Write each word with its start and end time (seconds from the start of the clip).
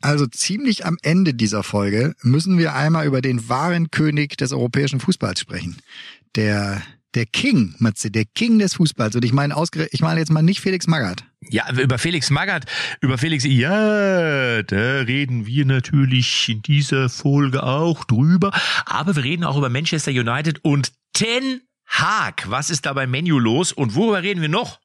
Also 0.00 0.26
ziemlich 0.26 0.86
am 0.86 0.96
Ende 1.02 1.34
dieser 1.34 1.62
Folge 1.62 2.14
müssen 2.22 2.58
wir 2.58 2.74
einmal 2.74 3.06
über 3.06 3.20
den 3.20 3.48
wahren 3.48 3.90
König 3.90 4.36
des 4.36 4.52
europäischen 4.52 5.00
Fußballs 5.00 5.40
sprechen. 5.40 5.76
Der 6.36 6.82
der 7.14 7.26
King, 7.26 7.74
Matze, 7.78 8.10
der 8.10 8.24
King 8.24 8.58
des 8.58 8.74
Fußballs. 8.74 9.16
Und 9.16 9.24
ich 9.24 9.32
meine 9.32 9.54
ich 9.90 10.00
meine 10.00 10.20
jetzt 10.20 10.30
mal 10.30 10.42
nicht 10.42 10.60
Felix 10.60 10.86
Magath. 10.86 11.24
Ja, 11.48 11.64
über 11.72 11.98
Felix 11.98 12.30
Magath, 12.30 12.66
über 13.00 13.18
Felix, 13.18 13.44
ja, 13.44 14.62
da 14.62 15.00
reden 15.00 15.46
wir 15.46 15.64
natürlich 15.64 16.48
in 16.48 16.62
dieser 16.62 17.08
Folge 17.08 17.62
auch 17.62 18.04
drüber. 18.04 18.52
Aber 18.84 19.16
wir 19.16 19.24
reden 19.24 19.44
auch 19.44 19.56
über 19.56 19.68
Manchester 19.68 20.12
United 20.12 20.64
und 20.64 20.92
Ten 21.12 21.62
Hag. 21.86 22.48
Was 22.48 22.70
ist 22.70 22.86
da 22.86 22.92
beim 22.92 23.10
Menu 23.10 23.38
los 23.38 23.72
und 23.72 23.94
worüber 23.94 24.22
reden 24.22 24.40
wir 24.40 24.48
noch? 24.48 24.79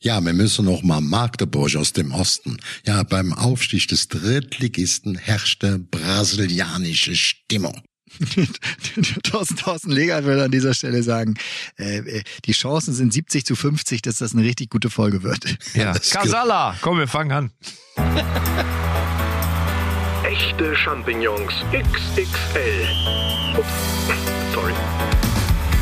Ja, 0.00 0.20
wir 0.24 0.32
müssen 0.32 0.64
noch 0.64 0.82
mal 0.82 1.00
Magdeburg 1.00 1.76
aus 1.76 1.92
dem 1.92 2.12
Osten. 2.12 2.58
Ja, 2.86 3.02
beim 3.02 3.32
Aufstieg 3.32 3.88
des 3.88 4.08
Drittligisten 4.08 5.16
herrschte 5.16 5.78
brasilianische 5.78 7.14
Stimmung. 7.14 7.82
Thorsten, 9.22 9.56
Thorsten 9.56 9.90
Legert 9.90 10.24
würde 10.24 10.44
an 10.44 10.50
dieser 10.50 10.74
Stelle 10.74 11.02
sagen, 11.02 11.34
äh, 11.78 11.98
äh 11.98 12.22
die 12.44 12.52
Chancen 12.52 12.94
sind 12.94 13.12
70 13.12 13.44
zu 13.44 13.54
50, 13.54 14.02
dass 14.02 14.16
das 14.16 14.32
eine 14.32 14.44
richtig 14.44 14.70
gute 14.70 14.90
Folge 14.90 15.22
wird. 15.22 15.44
Ja, 15.74 15.92
Casala, 16.10 16.76
komm, 16.80 16.98
wir 16.98 17.08
fangen 17.08 17.32
an. 17.32 17.50
Echte 20.24 20.76
Champignons 20.76 21.52
XXL. 21.72 22.88
Ups, 23.56 23.68
sorry. 24.54 24.74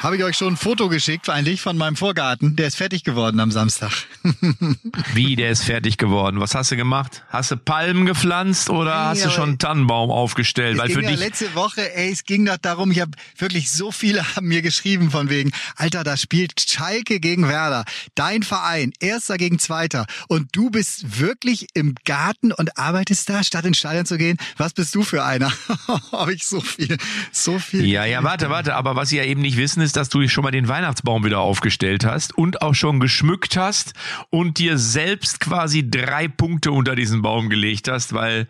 Habe 0.00 0.16
ich 0.16 0.24
euch 0.24 0.34
schon 0.34 0.54
ein 0.54 0.56
Foto 0.56 0.88
geschickt, 0.88 1.28
eigentlich 1.28 1.60
von 1.60 1.76
meinem 1.76 1.94
Vorgarten. 1.94 2.56
Der 2.56 2.68
ist 2.68 2.76
fertig 2.76 3.04
geworden 3.04 3.38
am 3.38 3.50
Samstag. 3.50 3.92
Wie, 5.12 5.36
der 5.36 5.50
ist 5.50 5.64
fertig 5.64 5.98
geworden? 5.98 6.40
Was 6.40 6.54
hast 6.54 6.70
du 6.70 6.76
gemacht? 6.76 7.22
Hast 7.28 7.50
du 7.50 7.58
Palmen 7.58 8.06
gepflanzt 8.06 8.70
oder 8.70 8.94
nee, 8.94 9.10
hast 9.10 9.26
du 9.26 9.30
schon 9.30 9.50
einen 9.50 9.58
Tannenbaum 9.58 10.10
aufgestellt? 10.10 10.76
Es 10.76 10.80
Weil 10.80 10.88
ging 10.88 10.96
für 10.96 11.06
dich 11.06 11.18
letzte 11.18 11.54
Woche, 11.54 11.94
ey, 11.94 12.10
es 12.10 12.24
ging 12.24 12.46
doch 12.46 12.56
darum, 12.56 12.90
ich 12.92 13.00
habe 13.00 13.10
wirklich 13.36 13.70
so 13.70 13.92
viele 13.92 14.36
haben 14.36 14.48
mir 14.48 14.62
geschrieben 14.62 15.10
von 15.10 15.28
wegen, 15.28 15.50
Alter, 15.76 16.02
da 16.02 16.16
spielt 16.16 16.58
Schalke 16.58 17.20
gegen 17.20 17.46
Werder. 17.46 17.84
Dein 18.14 18.42
Verein, 18.42 18.92
erster 19.00 19.36
gegen 19.36 19.58
zweiter. 19.58 20.06
Und 20.28 20.48
du 20.52 20.70
bist 20.70 21.20
wirklich 21.20 21.66
im 21.74 21.94
Garten 22.06 22.52
und 22.52 22.78
arbeitest 22.78 23.28
da, 23.28 23.44
statt 23.44 23.66
ins 23.66 23.76
Stadion 23.76 24.06
zu 24.06 24.16
gehen. 24.16 24.38
Was 24.56 24.72
bist 24.72 24.94
du 24.94 25.02
für 25.02 25.24
einer? 25.24 25.52
habe 26.12 26.32
ich 26.32 26.46
so 26.46 26.62
viel, 26.62 26.96
so 27.32 27.58
viel. 27.58 27.84
Ja, 27.84 28.06
ja, 28.06 28.22
warte, 28.22 28.48
warte. 28.48 28.74
Aber 28.76 28.96
was 28.96 29.10
Sie 29.10 29.18
ja 29.18 29.24
eben 29.24 29.42
nicht 29.42 29.58
wissen, 29.58 29.82
ist, 29.82 29.89
ist, 29.90 29.96
dass 29.96 30.08
du 30.08 30.26
schon 30.28 30.44
mal 30.44 30.52
den 30.52 30.68
Weihnachtsbaum 30.68 31.24
wieder 31.24 31.40
aufgestellt 31.40 32.04
hast 32.04 32.36
und 32.38 32.62
auch 32.62 32.74
schon 32.74 33.00
geschmückt 33.00 33.56
hast 33.56 33.92
und 34.30 34.58
dir 34.58 34.78
selbst 34.78 35.40
quasi 35.40 35.90
drei 35.90 36.28
Punkte 36.28 36.70
unter 36.70 36.94
diesen 36.94 37.22
Baum 37.22 37.48
gelegt 37.48 37.88
hast, 37.88 38.12
weil 38.12 38.46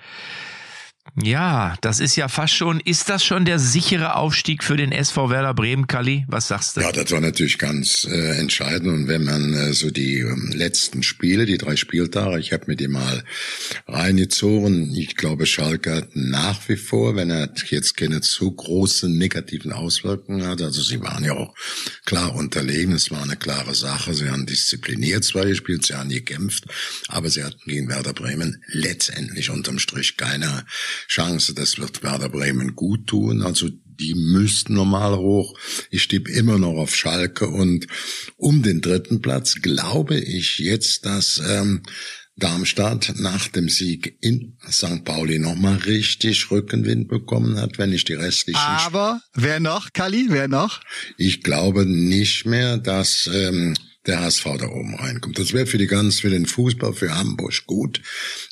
ja, 1.23 1.75
das 1.81 1.99
ist 1.99 2.17
ja 2.17 2.29
fast 2.29 2.55
schon, 2.55 2.79
ist 2.81 3.09
das 3.09 3.25
schon 3.25 3.45
der 3.45 3.59
sichere 3.59 4.15
Aufstieg 4.17 4.63
für 4.63 4.77
den 4.77 4.93
SV 4.93 5.29
Werder 5.29 5.55
Bremen, 5.55 5.87
Kali? 5.87 6.25
Was 6.29 6.49
sagst 6.49 6.77
du? 6.77 6.83
Ja, 6.83 6.93
das 6.93 7.11
war 7.11 7.21
natürlich 7.21 7.59
ganz 7.59 8.05
äh, 8.05 8.39
entscheidend. 8.39 8.89
Und 8.89 9.09
wenn 9.09 9.25
man 9.25 9.53
äh, 9.55 9.73
so 9.73 9.91
die 9.91 10.19
ähm, 10.19 10.53
letzten 10.55 11.03
Spiele, 11.03 11.47
die 11.47 11.59
drei 11.59 11.77
Spieltage, 11.77 12.39
ich 12.39 12.53
habe 12.53 12.65
mir 12.69 12.77
die 12.77 12.89
mal 12.89 13.25
reingezogen. 13.89 14.95
Ich 14.95 15.17
glaube, 15.17 15.47
Schalke 15.47 15.97
hat 15.97 16.11
nach 16.15 16.69
wie 16.69 16.77
vor, 16.77 17.17
wenn 17.17 17.31
er 17.31 17.51
jetzt 17.69 17.97
keine 17.97 18.21
zu 18.21 18.51
großen 18.51 19.13
negativen 19.13 19.73
Auswirkungen 19.73 20.47
hat, 20.47 20.63
also 20.63 20.81
sie 20.81 21.01
waren 21.03 21.25
ja 21.25 21.33
auch 21.33 21.55
klar 22.05 22.35
unterlegen, 22.35 22.93
es 22.93 23.11
war 23.11 23.23
eine 23.23 23.37
klare 23.37 23.75
Sache. 23.75 24.15
Sie 24.15 24.31
haben 24.31 24.47
diszipliniert 24.47 25.25
zwar 25.25 25.45
gespielt, 25.47 25.87
sie 25.87 25.95
haben 25.95 26.09
gekämpft, 26.09 26.65
aber 27.09 27.31
sie 27.31 27.43
hatten 27.43 27.61
gegen 27.67 27.89
Werder 27.89 28.13
Bremen 28.13 28.63
letztendlich 28.69 29.51
unterm 29.51 29.79
Strich 29.79 30.17
keine 30.17 30.65
Chance. 31.09 31.55
Das 31.55 31.79
wird 31.79 32.03
Werder 32.03 32.29
Bremen 32.29 32.75
gut 32.75 33.07
tun. 33.07 33.43
Also 33.43 33.69
die 33.85 34.15
müssten 34.15 34.75
normal 34.75 35.17
hoch. 35.17 35.59
Ich 35.91 36.03
stimme 36.03 36.31
immer 36.31 36.59
noch 36.59 36.77
auf 36.77 36.95
Schalke 36.95 37.49
und 37.49 37.87
um 38.37 38.63
den 38.63 38.81
dritten 38.81 39.21
Platz 39.21 39.57
glaube 39.61 40.19
ich 40.19 40.59
jetzt, 40.59 41.05
dass 41.05 41.41
ähm, 41.47 41.83
Darmstadt 42.41 43.15
nach 43.17 43.49
dem 43.49 43.69
Sieg 43.69 44.17
in 44.21 44.57
St. 44.69 45.05
Pauli 45.05 45.39
nochmal 45.39 45.77
richtig 45.77 46.51
Rückenwind 46.51 47.09
bekommen 47.09 47.61
hat, 47.61 47.79
wenn 47.79 47.93
ich 47.93 48.05
die 48.05 48.15
restlichen. 48.15 48.59
Aber 48.59 49.21
wer 49.35 49.61
noch, 49.61 49.93
Kali? 49.93 50.27
Wer 50.31 50.49
noch? 50.49 50.81
Ich 51.19 51.43
glaube 51.43 51.85
nicht 51.85 52.47
mehr, 52.47 52.79
dass 52.79 53.29
ähm, 53.33 53.75
der 54.07 54.21
HSV 54.21 54.45
da 54.59 54.69
oben 54.69 54.95
reinkommt. 54.95 55.39
Das 55.39 55.53
wäre 55.53 55.67
für 55.67 55.77
die 55.77 55.87
ganz, 55.87 56.21
für 56.21 56.31
den 56.31 56.47
Fußball, 56.47 56.95
für 56.95 57.15
Hamburg 57.15 57.67
gut. 57.67 58.01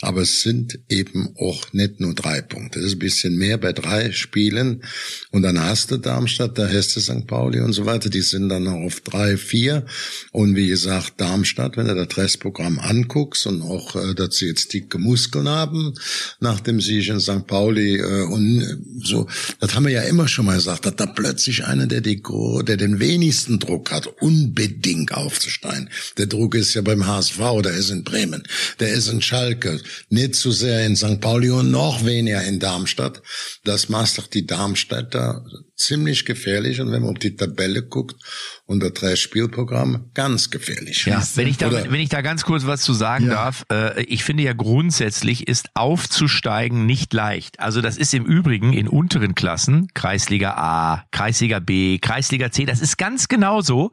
Aber 0.03 0.22
es 0.22 0.42
sind 0.42 0.78
eben 0.88 1.34
auch 1.38 1.72
nicht 1.72 2.00
nur 2.00 2.14
drei 2.14 2.42
Punkte. 2.42 2.81
Das 2.81 2.88
ist 2.88 2.97
ein 2.97 2.98
bisschen 2.98 3.36
mehr 3.36 3.56
bei 3.56 3.72
drei 3.72 4.12
Spielen. 4.12 4.82
Und 5.31 5.42
dann 5.42 5.58
hast 5.58 5.91
du 5.91 5.97
Darmstadt, 5.97 6.58
da 6.58 6.69
hast 6.69 6.97
du 6.97 7.00
St. 7.00 7.26
Pauli 7.26 7.60
und 7.60 7.72
so 7.72 7.87
weiter. 7.87 8.10
Die 8.10 8.20
sind 8.20 8.50
dann 8.50 8.64
noch 8.64 8.75
auf 8.75 9.00
drei, 9.00 9.38
vier. 9.38 9.87
Und 10.32 10.54
wie 10.54 10.69
gesagt, 10.69 11.14
Darmstadt, 11.16 11.78
wenn 11.78 11.88
du 11.88 11.94
das 11.94 12.16
Restprogramm 12.16 12.78
anguckst 12.78 13.47
und 13.47 13.62
auch, 13.62 13.97
äh, 13.97 14.14
dass 14.14 14.37
sie 14.37 14.48
jetzt 14.48 14.75
dicke 14.75 14.98
Muskeln 14.98 15.48
haben, 15.48 15.94
nach 16.41 16.60
dem 16.60 16.81
Sieg 16.81 17.08
in 17.08 17.20
St. 17.20 17.47
Pauli, 17.47 17.97
äh, 17.97 18.25
und 18.25 19.00
so, 19.03 19.26
das 19.60 19.75
haben 19.75 19.87
wir 19.87 19.92
ja 19.92 20.03
immer 20.03 20.28
schon 20.28 20.44
mal 20.44 20.56
gesagt, 20.56 20.84
dass 20.84 20.97
da 20.97 21.06
plötzlich 21.06 21.64
einer, 21.64 21.87
der 21.87 22.03
die, 22.03 22.22
der 22.66 22.76
den 22.76 23.00
wenigsten 23.00 23.58
Druck 23.58 23.91
hat, 23.91 24.06
unbedingt 24.20 25.14
auf 25.14 25.38
aufzusteigen. 25.38 25.91
Der 26.16 26.26
Druck 26.26 26.54
ist 26.54 26.75
ja 26.75 26.82
beim 26.82 27.06
HSV, 27.06 27.38
der 27.62 27.72
ist 27.72 27.91
in 27.91 28.04
Bremen, 28.04 28.43
der 28.81 28.91
ist 28.91 29.09
in 29.09 29.22
Schalke, 29.22 29.81
nicht 30.10 30.34
zu 30.34 30.50
sehr 30.50 30.84
in 30.84 30.97
St. 30.97 31.21
Pauli 31.21 31.50
und 31.50 31.71
noch 31.71 32.04
weniger 32.04 32.43
in 32.43 32.59
Darmstadt. 32.59 33.22
Das 33.65 33.88
macht 33.88 34.19
doch 34.19 34.26
die 34.26 34.47
Darmstädter 34.47 35.44
ziemlich 35.78 36.24
gefährlich 36.24 36.80
und 36.80 36.90
wenn 36.90 37.02
man 37.02 37.12
auf 37.12 37.18
die 37.18 37.36
Tabelle 37.36 37.82
guckt 37.82 38.16
und 38.66 38.80
das 38.80 38.92
Drei-Spielprogramm, 38.94 40.10
ganz 40.12 40.50
gefährlich. 40.50 41.06
Ja, 41.06 41.22
wenn 41.36 41.46
ich 41.46 41.56
da, 41.56 41.70
wenn 41.70 42.00
ich 42.00 42.08
da 42.08 42.20
ganz 42.20 42.44
kurz 42.44 42.66
was 42.66 42.82
zu 42.82 42.92
sagen 42.92 43.28
ja. 43.28 43.34
darf, 43.34 43.64
äh, 43.72 44.02
ich 44.02 44.24
finde 44.24 44.42
ja 44.42 44.52
grundsätzlich 44.52 45.46
ist 45.46 45.70
aufzusteigen 45.74 46.84
nicht 46.84 47.12
leicht. 47.12 47.60
Also 47.60 47.80
das 47.80 47.96
ist 47.96 48.12
im 48.12 48.26
Übrigen 48.26 48.72
in 48.72 48.88
unteren 48.88 49.34
Klassen, 49.34 49.88
Kreisliga 49.94 50.50
A, 50.54 51.04
Kreisliga 51.12 51.60
B, 51.60 51.98
Kreisliga 51.98 52.50
C, 52.50 52.64
das 52.64 52.80
ist 52.80 52.98
ganz 52.98 53.28
genauso 53.28 53.92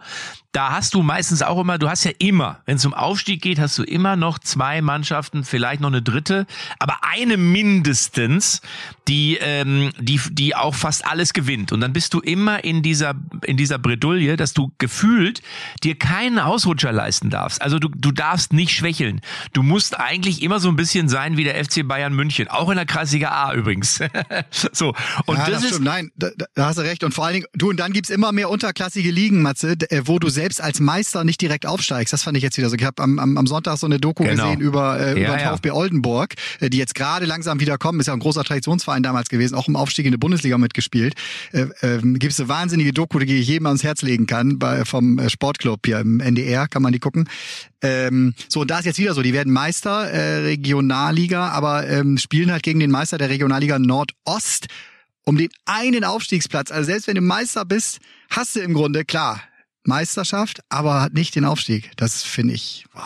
da 0.55 0.71
hast 0.71 0.93
du 0.93 1.01
meistens 1.01 1.41
auch 1.41 1.59
immer, 1.59 1.77
du 1.77 1.89
hast 1.89 2.05
ja 2.05 2.11
immer, 2.17 2.61
wenn 2.65 2.77
es 2.77 2.85
um 2.85 2.93
Aufstieg 2.93 3.41
geht, 3.41 3.59
hast 3.59 3.77
du 3.77 3.83
immer 3.83 4.15
noch 4.15 4.39
zwei 4.39 4.81
Mannschaften, 4.81 5.43
vielleicht 5.43 5.81
noch 5.81 5.89
eine 5.89 6.01
dritte, 6.01 6.47
aber 6.79 6.99
eine 7.01 7.35
mindestens, 7.35 8.61
die, 9.09 9.37
ähm, 9.41 9.91
die, 9.99 10.21
die 10.31 10.55
auch 10.55 10.73
fast 10.73 11.05
alles 11.05 11.33
gewinnt. 11.33 11.73
Und 11.75 11.81
dann 11.81 11.93
bist 11.93 12.13
du 12.13 12.19
immer 12.19 12.63
in 12.63 12.81
dieser, 12.81 13.13
in 13.43 13.57
dieser 13.57 13.77
Bredouille, 13.77 14.37
dass 14.37 14.53
du 14.53 14.71
gefühlt 14.77 15.41
dir 15.83 15.95
keinen 15.95 16.39
Ausrutscher 16.39 16.91
leisten 16.91 17.29
darfst. 17.29 17.61
Also 17.61 17.79
du, 17.79 17.89
du 17.89 18.11
darfst 18.11 18.53
nicht 18.53 18.71
schwächeln. 18.71 19.21
Du 19.53 19.61
musst 19.61 19.99
eigentlich 19.99 20.41
immer 20.41 20.59
so 20.59 20.69
ein 20.69 20.75
bisschen 20.75 21.09
sein 21.09 21.37
wie 21.37 21.43
der 21.43 21.63
FC 21.63 21.87
Bayern 21.87 22.13
München, 22.13 22.47
auch 22.47 22.69
in 22.69 22.77
der 22.77 22.85
Kreisliga 22.85 23.29
A 23.29 23.53
übrigens. 23.53 23.99
so. 24.71 24.93
Und 25.25 25.37
ja, 25.37 25.49
das, 25.49 25.63
das 25.63 25.71
ist, 25.71 25.81
nein, 25.81 26.11
da, 26.15 26.29
da 26.55 26.67
hast 26.67 26.77
du 26.77 26.81
recht. 26.81 27.03
Und 27.03 27.13
vor 27.13 27.25
allen 27.25 27.35
Dingen, 27.35 27.47
du, 27.53 27.69
und 27.69 27.77
dann 27.77 27.91
gibt's 27.91 28.09
immer 28.09 28.31
mehr 28.31 28.49
unterklassige 28.49 29.11
Ligen, 29.11 29.41
Matze, 29.41 29.75
äh, 29.89 30.03
wo 30.05 30.17
du 30.19 30.29
selbst 30.29 30.61
als 30.61 30.79
Meister 30.79 31.23
nicht 31.23 31.41
direkt 31.41 31.65
aufsteigst. 31.65 32.13
Das 32.13 32.23
fand 32.23 32.37
ich 32.37 32.43
jetzt 32.43 32.57
wieder 32.57 32.69
so. 32.69 32.75
Ich 32.75 32.85
habe 32.85 33.03
am, 33.03 33.19
am, 33.19 33.37
am 33.37 33.47
Sonntag 33.47 33.77
so 33.77 33.85
eine 33.85 33.99
Doku 33.99 34.23
genau. 34.23 34.43
gesehen 34.43 34.61
über, 34.61 34.99
äh, 34.99 35.21
ja, 35.21 35.27
über 35.27 35.41
ja. 35.41 35.51
VfB 35.51 35.71
Oldenburg, 35.71 36.35
äh, 36.61 36.69
die 36.69 36.77
jetzt 36.77 36.95
gerade 36.95 37.25
langsam 37.25 37.59
wieder 37.59 37.77
kommen. 37.77 37.99
Ist 37.99 38.07
ja 38.07 38.13
ein 38.13 38.19
großer 38.19 38.43
Traditionsverein 38.43 39.03
damals 39.03 39.29
gewesen, 39.29 39.55
auch 39.55 39.67
im 39.67 39.75
Aufstieg 39.75 40.05
in 40.05 40.11
die 40.11 40.17
Bundesliga 40.17 40.57
mitgespielt. 40.57 41.15
Äh, 41.51 41.64
äh, 41.81 41.99
Gibt 42.01 42.33
es 42.33 42.39
eine 42.39 42.49
wahnsinnige 42.49 42.93
Doku, 42.93 43.19
die 43.19 43.37
ich 43.37 43.47
jedem 43.47 43.67
ans 43.67 43.83
Herz 43.83 44.01
legen 44.01 44.27
kann, 44.27 44.59
bei, 44.59 44.85
vom 44.85 45.19
äh, 45.19 45.29
Sportclub 45.29 45.81
hier 45.85 45.99
im 45.99 46.19
NDR, 46.19 46.67
kann 46.67 46.81
man 46.81 46.93
die 46.93 46.99
gucken. 46.99 47.29
Ähm, 47.81 48.33
so, 48.47 48.61
und 48.61 48.71
da 48.71 48.79
ist 48.79 48.85
jetzt 48.85 48.99
wieder 48.99 49.13
so, 49.13 49.21
die 49.21 49.33
werden 49.33 49.51
Meister, 49.51 50.09
äh, 50.09 50.37
Regionalliga, 50.45 51.49
aber 51.49 51.87
ähm, 51.87 52.17
spielen 52.17 52.51
halt 52.51 52.63
gegen 52.63 52.79
den 52.79 52.91
Meister 52.91 53.17
der 53.17 53.29
Regionalliga 53.29 53.79
Nordost 53.79 54.67
um 55.25 55.37
den 55.37 55.49
einen 55.65 56.03
Aufstiegsplatz. 56.03 56.71
Also 56.71 56.85
selbst 56.85 57.07
wenn 57.07 57.15
du 57.15 57.21
Meister 57.21 57.65
bist, 57.65 57.99
hast 58.29 58.55
du 58.55 58.59
im 58.59 58.73
Grunde, 58.73 59.05
klar, 59.05 59.41
Meisterschaft, 59.83 60.61
aber 60.69 61.09
nicht 61.11 61.35
den 61.35 61.45
Aufstieg. 61.45 61.91
Das 61.97 62.23
finde 62.23 62.53
ich, 62.53 62.85
wow. 62.93 63.03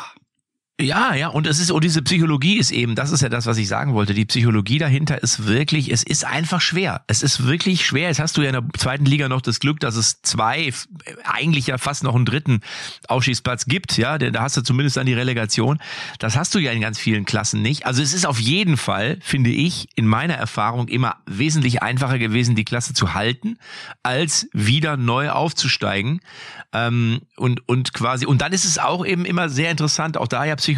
Ja, 0.82 1.14
ja, 1.14 1.28
und 1.28 1.46
es 1.46 1.60
ist, 1.60 1.72
und 1.72 1.84
diese 1.84 2.02
Psychologie 2.02 2.58
ist 2.58 2.72
eben, 2.72 2.96
das 2.96 3.12
ist 3.12 3.20
ja 3.22 3.28
das, 3.28 3.46
was 3.46 3.58
ich 3.58 3.68
sagen 3.68 3.94
wollte. 3.96 4.14
Die 4.14 4.24
Psychologie 4.24 4.78
dahinter 4.78 5.22
ist 5.22 5.46
wirklich, 5.46 5.92
es 5.92 6.04
ist 6.04 6.24
einfach 6.24 6.62
schwer. 6.62 7.04
Es 7.08 7.22
ist 7.22 7.46
wirklich 7.46 7.86
schwer. 7.86 8.08
Jetzt 8.08 8.22
hast 8.22 8.38
du 8.38 8.42
ja 8.42 8.48
in 8.48 8.54
der 8.54 8.64
zweiten 8.78 9.04
Liga 9.04 9.28
noch 9.28 9.42
das 9.42 9.60
Glück, 9.60 9.82
dass 9.82 9.98
es 9.98 10.22
zwei, 10.22 10.72
eigentlich 11.26 11.68
ja 11.68 11.78
fast 11.78 12.06
noch 12.06 12.16
einen 12.16 12.24
dritten 12.24 12.62
Aufschießplatz 13.10 13.66
gibt, 13.66 13.98
ja. 13.98 14.18
Da 14.18 14.42
hast 14.42 14.56
du 14.56 14.62
zumindest 14.62 14.96
dann 14.96 15.06
die 15.06 15.14
Relegation. 15.14 15.80
Das 16.18 16.38
hast 16.38 16.56
du 16.56 16.60
ja 16.60 16.72
in 16.72 16.80
ganz 16.80 16.98
vielen 16.98 17.26
Klassen 17.26 17.62
nicht. 17.62 17.86
Also 17.86 18.02
es 18.02 18.14
ist 18.14 18.26
auf 18.26 18.40
jeden 18.40 18.78
Fall, 18.78 19.18
finde 19.22 19.50
ich, 19.50 19.90
in 19.96 20.08
meiner 20.08 20.36
Erfahrung 20.36 20.88
immer 20.88 21.18
wesentlich 21.26 21.84
einfacher 21.84 22.20
gewesen, 22.20 22.56
die 22.56 22.64
Klasse 22.64 22.94
zu 22.94 23.14
halten, 23.14 23.58
als 24.02 24.48
wieder 24.54 24.96
neu 24.96 25.30
aufzusteigen. 25.30 26.22
Ähm, 26.72 27.20
und, 27.36 27.68
und 27.68 27.94
quasi, 27.94 28.26
und 28.26 28.42
dann 28.42 28.54
ist 28.54 28.64
es 28.64 28.78
auch 28.78 29.06
eben 29.06 29.26
immer 29.26 29.50
sehr 29.50 29.72
interessant, 29.72 30.16
auch 30.16 30.28
da 30.28 30.46
ja 30.46 30.56
Psychologie, 30.56 30.69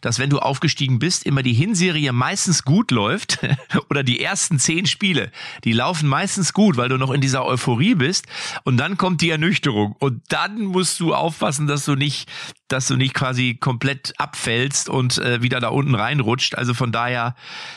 dass 0.00 0.18
wenn 0.18 0.30
du 0.30 0.38
aufgestiegen 0.38 0.98
bist, 0.98 1.26
immer 1.26 1.42
die 1.42 1.52
Hinserie 1.52 2.12
meistens 2.12 2.64
gut 2.64 2.90
läuft 2.90 3.38
oder 3.90 4.02
die 4.02 4.20
ersten 4.20 4.58
zehn 4.58 4.86
Spiele, 4.86 5.30
die 5.64 5.72
laufen 5.72 6.08
meistens 6.08 6.52
gut, 6.52 6.76
weil 6.76 6.88
du 6.88 6.96
noch 6.96 7.10
in 7.10 7.20
dieser 7.20 7.44
Euphorie 7.44 7.94
bist 7.94 8.26
und 8.64 8.76
dann 8.76 8.96
kommt 8.96 9.20
die 9.20 9.30
Ernüchterung 9.30 9.96
und 9.98 10.22
dann 10.28 10.64
musst 10.64 11.00
du 11.00 11.14
aufpassen, 11.14 11.66
dass 11.66 11.84
du 11.84 11.94
nicht 11.94 12.28
dass 12.68 12.86
du 12.86 12.96
nicht 12.96 13.14
quasi 13.14 13.56
komplett 13.58 14.12
abfällst 14.18 14.88
und 14.88 15.18
äh, 15.18 15.42
wieder 15.42 15.58
da 15.58 15.68
unten 15.68 15.94
reinrutscht. 15.94 16.54
Also 16.54 16.74
von 16.74 16.92
daher, 16.92 17.34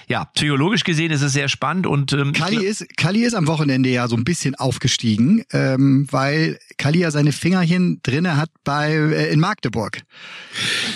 ja, 0.08 0.26
psychologisch 0.26 0.84
gesehen 0.84 1.12
ist 1.12 1.22
es 1.22 1.32
sehr 1.32 1.48
spannend 1.48 1.88
und 1.88 2.12
ähm, 2.14 2.34
Kali 2.34 2.64
ist 2.64 2.86
Kali 2.98 3.24
ist 3.24 3.34
am 3.34 3.48
Wochenende 3.48 3.90
ja 3.90 4.08
so 4.08 4.18
ein 4.18 4.26
bisschen 4.26 4.56
aufgestiegen, 4.56 5.44
ähm, 5.54 6.08
weil 6.12 6.60
Kali 6.78 7.00
ja 7.00 7.12
seine 7.12 7.32
Fingerchen 7.32 8.02
drinne 8.04 8.36
hat 8.36 8.50
bei 8.64 8.92
äh, 8.92 9.32
in 9.32 9.40
Magdeburg. 9.40 10.02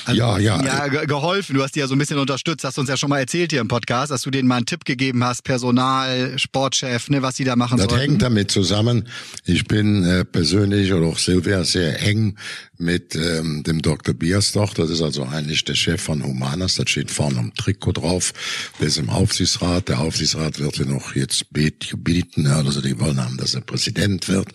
Also, 0.06 0.20
ja, 0.20 0.35
ja. 0.40 0.64
Ja, 0.64 0.88
geholfen. 0.88 1.56
Du 1.56 1.64
hast 1.64 1.76
die 1.76 1.80
ja 1.80 1.88
so 1.88 1.96
ein 1.96 1.98
bisschen 1.98 2.18
unterstützt. 2.18 2.64
Hast 2.64 2.78
uns 2.78 2.90
ja 2.90 2.98
schon 2.98 3.10
mal 3.10 3.20
erzählt 3.20 3.52
hier 3.52 3.62
im 3.62 3.68
Podcast, 3.68 4.12
dass 4.12 4.22
du 4.22 4.32
denen 4.32 4.48
mal 4.48 4.58
einen 4.58 4.66
Tipp 4.66 4.86
gegeben 4.86 5.24
hast, 5.24 5.44
Personal, 5.44 6.38
Sportchef, 6.38 7.10
ne, 7.10 7.22
was 7.22 7.36
sie 7.36 7.44
da 7.44 7.56
machen 7.56 7.78
sollen. 7.78 7.90
Das 7.90 8.00
hängt 8.00 8.22
damit 8.22 8.52
zusammen. 8.52 9.08
Ich 9.46 9.66
bin 9.66 10.04
äh, 10.04 10.26
persönlich 10.26 10.94
oder 10.94 11.08
auch 11.08 11.20
Silvia 11.20 11.64
sehr 11.64 12.02
eng 12.02 12.38
mit 12.78 13.16
ähm, 13.16 13.64
dem 13.64 13.82
Dr. 13.82 14.14
Biersdorf. 14.14 14.74
Das 14.74 14.90
ist 14.90 15.02
also 15.02 15.24
eigentlich 15.24 15.64
der 15.64 15.76
Chef 15.76 16.02
von 16.02 16.24
Humanas. 16.24 16.76
Das 16.76 16.90
steht 16.90 17.12
vorne 17.12 17.40
am 17.40 17.54
Trikot 17.54 17.94
drauf. 17.94 18.34
Der 18.80 18.88
ist 18.88 18.98
im 18.98 19.10
Aufsichtsrat. 19.10 19.90
Der 19.90 20.00
Aufsichtsrat 20.00 20.60
wird 20.60 20.80
ihn 20.80 20.90
noch 20.90 21.16
jetzt 21.16 21.46
bieten. 21.52 22.48
Also 22.48 22.82
die 22.82 23.00
wollen 23.00 23.24
haben, 23.24 23.38
dass 23.38 23.56
er 23.56 23.62
Präsident 23.62 24.28
wird. 24.28 24.50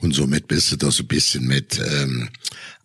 Und 0.00 0.14
somit 0.14 0.48
bist 0.48 0.72
du 0.72 0.76
da 0.76 0.90
so 0.90 1.02
ein 1.02 1.08
bisschen 1.08 1.46
mit 1.46 1.80
ähm, 1.80 2.28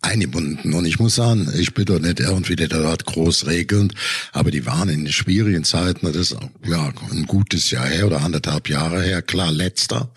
eingebunden. 0.02 0.72
Und 0.72 0.86
ich 0.86 0.98
muss 0.98 1.16
sagen, 1.16 1.48
ich 1.58 1.74
bin 1.74 1.84
doch 1.84 1.98
nicht 1.98 2.20
irgendwie 2.20 2.56
der 2.56 2.68
dort 2.68 3.04
groß 3.04 3.46
regelnd, 3.46 3.94
aber 4.32 4.50
die 4.50 4.64
waren 4.66 4.88
in 4.88 5.10
schwierigen 5.12 5.64
Zeiten, 5.64 6.06
das 6.06 6.16
ist 6.16 6.36
ja 6.66 6.92
ein 7.10 7.26
gutes 7.26 7.70
Jahr 7.70 7.86
her 7.86 8.06
oder 8.06 8.22
anderthalb 8.22 8.68
Jahre 8.68 9.02
her, 9.02 9.22
klar, 9.22 9.52
letzter. 9.52 10.10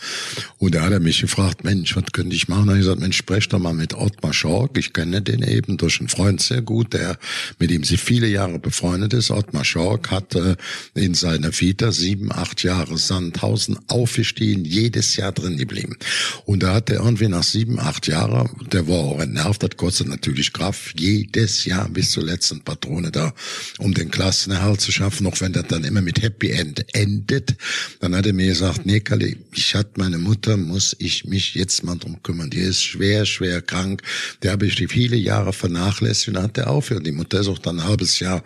Und 0.57 0.75
da 0.75 0.81
hat 0.83 0.93
er 0.93 0.99
mich 0.99 1.19
gefragt, 1.19 1.63
Mensch, 1.63 1.95
was 1.95 2.05
könnte 2.13 2.35
ich 2.35 2.47
machen? 2.47 2.69
Und 2.69 2.75
ich 2.75 2.83
gesagt, 2.83 3.01
Mensch, 3.01 3.17
sprech 3.17 3.49
doch 3.49 3.59
mal 3.59 3.73
mit 3.73 3.93
Ottmar 3.93 4.33
Schork. 4.33 4.77
Ich 4.77 4.93
kenne 4.93 5.21
den 5.21 5.43
eben 5.43 5.77
durch 5.77 5.99
einen 5.99 6.09
Freund 6.09 6.41
sehr 6.41 6.61
gut, 6.61 6.93
der 6.93 7.17
mit 7.59 7.71
ihm 7.71 7.83
sie 7.83 7.97
viele 7.97 8.27
Jahre 8.27 8.59
befreundet 8.59 9.13
ist. 9.13 9.31
Ottmar 9.31 9.65
Schork 9.65 10.11
hat 10.11 10.35
äh, 10.35 10.55
in 10.93 11.13
seiner 11.13 11.51
Vita 11.51 11.91
sieben, 11.91 12.31
acht 12.31 12.63
Jahre 12.63 12.97
Sandhausen 12.97 13.77
aufgestiegen, 13.87 14.63
jedes 14.63 15.17
Jahr 15.17 15.33
drin 15.33 15.57
geblieben. 15.57 15.97
Und 16.45 16.63
da 16.63 16.73
hat 16.73 16.89
er 16.89 17.03
irgendwie 17.03 17.27
nach 17.27 17.43
sieben, 17.43 17.79
acht 17.79 18.07
Jahren, 18.07 18.49
der 18.71 18.87
war 18.87 18.99
auch 18.99 19.19
entnervt, 19.19 19.72
hat 19.73 19.77
kostet 19.77 20.07
natürlich 20.07 20.53
Kraft, 20.53 20.99
jedes 20.99 21.65
Jahr 21.65 21.89
bis 21.89 22.11
zur 22.11 22.23
letzten 22.23 22.61
Patrone 22.61 23.11
da, 23.11 23.33
um 23.79 23.93
den 23.93 24.11
Klassenerhalt 24.11 24.79
zu 24.81 24.91
schaffen, 24.91 25.25
auch 25.25 25.41
wenn 25.41 25.53
das 25.53 25.65
dann 25.67 25.83
immer 25.83 26.01
mit 26.01 26.21
Happy 26.21 26.51
End 26.51 26.85
endet. 26.93 27.55
Dann 27.99 28.15
hat 28.15 28.27
er 28.27 28.33
mir 28.33 28.47
gesagt, 28.47 28.85
nee, 28.85 28.99
Kalle, 28.99 29.35
ich 29.51 29.73
hatte 29.73 29.91
meine 29.97 30.19
Mutter, 30.19 30.57
muss 30.57 30.95
ich 30.99 31.25
mich 31.25 31.55
jetzt 31.55 31.83
mal 31.83 31.97
drum 31.97 32.21
kümmern. 32.21 32.51
Die 32.51 32.59
ist 32.59 32.83
schwer, 32.83 33.25
schwer 33.25 33.61
krank. 33.61 34.03
Der 34.43 34.51
habe 34.51 34.67
ich 34.67 34.75
die 34.75 34.87
viele 34.87 35.15
Jahre 35.15 35.53
vernachlässigt 35.53 36.29
und 36.29 36.43
hat 36.43 36.57
er 36.57 36.69
aufgehört. 36.69 37.07
Die 37.07 37.11
Mutter 37.11 37.39
ist 37.39 37.47
auch 37.47 37.59
dann 37.59 37.79
ein 37.79 37.87
halbes 37.87 38.19
Jahr 38.19 38.43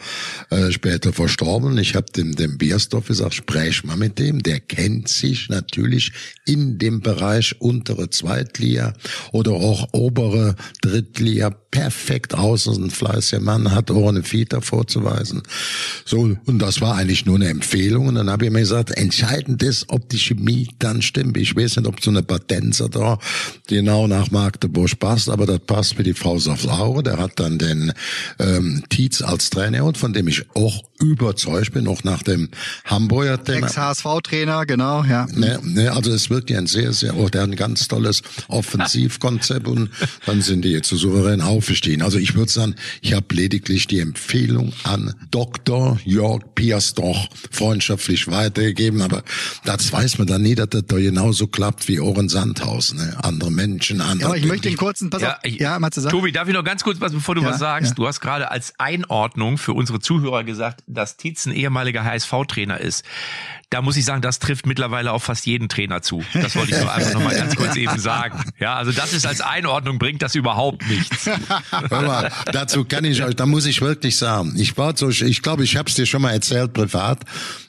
äh, 0.49 0.71
später 0.71 1.11
verstorben. 1.11 1.77
Ich 1.77 1.95
habe 1.95 2.09
dem, 2.11 2.35
dem 2.35 2.57
Biersdorf 2.57 3.07
gesagt, 3.07 3.33
sprech 3.33 3.83
mal 3.83 3.97
mit 3.97 4.17
dem. 4.17 4.41
Der 4.43 4.61
kennt 4.61 5.09
sich 5.09 5.49
natürlich 5.49 6.13
in 6.45 6.77
dem 6.77 7.01
Bereich 7.01 7.59
untere 7.59 8.09
Zweitliga 8.09 8.93
oder 9.33 9.51
auch 9.51 9.89
obere 9.91 10.55
Drittliga 10.81 11.16
Liga 11.19 11.49
perfekt 11.77 12.33
aus. 12.33 12.67
Also 12.67 12.81
ein 12.81 12.89
fleißiger 12.89 13.39
Mann 13.39 13.71
hat 13.71 13.91
auch 13.91 14.09
eine 14.09 14.23
Vita 14.29 14.61
vorzuweisen. 14.61 15.43
So, 16.05 16.35
und 16.45 16.59
das 16.59 16.81
war 16.81 16.95
eigentlich 16.95 17.27
nur 17.27 17.35
eine 17.35 17.49
Empfehlung. 17.49 18.07
Und 18.07 18.15
dann 18.15 18.31
habe 18.31 18.45
ich 18.45 18.51
mir 18.51 18.61
gesagt, 18.61 18.91
entscheidend 18.91 19.61
ist, 19.61 19.85
ob 19.89 20.09
die 20.09 20.17
Chemie 20.17 20.69
dann 20.79 21.03
stimmt. 21.03 21.37
Ich 21.37 21.55
weiß 21.55 21.77
nicht, 21.77 21.87
ob 21.87 22.03
so 22.03 22.09
eine 22.09 22.23
Patenzer 22.23 22.89
da 22.89 23.19
genau 23.67 24.07
nach 24.07 24.31
Magdeburg 24.31 24.97
passt, 24.97 25.29
aber 25.29 25.45
das 25.45 25.59
passt 25.59 25.99
wie 25.99 26.03
die 26.03 26.15
Faust 26.15 26.49
aufs 26.49 26.67
Auge. 26.67 27.03
Der 27.03 27.17
hat 27.17 27.39
dann 27.39 27.59
den 27.59 27.93
ähm, 28.39 28.83
Tietz 28.89 29.21
als 29.21 29.51
Trainer 29.51 29.85
und 29.85 29.99
von 29.99 30.13
dem 30.13 30.27
ich 30.27 30.43
auch 30.55 30.83
überzeugt 30.99 31.73
bin, 31.73 31.87
auch 31.87 32.03
nach 32.03 32.23
dem 32.23 32.49
Hamburger 32.85 33.43
Thema. 33.43 33.67
Ex-HSV-Trainer, 33.67 34.65
genau, 34.65 35.03
ja. 35.03 35.27
Ne, 35.31 35.59
ne, 35.63 35.91
also 35.91 36.11
es 36.11 36.29
wird 36.29 36.49
ja 36.49 36.57
ein 36.57 36.67
sehr, 36.67 36.91
sehr, 36.93 37.15
oh, 37.15 37.29
der 37.29 37.43
hat 37.43 37.49
ein 37.49 37.55
ganz 37.55 37.87
tolles 37.87 38.23
Offensivkonzept 38.47 39.67
und 39.67 39.89
dann 40.25 40.41
sind 40.41 40.65
die 40.65 40.69
jetzt 40.69 40.89
so 40.89 40.95
souverän 40.95 41.41
aufgestiegen. 41.67 42.01
Also 42.01 42.17
ich 42.17 42.35
würde 42.35 42.49
sagen, 42.49 42.75
ich 43.01 43.13
habe 43.13 43.25
lediglich 43.35 43.87
die 43.87 43.99
Empfehlung 43.99 44.71
an 44.85 45.13
Dr. 45.31 45.99
Jörg 46.05 46.41
Piersdoch 46.55 47.27
freundschaftlich 47.51 48.27
weitergegeben, 48.27 49.01
aber 49.01 49.23
das 49.65 49.91
weiß 49.91 50.17
man 50.17 50.27
dann 50.27 50.43
nie, 50.43 50.55
dass 50.55 50.69
das 50.69 50.85
da 50.87 50.95
genauso 50.95 51.47
klappt 51.47 51.89
wie 51.89 51.99
Ohren 51.99 52.29
Sandhaus. 52.29 52.93
Ne? 52.93 53.17
Andere 53.21 53.51
Menschen, 53.51 53.99
andere... 53.99 54.21
Ja, 54.21 54.27
aber 54.27 54.37
ich 54.37 54.45
möchte 54.45 54.69
den 54.69 54.77
kurzen... 54.77 55.09
Pass 55.09 55.21
ja, 55.21 55.33
auf, 55.33 55.39
ich, 55.43 55.59
ja, 55.59 55.77
sagen? 55.79 56.09
Tobi, 56.09 56.31
darf 56.31 56.47
ich 56.47 56.53
noch 56.53 56.63
ganz 56.63 56.83
kurz 56.83 57.01
was, 57.01 57.11
bevor 57.11 57.35
du 57.35 57.41
ja, 57.41 57.49
was 57.49 57.59
sagst? 57.59 57.89
Ja. 57.91 57.95
Du 57.95 58.07
hast 58.07 58.21
gerade 58.21 58.49
als 58.49 58.73
Einordnung 58.77 59.57
für 59.57 59.73
unsere 59.73 59.99
Zuhörer 59.99 60.45
gesagt, 60.45 60.83
dass 60.87 61.17
Tietz 61.17 61.45
ein 61.45 61.51
ehemaliger 61.51 62.05
HSV-Trainer 62.05 62.79
ist 62.79 63.03
da 63.69 63.81
muss 63.81 63.97
ich 63.97 64.05
sagen, 64.05 64.21
das 64.21 64.39
trifft 64.39 64.65
mittlerweile 64.65 65.11
auf 65.11 65.23
fast 65.23 65.45
jeden 65.45 65.67
Trainer 65.67 66.01
zu. 66.01 66.23
Das 66.33 66.55
wollte 66.55 66.71
ich 66.73 66.79
nur 66.79 66.91
einfach 66.91 67.13
noch 67.13 67.23
mal 67.23 67.35
ganz 67.35 67.55
kurz 67.55 67.75
eben 67.75 67.99
sagen. 67.99 68.41
Ja, 68.59 68.75
also 68.75 68.93
das 68.93 69.11
ist 69.11 69.25
als 69.25 69.41
Einordnung 69.41 69.99
bringt 69.99 70.21
das 70.21 70.35
überhaupt 70.35 70.87
nichts. 70.87 71.29
Hör 71.89 72.01
mal, 72.01 72.31
dazu 72.51 72.85
kann 72.85 73.05
ich 73.05 73.23
euch, 73.23 73.35
da 73.35 73.45
muss 73.45 73.65
ich 73.65 73.81
wirklich 73.81 74.15
sagen, 74.15 74.53
ich 74.57 74.77
war 74.77 74.95
so, 74.95 75.09
ich 75.09 75.41
glaube, 75.41 75.63
ich 75.63 75.77
habe 75.77 75.89
es 75.89 75.95
dir 75.95 76.05
schon 76.05 76.21
mal 76.21 76.31
erzählt 76.31 76.73
privat. 76.73 77.23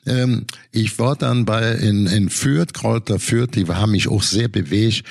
Ähm, 0.06 0.46
ich 0.72 0.98
war 0.98 1.16
dann 1.16 1.44
bei 1.44 1.72
in, 1.72 2.06
in 2.06 2.30
Fürth, 2.30 2.72
Kräuter 2.72 3.18
Fürth, 3.18 3.54
die 3.54 3.66
haben 3.66 3.92
mich 3.92 4.08
auch 4.08 4.22
sehr 4.22 4.48
bewegt. 4.48 5.04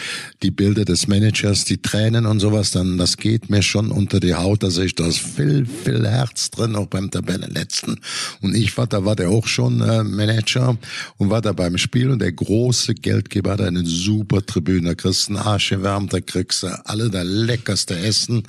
Die 0.43 0.51
Bilder 0.51 0.85
des 0.85 1.07
Managers, 1.07 1.65
die 1.65 1.81
Tränen 1.81 2.25
und 2.25 2.39
sowas, 2.39 2.71
dann 2.71 2.97
das 2.97 3.17
geht 3.17 3.49
mir 3.49 3.61
schon 3.61 3.91
unter 3.91 4.19
die 4.19 4.35
Haut, 4.35 4.63
da 4.63 4.69
sehe 4.69 4.85
ich 4.85 4.95
das 4.95 5.17
viel, 5.17 5.65
viel 5.65 6.07
Herz 6.07 6.49
drin, 6.51 6.75
auch 6.75 6.87
beim 6.87 7.11
Tabellenletzten. 7.11 7.99
Und 8.41 8.55
ich 8.55 8.77
war, 8.77 8.87
da 8.87 9.05
war 9.05 9.15
der 9.15 9.29
auch 9.29 9.47
schon 9.47 9.81
äh, 9.81 10.03
Manager 10.03 10.77
und 11.17 11.29
war 11.29 11.41
da 11.41 11.51
beim 11.51 11.77
Spiel 11.77 12.09
und 12.09 12.19
der 12.19 12.31
große 12.31 12.95
Geldgeber 12.95 13.51
hat 13.51 13.61
eine 13.61 13.85
super 13.85 14.45
Tribüne, 14.45 14.89
da 14.89 14.95
kriegst 14.95 15.29
einen 15.29 15.37
Arsch 15.37 15.69
gewärmt, 15.69 16.13
da 16.13 16.21
kriegst 16.21 16.63
du 16.63 16.67
alle 16.85 17.09
das 17.09 17.25
leckerste 17.25 17.97
Essen 17.97 18.43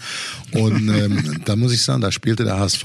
und 0.53 0.89
ähm, 0.89 1.41
da 1.45 1.57
muss 1.57 1.73
ich 1.73 1.83
sagen, 1.83 2.01
da 2.01 2.11
spielte 2.13 2.45
der 2.45 2.59
HSV 2.59 2.85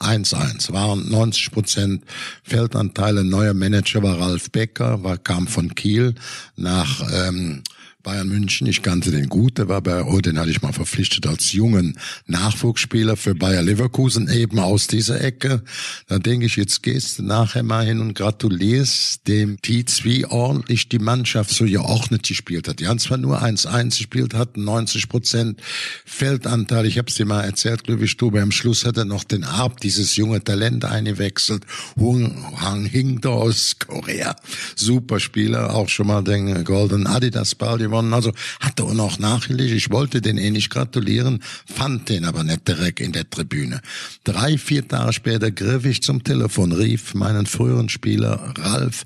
1-1, 0.00 0.72
waren 0.72 1.08
90 1.10 1.50
Prozent 1.50 2.04
Feldanteile, 2.42 3.24
neuer 3.24 3.54
Manager 3.54 4.02
war 4.02 4.20
Ralf 4.20 4.50
Becker, 4.50 5.02
war, 5.02 5.18
kam 5.18 5.46
von 5.46 5.74
Kiel 5.74 6.14
nach 6.56 7.02
ähm, 7.12 7.62
Bayern 8.04 8.28
München. 8.28 8.66
Ich 8.68 8.82
kannte 8.82 9.10
den 9.10 9.28
gut, 9.28 9.58
der 9.58 9.68
war 9.68 9.80
bei, 9.80 10.04
oh, 10.04 10.20
den 10.20 10.38
hatte 10.38 10.50
ich 10.50 10.62
mal 10.62 10.72
verpflichtet 10.72 11.26
als 11.26 11.52
jungen 11.52 11.98
Nachwuchsspieler 12.26 13.16
für 13.16 13.34
Bayer 13.34 13.62
Leverkusen 13.62 14.28
eben 14.28 14.60
aus 14.60 14.86
dieser 14.86 15.20
Ecke. 15.20 15.62
Da 16.06 16.20
denke 16.20 16.46
ich, 16.46 16.54
jetzt 16.54 16.84
gehst 16.84 17.18
du 17.18 17.24
nachher 17.24 17.64
mal 17.64 17.84
hin 17.84 18.00
und 18.00 18.14
gratulierst 18.14 19.26
dem 19.26 19.60
Tietz, 19.60 20.04
wie 20.04 20.24
ordentlich 20.26 20.88
die 20.88 21.00
Mannschaft 21.00 21.50
so 21.50 21.64
geordnet 21.64 22.22
gespielt 22.22 22.68
hat. 22.68 22.78
Die 22.78 22.86
haben 22.86 23.00
zwar 23.00 23.18
nur 23.18 23.42
1-1 23.42 23.98
gespielt, 23.98 24.34
hatten 24.34 24.62
90 24.62 25.08
Prozent 25.08 25.60
Feldanteil. 26.04 26.86
Ich 26.86 26.98
habe 26.98 27.08
es 27.08 27.16
dir 27.16 27.26
mal 27.26 27.42
erzählt, 27.42 27.82
ich, 27.88 28.16
du, 28.16 28.30
am 28.36 28.52
Schluss 28.52 28.84
hat 28.84 28.96
er 28.96 29.06
noch 29.06 29.24
den 29.24 29.42
Arp, 29.42 29.80
dieses 29.80 30.14
junge 30.14 30.42
Talent 30.42 30.84
eingewechselt. 30.84 31.64
Hung 31.96 32.60
Hang 32.60 32.84
Hing 32.84 33.24
aus 33.24 33.76
Korea. 33.80 34.36
Super 34.76 35.18
Spieler, 35.18 35.74
auch 35.74 35.88
schon 35.88 36.06
mal 36.06 36.22
den 36.22 36.62
Golden 36.62 37.08
Adidas 37.08 37.56
Ball 37.56 37.87
gewonnen. 37.88 38.14
Also 38.14 38.32
hat 38.60 38.80
er 38.80 38.94
noch 38.94 39.18
nachgelegt. 39.18 39.72
Ich 39.72 39.90
wollte 39.90 40.20
den 40.20 40.38
eh 40.38 40.50
nicht 40.50 40.70
gratulieren, 40.70 41.42
fand 41.66 42.08
den 42.08 42.24
aber 42.24 42.44
nicht 42.44 42.66
direkt 42.66 43.00
in 43.00 43.12
der 43.12 43.28
Tribüne. 43.28 43.80
Drei, 44.24 44.58
vier 44.58 44.86
Tage 44.86 45.12
später 45.12 45.50
griff 45.50 45.84
ich 45.84 46.02
zum 46.02 46.24
Telefon, 46.24 46.72
rief 46.72 47.14
meinen 47.14 47.46
früheren 47.46 47.88
Spieler 47.88 48.54
Ralf 48.58 49.04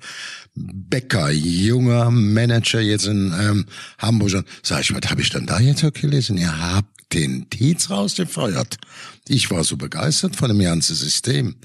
Becker, 0.54 1.30
junger 1.30 2.10
Manager 2.10 2.80
jetzt 2.80 3.06
in 3.06 3.32
ähm, 3.40 3.66
Hamburg. 3.98 4.44
Sag 4.62 4.82
ich, 4.82 4.94
was 4.94 5.10
habe 5.10 5.22
ich 5.22 5.30
denn 5.30 5.46
da 5.46 5.58
jetzt 5.58 5.82
gelesen? 5.94 6.36
Ihr 6.36 6.58
habt 6.58 7.01
den 7.12 7.48
Tietz 7.50 7.90
rausgefeuert. 7.90 8.76
Ich 9.28 9.50
war 9.50 9.64
so 9.64 9.76
begeistert 9.76 10.36
von 10.36 10.48
dem 10.48 10.58
ganzen 10.58 10.96
System. 10.96 11.56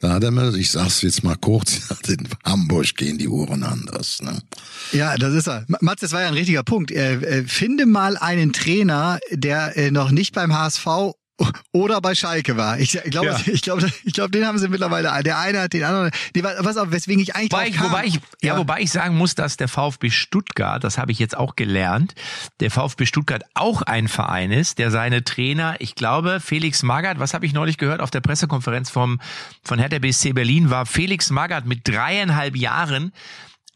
Da 0.00 0.14
hat 0.14 0.24
er 0.24 0.30
mir, 0.30 0.54
ich 0.54 0.70
sag's 0.70 1.02
jetzt 1.02 1.24
mal 1.24 1.36
kurz, 1.36 1.80
in 2.08 2.28
Hamburg 2.44 2.94
gehen 2.96 3.18
die 3.18 3.28
Uhren 3.28 3.62
anders. 3.62 4.20
Ne? 4.22 4.42
Ja, 4.92 5.16
das 5.16 5.34
ist 5.34 5.48
er. 5.48 5.64
Mats, 5.80 6.00
das 6.00 6.12
war 6.12 6.22
ja 6.22 6.28
ein 6.28 6.34
richtiger 6.34 6.62
Punkt. 6.62 6.90
Äh, 6.90 7.14
äh, 7.14 7.44
finde 7.44 7.86
mal 7.86 8.16
einen 8.16 8.52
Trainer, 8.52 9.18
der 9.30 9.76
äh, 9.76 9.90
noch 9.90 10.10
nicht 10.10 10.34
beim 10.34 10.52
HSV 10.52 10.86
oder 11.72 12.00
bei 12.00 12.14
Schalke 12.14 12.56
war. 12.56 12.78
Ich 12.78 12.98
glaube, 13.04 13.26
ja. 13.26 13.40
ich 13.46 13.62
glaube, 13.62 13.90
ich 14.04 14.12
glaube, 14.14 14.30
den 14.30 14.46
haben 14.46 14.58
sie 14.58 14.68
mittlerweile. 14.68 15.22
Der 15.22 15.38
eine 15.38 15.60
hat 15.62 15.72
den 15.72 15.84
anderen. 15.84 16.10
Nee, 16.34 16.42
was 16.42 16.76
auch, 16.76 16.90
weswegen 16.90 17.22
ich 17.22 17.36
eigentlich 17.36 17.52
wobei, 17.52 17.68
ich, 17.68 17.82
wobei 17.82 18.04
ich, 18.04 18.14
ja. 18.14 18.20
ja, 18.54 18.58
wobei 18.58 18.80
ich 18.80 18.90
sagen 18.90 19.16
muss, 19.16 19.34
dass 19.34 19.56
der 19.56 19.68
VfB 19.68 20.10
Stuttgart, 20.10 20.82
das 20.82 20.98
habe 20.98 21.12
ich 21.12 21.18
jetzt 21.18 21.36
auch 21.36 21.56
gelernt, 21.56 22.14
der 22.60 22.70
VfB 22.70 23.06
Stuttgart 23.06 23.42
auch 23.54 23.82
ein 23.82 24.08
Verein 24.08 24.50
ist, 24.50 24.78
der 24.78 24.90
seine 24.90 25.24
Trainer, 25.24 25.76
ich 25.78 25.94
glaube, 25.94 26.40
Felix 26.40 26.82
Magath, 26.82 27.18
was 27.18 27.34
habe 27.34 27.44
ich 27.44 27.52
neulich 27.52 27.76
gehört 27.76 28.00
auf 28.00 28.10
der 28.10 28.20
Pressekonferenz 28.20 28.90
vom 28.90 29.20
von 29.62 29.78
Hertha 29.78 29.98
BSC 29.98 30.32
Berlin, 30.32 30.70
war 30.70 30.86
Felix 30.86 31.30
Magath 31.30 31.66
mit 31.66 31.86
dreieinhalb 31.86 32.56
Jahren 32.56 33.12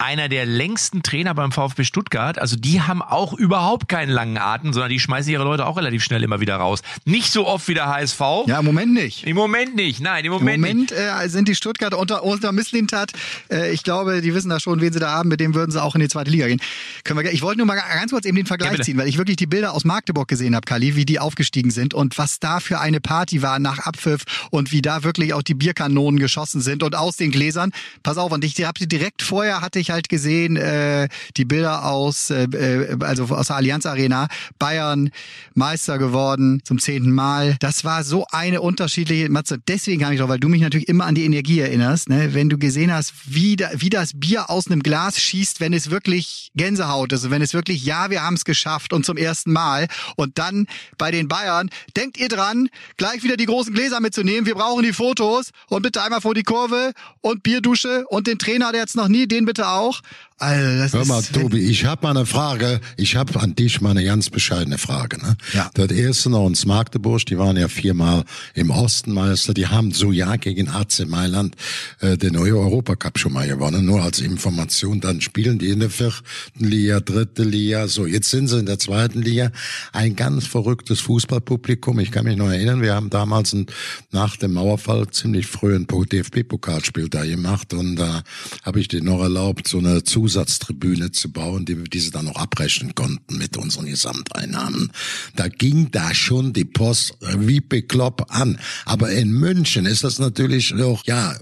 einer 0.00 0.28
der 0.28 0.46
längsten 0.46 1.02
Trainer 1.02 1.34
beim 1.34 1.52
VfB 1.52 1.84
Stuttgart. 1.84 2.38
Also 2.38 2.56
die 2.56 2.80
haben 2.80 3.02
auch 3.02 3.34
überhaupt 3.34 3.88
keinen 3.88 4.10
langen 4.10 4.38
Atem, 4.38 4.72
sondern 4.72 4.90
die 4.90 4.98
schmeißen 4.98 5.30
ihre 5.30 5.44
Leute 5.44 5.66
auch 5.66 5.76
relativ 5.76 6.02
schnell 6.02 6.22
immer 6.22 6.40
wieder 6.40 6.56
raus. 6.56 6.80
Nicht 7.04 7.30
so 7.30 7.46
oft 7.46 7.68
wie 7.68 7.74
der 7.74 7.86
HSV. 7.86 8.20
Ja, 8.46 8.60
im 8.60 8.64
Moment 8.64 8.94
nicht. 8.94 9.26
Im 9.26 9.36
Moment 9.36 9.76
nicht. 9.76 10.00
Nein, 10.00 10.24
im 10.24 10.32
Moment, 10.32 10.54
Im 10.54 10.60
Moment 10.62 10.92
äh, 10.92 11.28
sind 11.28 11.48
die 11.48 11.54
Stuttgarter 11.54 11.98
unter, 11.98 12.24
unter 12.24 12.50
Misslintat. 12.52 13.12
Äh, 13.50 13.72
ich 13.72 13.82
glaube, 13.82 14.22
die 14.22 14.34
wissen 14.34 14.48
da 14.48 14.58
schon, 14.58 14.80
wen 14.80 14.92
sie 14.92 15.00
da 15.00 15.10
haben. 15.10 15.28
Mit 15.28 15.38
dem 15.38 15.54
würden 15.54 15.70
sie 15.70 15.82
auch 15.82 15.94
in 15.94 16.00
die 16.00 16.08
zweite 16.08 16.30
Liga 16.30 16.46
gehen. 16.46 16.62
Können 17.04 17.22
wir, 17.22 17.30
ich 17.30 17.42
wollte 17.42 17.58
nur 17.58 17.66
mal 17.66 17.76
ganz 17.76 18.10
kurz 18.10 18.24
eben 18.24 18.36
den 18.36 18.46
Vergleich 18.46 18.78
ja, 18.78 18.82
ziehen, 18.82 18.96
weil 18.96 19.08
ich 19.08 19.18
wirklich 19.18 19.36
die 19.36 19.46
Bilder 19.46 19.74
aus 19.74 19.84
Magdeburg 19.84 20.28
gesehen 20.28 20.56
habe, 20.56 20.64
Kali, 20.64 20.96
wie 20.96 21.04
die 21.04 21.18
aufgestiegen 21.18 21.70
sind 21.70 21.92
und 21.92 22.16
was 22.16 22.40
da 22.40 22.60
für 22.60 22.80
eine 22.80 23.00
Party 23.00 23.42
war 23.42 23.58
nach 23.58 23.80
Abpfiff 23.80 24.24
und 24.50 24.72
wie 24.72 24.80
da 24.80 25.04
wirklich 25.04 25.34
auch 25.34 25.42
die 25.42 25.54
Bierkanonen 25.54 26.18
geschossen 26.18 26.62
sind 26.62 26.82
und 26.82 26.96
aus 26.96 27.16
den 27.16 27.30
Gläsern. 27.30 27.72
Pass 28.02 28.16
auf, 28.16 28.32
und 28.32 28.44
ich 28.44 28.64
habe 28.64 28.86
direkt 28.86 29.20
vorher 29.20 29.60
hatte 29.60 29.78
ich 29.78 29.89
halt 29.90 30.08
gesehen, 30.08 30.56
äh, 30.56 31.08
die 31.36 31.44
Bilder 31.44 31.84
aus, 31.84 32.30
äh, 32.30 32.44
äh, 32.44 32.96
also 33.00 33.24
aus 33.24 33.48
der 33.48 33.56
Allianz 33.56 33.86
Arena. 33.86 34.28
Bayern 34.58 35.10
Meister 35.54 35.98
geworden 35.98 36.60
zum 36.64 36.78
zehnten 36.78 37.12
Mal. 37.12 37.56
Das 37.60 37.84
war 37.84 38.04
so 38.04 38.26
eine 38.30 38.60
unterschiedliche 38.60 39.28
Matze. 39.30 39.58
Deswegen 39.66 40.00
kann 40.00 40.12
ich 40.12 40.18
doch, 40.18 40.28
weil 40.28 40.40
du 40.40 40.48
mich 40.48 40.62
natürlich 40.62 40.88
immer 40.88 41.06
an 41.06 41.14
die 41.14 41.24
Energie 41.24 41.60
erinnerst, 41.60 42.08
ne? 42.08 42.34
wenn 42.34 42.48
du 42.48 42.58
gesehen 42.58 42.92
hast, 42.92 43.12
wie, 43.26 43.56
da, 43.56 43.70
wie 43.74 43.90
das 43.90 44.12
Bier 44.14 44.50
aus 44.50 44.68
einem 44.68 44.82
Glas 44.82 45.20
schießt, 45.20 45.60
wenn 45.60 45.72
es 45.72 45.90
wirklich 45.90 46.50
Gänsehaut 46.54 47.12
ist, 47.12 47.30
wenn 47.30 47.42
es 47.42 47.54
wirklich, 47.54 47.84
ja, 47.84 48.10
wir 48.10 48.22
haben 48.22 48.34
es 48.34 48.44
geschafft 48.44 48.92
und 48.92 49.04
zum 49.04 49.16
ersten 49.16 49.52
Mal. 49.52 49.88
Und 50.16 50.38
dann 50.38 50.66
bei 50.98 51.10
den 51.10 51.28
Bayern, 51.28 51.70
denkt 51.96 52.18
ihr 52.18 52.28
dran, 52.28 52.68
gleich 52.96 53.22
wieder 53.22 53.36
die 53.36 53.46
großen 53.46 53.72
Gläser 53.72 54.00
mitzunehmen. 54.00 54.46
Wir 54.46 54.54
brauchen 54.54 54.82
die 54.82 54.92
Fotos 54.92 55.50
und 55.68 55.82
bitte 55.82 56.02
einmal 56.02 56.20
vor 56.20 56.34
die 56.34 56.42
Kurve 56.42 56.92
und 57.20 57.42
Bierdusche 57.42 58.04
und 58.08 58.26
den 58.26 58.38
Trainer, 58.38 58.72
der 58.72 58.82
jetzt 58.82 58.96
noch 58.96 59.08
nie, 59.08 59.26
den 59.26 59.44
bitte 59.44 59.68
auch 59.68 59.79
auch. 59.80 60.00
Also 60.40 60.78
das 60.78 60.92
Hör 60.94 61.04
mal, 61.04 61.20
ist, 61.20 61.34
Tobi, 61.34 61.58
ich 61.58 61.84
habe 61.84 62.02
mal 62.02 62.16
eine 62.16 62.24
Frage. 62.24 62.80
Ich 62.96 63.14
habe 63.14 63.38
an 63.38 63.54
dich 63.54 63.82
mal 63.82 63.90
eine 63.90 64.02
ganz 64.02 64.30
bescheidene 64.30 64.78
Frage. 64.78 65.18
Ne? 65.18 65.36
Ja. 65.52 65.70
Das 65.74 65.90
erste 65.90 66.30
noch 66.30 66.46
uns 66.46 66.64
Magdeburg, 66.64 67.26
die 67.26 67.36
waren 67.36 67.58
ja 67.58 67.68
viermal 67.68 68.24
im 68.54 68.70
Osten 68.70 69.12
Meister. 69.12 69.52
Die 69.52 69.66
haben 69.66 69.92
so 69.92 70.12
ja 70.12 70.36
gegen 70.36 70.70
AC 70.70 71.06
Mailand 71.06 71.56
äh, 72.00 72.16
den 72.16 72.32
neue 72.32 72.56
Europacup 72.56 73.18
schon 73.18 73.34
mal 73.34 73.46
gewonnen. 73.46 73.84
Nur 73.84 74.02
als 74.02 74.18
Information. 74.18 75.02
Dann 75.02 75.20
spielen 75.20 75.58
die 75.58 75.68
in 75.68 75.80
der 75.80 75.90
vierten 75.90 76.24
Liga, 76.58 77.00
dritte 77.00 77.42
Liga. 77.42 77.86
So, 77.86 78.06
jetzt 78.06 78.30
sind 78.30 78.48
sie 78.48 78.60
in 78.60 78.66
der 78.66 78.78
zweiten 78.78 79.20
Liga. 79.20 79.52
Ein 79.92 80.16
ganz 80.16 80.46
verrücktes 80.46 81.00
Fußballpublikum. 81.00 81.98
Ich 81.98 82.12
kann 82.12 82.24
mich 82.24 82.38
noch 82.38 82.48
erinnern, 82.48 82.80
wir 82.80 82.94
haben 82.94 83.10
damals 83.10 83.52
ein, 83.52 83.66
nach 84.10 84.38
dem 84.38 84.54
Mauerfall 84.54 85.06
ziemlich 85.10 85.46
früh 85.46 85.76
ein 85.76 85.86
DFB-Pokalspiel 85.86 87.10
da 87.10 87.26
gemacht 87.26 87.74
und 87.74 87.96
da 87.96 88.20
äh, 88.20 88.22
habe 88.62 88.80
ich 88.80 88.88
dir 88.88 89.02
noch 89.02 89.20
erlaubt, 89.20 89.68
so 89.68 89.76
eine 89.76 90.02
Zus 90.02 90.29
Zusatztribüne 90.30 91.10
zu 91.10 91.32
bauen, 91.32 91.64
die 91.64 91.76
wir 91.76 91.84
diese 91.84 92.12
dann 92.12 92.26
noch 92.26 92.36
abrechnen 92.36 92.94
konnten 92.94 93.36
mit 93.36 93.56
unseren 93.56 93.86
Gesamteinnahmen. 93.86 94.92
Da 95.34 95.48
ging 95.48 95.90
da 95.90 96.14
schon 96.14 96.52
die 96.52 96.64
Post 96.64 97.16
wie 97.20 97.58
bekloppt 97.58 98.30
an. 98.30 98.60
Aber 98.84 99.10
in 99.10 99.32
München 99.32 99.86
ist 99.86 100.04
das 100.04 100.20
natürlich 100.20 100.72
auch, 100.80 101.04
ja, 101.04 101.36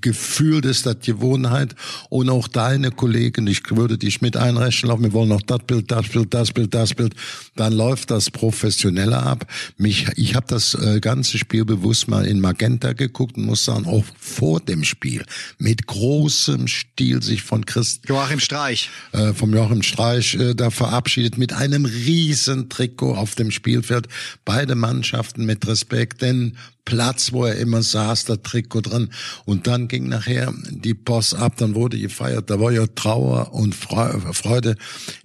Gefühl 0.00 0.64
ist 0.64 0.86
das 0.86 1.00
Gewohnheit 1.00 1.74
und 2.08 2.30
auch 2.30 2.48
deine 2.48 2.90
Kollegen, 2.90 3.46
ich 3.46 3.62
würde 3.70 3.98
dich 3.98 4.22
mit 4.22 4.38
einrechnen, 4.38 5.02
wir 5.02 5.12
wollen 5.12 5.28
noch 5.28 5.42
das 5.42 5.60
Bild, 5.66 5.90
das 5.90 6.08
Bild, 6.08 6.32
das 6.32 6.52
Bild, 6.52 6.72
das 6.72 6.94
Bild, 6.94 7.14
dann 7.56 7.74
läuft 7.74 8.10
das 8.10 8.30
professioneller 8.30 9.22
ab. 9.22 9.46
Mich, 9.76 10.06
ich 10.16 10.34
habe 10.34 10.46
das 10.48 10.74
äh, 10.74 11.00
ganze 11.00 11.36
Spiel 11.36 11.66
bewusst 11.66 12.08
mal 12.08 12.26
in 12.26 12.40
Magenta 12.40 12.94
geguckt 12.94 13.36
und 13.36 13.44
muss 13.44 13.66
sagen, 13.66 13.84
auch 13.86 14.04
vor 14.18 14.60
dem 14.60 14.84
Spiel 14.84 15.24
mit 15.58 15.86
großem 15.86 16.68
Stil 16.68 17.22
sich 17.22 17.42
von 17.42 17.66
Christ 17.66 18.06
Streich. 18.38 18.90
Äh, 19.12 19.32
vom 19.32 19.52
Joachim 19.52 19.82
Streich 19.82 20.34
äh, 20.34 20.54
da 20.54 20.70
verabschiedet 20.70 21.38
mit 21.38 21.52
einem 21.52 21.84
riesen 21.86 22.68
Trikot 22.68 23.16
auf 23.16 23.34
dem 23.34 23.50
Spielfeld. 23.50 24.06
Beide 24.44 24.76
Mannschaften 24.76 25.44
mit 25.44 25.66
Respekt, 25.66 26.22
denn 26.22 26.56
Platz, 26.90 27.32
wo 27.32 27.44
er 27.44 27.54
immer 27.54 27.84
saß, 27.84 28.24
der 28.24 28.42
Trikot 28.42 28.80
drin. 28.80 29.10
Und 29.44 29.68
dann 29.68 29.86
ging 29.86 30.08
nachher 30.08 30.52
die 30.70 30.94
Post 30.94 31.36
ab, 31.36 31.54
dann 31.56 31.76
wurde 31.76 31.96
gefeiert. 31.96 32.50
Da 32.50 32.58
war 32.58 32.72
ja 32.72 32.84
Trauer 32.96 33.54
und 33.54 33.76
Freude. 33.76 34.74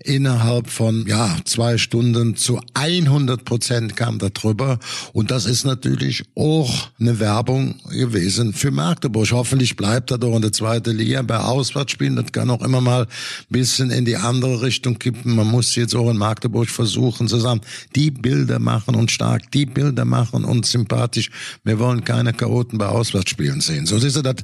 Innerhalb 0.04 0.70
von, 0.70 1.08
ja, 1.08 1.36
zwei 1.46 1.80
Stunden 1.80 2.36
zu 2.36 2.62
100 2.76 3.46
Prozent 3.46 3.96
kam 3.96 4.20
da 4.20 4.30
drüber. 4.30 4.78
Und 5.12 5.32
das 5.32 5.48
ist 5.48 5.66
natürlich 5.66 6.24
auch 6.36 6.92
eine 7.00 7.20
Werbung 7.20 7.80
gewesen 7.90 8.54
für 8.54 8.70
Magdeburg. 8.70 9.32
Hoffentlich 9.32 9.76
bleibt 9.76 10.12
er 10.12 10.20
doch 10.20 10.36
in 10.36 10.44
der 10.44 10.52
zweiten 10.52 10.96
Liga 10.96 11.24
bei 11.24 11.40
Auswärtsspielen. 11.40 12.16
Das 12.16 12.32
kann 12.32 12.52
auch 12.52 12.62
immer 12.62 12.80
mal 12.80 13.06
ein 13.06 13.08
bisschen 13.50 13.90
in 13.90 14.06
die 14.06 14.18
andere 14.18 14.62
Richtung 14.62 15.00
kippen. 15.00 15.36
Man 15.36 15.48
muss 15.48 15.74
jetzt 15.76 15.96
auch 15.96 16.12
in 16.12 16.18
Magdeburg 16.18 16.70
versuchen 16.70 17.28
zu 17.28 17.40
sagen, 17.40 17.62
die 17.96 18.12
Bilder 18.12 18.60
machen 18.60 18.94
und 18.94 19.10
stark, 19.10 19.52
die 19.52 19.66
Bilder 19.66 20.06
machen 20.06 20.46
und 20.46 20.68
sympathisch 20.68 21.32
wir 21.64 21.80
wollen 21.80 22.04
keine 22.04 22.34
Chaoten 22.34 22.78
bei 22.78 22.88
Auswärtsspielen 22.88 23.62
sehen. 23.62 23.86
So 23.86 23.98
ist 23.98 24.16
das, 24.18 24.36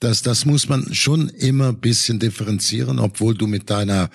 das, 0.00 0.22
das 0.22 0.44
muss 0.44 0.68
man 0.68 0.92
schon 0.94 1.28
immer 1.28 1.72
bisschen 1.72 2.18
differenzieren, 2.18 2.98
obwohl 2.98 3.34
du 3.34 3.46
mit 3.46 3.70
deiner 3.70 4.10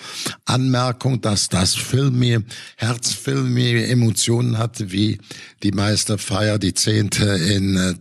Anmerkung, 0.45 1.21
dass 1.21 1.49
das 1.49 1.75
Filme, 1.75 2.43
Herzfilme, 2.77 3.87
Emotionen 3.87 4.57
hatte, 4.57 4.91
wie 4.91 5.19
die 5.63 5.71
Meisterfeier, 5.71 6.59
die 6.59 6.73
zehnte 6.73 7.25
in, 7.25 7.97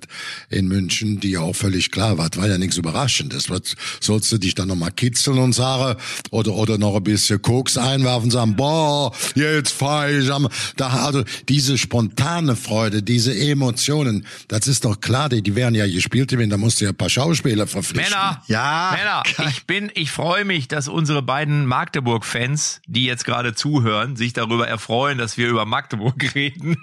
in 0.51 0.69
München, 0.69 1.21
die 1.21 1.39
auch 1.39 1.55
völlig 1.55 1.91
klar 1.91 2.19
war. 2.19 2.29
Das 2.29 2.41
war 2.41 2.49
ja 2.49 2.59
nichts 2.59 2.77
Überraschendes. 2.77 3.51
Was, 3.51 3.77
sollst 4.01 4.33
du 4.33 4.39
dich 4.39 4.55
dann 4.55 4.69
nochmal 4.69 4.91
kitzeln 4.93 5.39
und 5.39 5.53
sagen, 5.53 5.99
oder, 6.31 6.55
oder 6.55 6.79
noch 6.79 6.97
ein 6.97 7.05
bisschen 7.05 7.41
Koks 7.41 7.79
einwerfen 7.79 8.31
sagen, 8.31 8.57
boah, 8.57 9.13
jetzt 9.35 9.73
feier 9.73 10.19
ich 10.19 10.33
am, 10.33 10.49
da, 10.77 10.89
also 10.89 11.23
diese 11.49 11.79
spontane 11.79 12.57
Freude, 12.57 13.03
diese 13.03 13.37
Emotionen, 13.37 14.27
das 14.49 14.67
ist 14.67 14.85
doch 14.85 15.01
klar, 15.01 15.29
die, 15.29 15.43
die 15.43 15.55
werden 15.57 15.75
ja 15.75 15.87
gespielt 15.87 16.33
wenn 16.39 16.51
da 16.51 16.57
musst 16.57 16.81
du 16.81 16.85
ja 16.85 16.91
ein 16.91 16.97
paar 16.97 17.11
Schauspieler 17.11 17.67
verpflichten. 17.67 18.13
Männer, 18.13 18.43
ja. 18.47 18.97
Männer, 18.97 19.23
ich 19.51 19.67
bin, 19.67 19.91
ich 19.95 20.11
freue 20.11 20.45
mich, 20.45 20.69
dass 20.69 20.89
unsere 20.89 21.23
beiden 21.23 21.67
Magdeburg-Fans, 21.67 22.81
die 22.87 23.05
jetzt 23.05 23.25
gerade 23.25 23.55
zuhören, 23.55 24.17
sich 24.17 24.33
darüber 24.33 24.69
erfreuen, 24.69 25.19
dass 25.19 25.37
wir 25.37 25.49
über 25.49 25.67
Magdeburg 25.67 26.15
reden. 26.35 26.77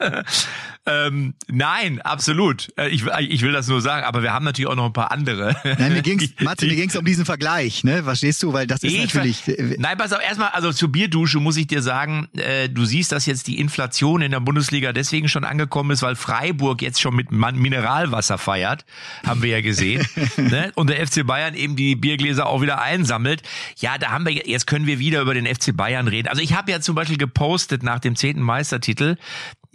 ähm, 0.86 1.34
nein, 1.48 2.00
absolut. 2.00 2.72
Äh, 2.76 2.88
ich, 2.88 3.04
ich 3.06 3.42
will 3.42 3.52
das 3.52 3.68
nur 3.68 3.80
sagen, 3.80 4.04
aber 4.04 4.22
wir 4.22 4.32
haben 4.32 4.44
natürlich 4.44 4.68
auch 4.68 4.76
noch 4.76 4.86
ein 4.86 4.92
paar 4.92 5.12
andere. 5.12 5.56
Nein, 5.78 5.92
mir 5.94 6.02
ging's, 6.02 6.28
Mathe, 6.40 6.66
mir 6.66 6.76
ging's 6.76 6.96
um 6.96 7.04
diesen 7.04 7.24
Vergleich, 7.24 7.84
ne? 7.84 8.02
Verstehst 8.02 8.42
du? 8.42 8.52
Weil 8.52 8.66
das 8.66 8.82
ist 8.82 8.92
ich 8.92 9.14
natürlich. 9.14 9.46
Äh, 9.48 9.76
nein, 9.78 9.96
pass 9.98 10.12
auf, 10.12 10.20
erstmal, 10.22 10.48
also 10.48 10.72
zur 10.72 10.90
Bierdusche 10.90 11.40
muss 11.40 11.56
ich 11.56 11.66
dir 11.66 11.82
sagen, 11.82 12.28
äh, 12.36 12.68
du 12.68 12.84
siehst, 12.84 13.12
dass 13.12 13.26
jetzt 13.26 13.46
die 13.46 13.58
Inflation 13.58 14.22
in 14.22 14.30
der 14.30 14.40
Bundesliga 14.40 14.92
deswegen 14.92 15.28
schon 15.28 15.44
angekommen 15.44 15.90
ist, 15.90 16.02
weil 16.02 16.16
Freiburg 16.16 16.82
jetzt 16.82 17.00
schon 17.00 17.14
mit 17.14 17.30
Mineralwasser 17.30 18.38
feiert, 18.38 18.84
haben 19.26 19.42
wir 19.42 19.50
ja 19.50 19.60
gesehen. 19.60 20.06
ne? 20.36 20.72
Und 20.74 20.90
der 20.90 21.06
FC 21.06 21.26
Bayern 21.26 21.54
eben 21.54 21.76
die 21.76 21.96
Biergläser 21.96 22.46
auch 22.46 22.62
wieder 22.62 22.80
einsammelt. 22.82 23.42
Ja, 23.78 23.98
da 23.98 24.10
haben 24.10 24.26
wir, 24.26 24.32
jetzt 24.32 24.66
können 24.66 24.86
wir 24.86 24.98
wieder 24.98 25.20
über 25.20 25.34
den 25.34 25.46
FC 25.46 25.76
Bayern 25.76 26.08
reden. 26.08 26.28
Also 26.28 26.42
ich 26.42 26.54
habe 26.54 26.70
ja 26.70 26.80
zum 26.80 26.94
Beispiel 26.94 27.18
gepostet 27.18 27.82
nach 27.82 28.00
dem 28.00 28.16
zehnten 28.16 28.42
Meistertitel, 28.42 29.16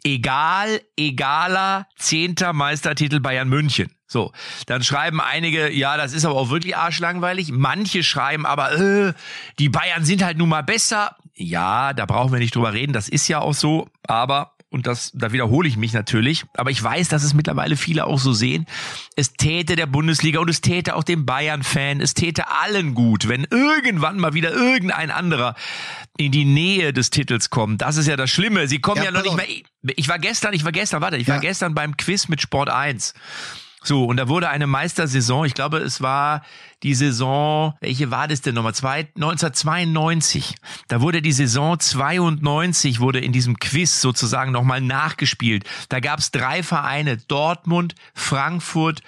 egal, 0.07 0.81
egaler 0.95 1.87
zehnter 1.97 2.53
Meistertitel 2.53 3.19
Bayern 3.19 3.49
München. 3.49 3.91
So, 4.07 4.31
dann 4.65 4.83
schreiben 4.83 5.19
einige, 5.19 5.69
ja, 5.71 5.97
das 5.97 6.13
ist 6.13 6.23
aber 6.23 6.35
auch 6.35 6.49
wirklich 6.49 6.77
arschlangweilig. 6.77 7.51
Manche 7.51 8.03
schreiben 8.03 8.45
aber, 8.45 8.71
äh, 8.71 9.13
die 9.59 9.67
Bayern 9.67 10.05
sind 10.05 10.23
halt 10.23 10.37
nun 10.37 10.47
mal 10.47 10.63
besser. 10.63 11.17
Ja, 11.35 11.93
da 11.93 12.05
brauchen 12.05 12.31
wir 12.31 12.39
nicht 12.39 12.55
drüber 12.55 12.71
reden, 12.71 12.93
das 12.93 13.09
ist 13.09 13.27
ja 13.27 13.39
auch 13.39 13.53
so. 13.53 13.89
Aber 14.07 14.53
und 14.69 14.85
das, 14.85 15.11
da 15.13 15.31
wiederhole 15.31 15.67
ich 15.67 15.77
mich 15.77 15.93
natürlich, 15.93 16.45
aber 16.55 16.71
ich 16.71 16.83
weiß, 16.83 17.07
dass 17.07 17.23
es 17.23 17.33
mittlerweile 17.33 17.77
viele 17.77 18.05
auch 18.05 18.19
so 18.19 18.33
sehen, 18.33 18.65
es 19.15 19.33
täte 19.33 19.77
der 19.77 19.85
Bundesliga 19.85 20.39
und 20.39 20.49
es 20.49 20.59
täte 20.59 20.95
auch 20.95 21.03
dem 21.03 21.25
Bayern-Fan, 21.25 22.01
es 22.01 22.13
täte 22.13 22.49
allen 22.49 22.93
gut, 22.93 23.29
wenn 23.29 23.47
irgendwann 23.49 24.19
mal 24.19 24.33
wieder 24.33 24.51
irgendein 24.51 25.09
anderer 25.09 25.55
in 26.17 26.31
die 26.31 26.45
Nähe 26.45 26.93
des 26.93 27.09
Titels 27.09 27.49
kommt. 27.49 27.81
Das 27.81 27.97
ist 27.97 28.07
ja 28.07 28.15
das 28.15 28.29
Schlimme. 28.29 28.67
Sie 28.67 28.79
kommen 28.79 28.97
ja, 28.97 29.05
ja 29.05 29.11
noch 29.11 29.23
nicht 29.23 29.35
mehr. 29.35 29.45
Ich 29.95 30.09
war 30.09 30.19
gestern, 30.19 30.53
ich 30.53 30.65
war 30.65 30.71
gestern, 30.71 31.01
warte, 31.01 31.17
ich 31.17 31.27
war 31.27 31.35
ja. 31.35 31.41
gestern 31.41 31.73
beim 31.73 31.95
Quiz 31.95 32.27
mit 32.27 32.41
Sport 32.41 32.69
1. 32.69 33.13
So, 33.83 34.03
und 34.03 34.17
da 34.17 34.27
wurde 34.27 34.49
eine 34.49 34.67
Meistersaison, 34.67 35.45
ich 35.45 35.53
glaube, 35.53 35.77
es 35.77 36.01
war 36.01 36.41
die 36.83 36.93
Saison, 36.93 37.73
welche 37.79 38.11
war 38.11 38.27
das 38.27 38.41
denn 38.41 38.55
nochmal? 38.55 38.73
1992. 38.73 40.55
Da 40.89 40.99
wurde 40.99 41.21
die 41.21 41.31
Saison 41.31 41.79
92, 41.79 42.99
wurde 42.99 43.19
in 43.19 43.31
diesem 43.31 43.57
Quiz 43.59 44.01
sozusagen 44.01 44.51
nochmal 44.51 44.81
nachgespielt. 44.81 45.63
Da 45.89 45.99
gab 46.01 46.19
es 46.19 46.31
drei 46.31 46.63
Vereine, 46.63 47.15
Dortmund, 47.15 47.95
Frankfurt 48.13 49.03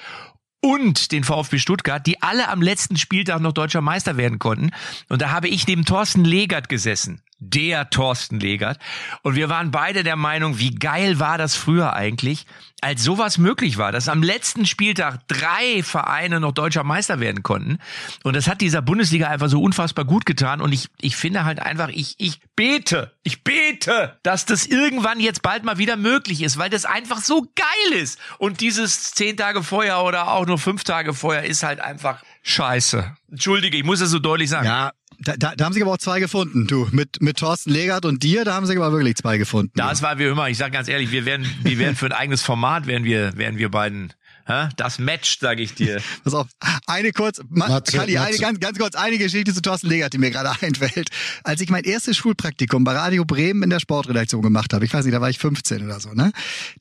und 0.62 1.12
den 1.12 1.24
VfB 1.24 1.60
Stuttgart, 1.60 2.06
die 2.06 2.22
alle 2.22 2.50
am 2.50 2.62
letzten 2.62 2.98
Spieltag 2.98 3.42
noch 3.42 3.54
deutscher 3.54 3.82
Meister 3.82 4.18
werden 4.18 4.40
konnten. 4.40 4.72
Und 5.08 5.22
da 5.22 5.32
habe 5.32 5.48
ich 5.48 5.68
neben 5.68 5.86
Thorsten 5.86 6.26
Legert 6.26 6.70
gesessen 6.70 7.22
der 7.40 7.90
Thorsten 7.90 8.40
Legert. 8.40 8.80
Und 9.24 9.36
wir 9.36 9.50
waren 9.50 9.72
beide 9.72 10.04
der 10.04 10.16
Meinung, 10.16 10.60
wie 10.60 10.76
geil 10.76 11.20
war 11.20 11.38
das 11.38 11.56
früher 11.56 11.94
eigentlich, 11.94 12.46
als 12.82 13.04
sowas 13.04 13.38
möglich 13.38 13.78
war, 13.78 13.92
dass 13.92 14.08
am 14.08 14.24
letzten 14.24 14.66
Spieltag 14.66 15.28
drei 15.28 15.84
Vereine 15.84 16.40
noch 16.40 16.54
deutscher 16.54 16.84
Meister 16.84 17.20
werden 17.20 17.44
konnten. 17.44 17.80
Und 18.24 18.36
das 18.36 18.48
hat 18.48 18.62
dieser 18.62 18.82
Bundesliga 18.82 19.28
einfach 19.28 19.50
so 19.50 19.62
unfassbar 19.62 20.06
gut 20.06 20.26
getan. 20.26 20.62
Und 20.62 20.72
ich, 20.72 20.88
ich 21.02 21.16
finde 21.16 21.44
halt 21.44 21.62
einfach, 21.62 21.90
ich, 21.90 22.16
ich 22.18 22.40
bete, 22.56 23.12
ich 23.24 23.44
bete, 23.44 24.18
dass 24.24 24.46
das 24.46 24.66
irgendwann 24.66 25.20
jetzt 25.20 25.42
bald 25.42 25.64
mal 25.64 25.78
wieder 25.78 25.98
möglich 25.98 26.42
ist, 26.42 26.58
weil 26.58 26.70
das 26.70 26.86
einfach 26.86 27.20
so 27.20 27.46
geil 27.56 28.00
ist. 28.00 28.20
Und 28.38 28.62
dieses 28.62 29.12
zehn 29.12 29.36
Tage 29.36 29.64
vorher 29.64 30.04
oder 30.04 30.32
auch 30.32 30.46
nur 30.46 30.58
fünf 30.58 30.84
Tage 30.84 31.14
vorher 31.14 31.44
ist 31.44 31.64
halt 31.64 31.82
einfach 31.82 32.24
scheiße. 32.44 33.16
Entschuldige, 33.30 33.78
ich 33.78 33.84
muss 33.84 34.02
es 34.02 34.10
so 34.10 34.20
deutlich 34.20 34.50
sagen. 34.50 34.66
Ja, 34.66 34.92
da, 35.22 35.36
da, 35.38 35.56
da 35.56 35.66
haben 35.66 35.74
sich 35.74 35.84
aber 35.84 35.94
auch 35.94 35.98
zwei 35.98 36.20
gefunden, 36.20 36.68
du. 36.68 36.88
Mit, 36.92 37.22
mit 37.22 37.38
Thorsten 37.38 37.72
Legert 37.72 38.06
und 38.06 38.24
dir, 38.24 38.46
da 38.46 38.54
haben 38.54 38.66
sich 38.66 38.78
aber 38.78 38.92
wirklich 38.92 39.16
zwei 39.16 39.38
gefunden. 39.38 39.72
Das 39.76 40.00
ja. 40.00 40.08
war 40.08 40.20
wie 40.20 40.26
immer, 40.26 40.50
ich 40.50 40.58
sag 40.58 40.72
ganz 40.72 40.88
ehrlich, 40.88 41.12
wir 41.12 41.26
werden, 41.26 41.46
wir 41.64 41.78
werden 41.80 41.96
für 41.96 42.06
ein 42.08 42.12
eigenes 42.14 42.42
Format, 42.42 42.88
werden 42.88 43.04
wir, 43.04 43.38
werden 43.38 43.58
wir 43.58 43.70
beiden 43.70 44.14
das 44.76 44.98
matcht, 44.98 45.42
sage 45.42 45.62
ich 45.62 45.76
dir. 45.76 46.02
Pass 46.24 46.34
auf, 46.34 46.48
eine 46.88 47.12
kurz, 47.12 47.40
Matze, 47.50 47.98
Kalli, 47.98 48.18
eine 48.18 48.38
ganz, 48.38 48.60
ganz 48.60 48.78
kurz, 48.80 48.96
eine 48.96 49.18
Geschichte 49.18 49.54
zu 49.54 49.62
Thorsten 49.62 49.88
Legert, 49.88 50.14
die 50.14 50.18
mir 50.18 50.32
gerade 50.32 50.52
einfällt. 50.62 51.10
Als 51.44 51.62
ich 51.62 51.70
mein 51.70 51.84
erstes 51.84 52.18
Schulpraktikum 52.18 52.84
bei 52.84 52.94
Radio 52.94 53.26
Bremen 53.26 53.64
in 53.64 53.70
der 53.70 53.80
Sportredaktion 53.80 54.42
gemacht 54.42 54.74
habe, 54.74 54.86
ich 54.86 54.94
weiß 54.94 55.06
nicht, 55.06 55.14
da 55.14 55.22
war 55.22 55.30
ich 55.30 55.38
15 55.38 55.86
oder 55.86 56.00
so, 56.00 56.14
ne? 56.14 56.32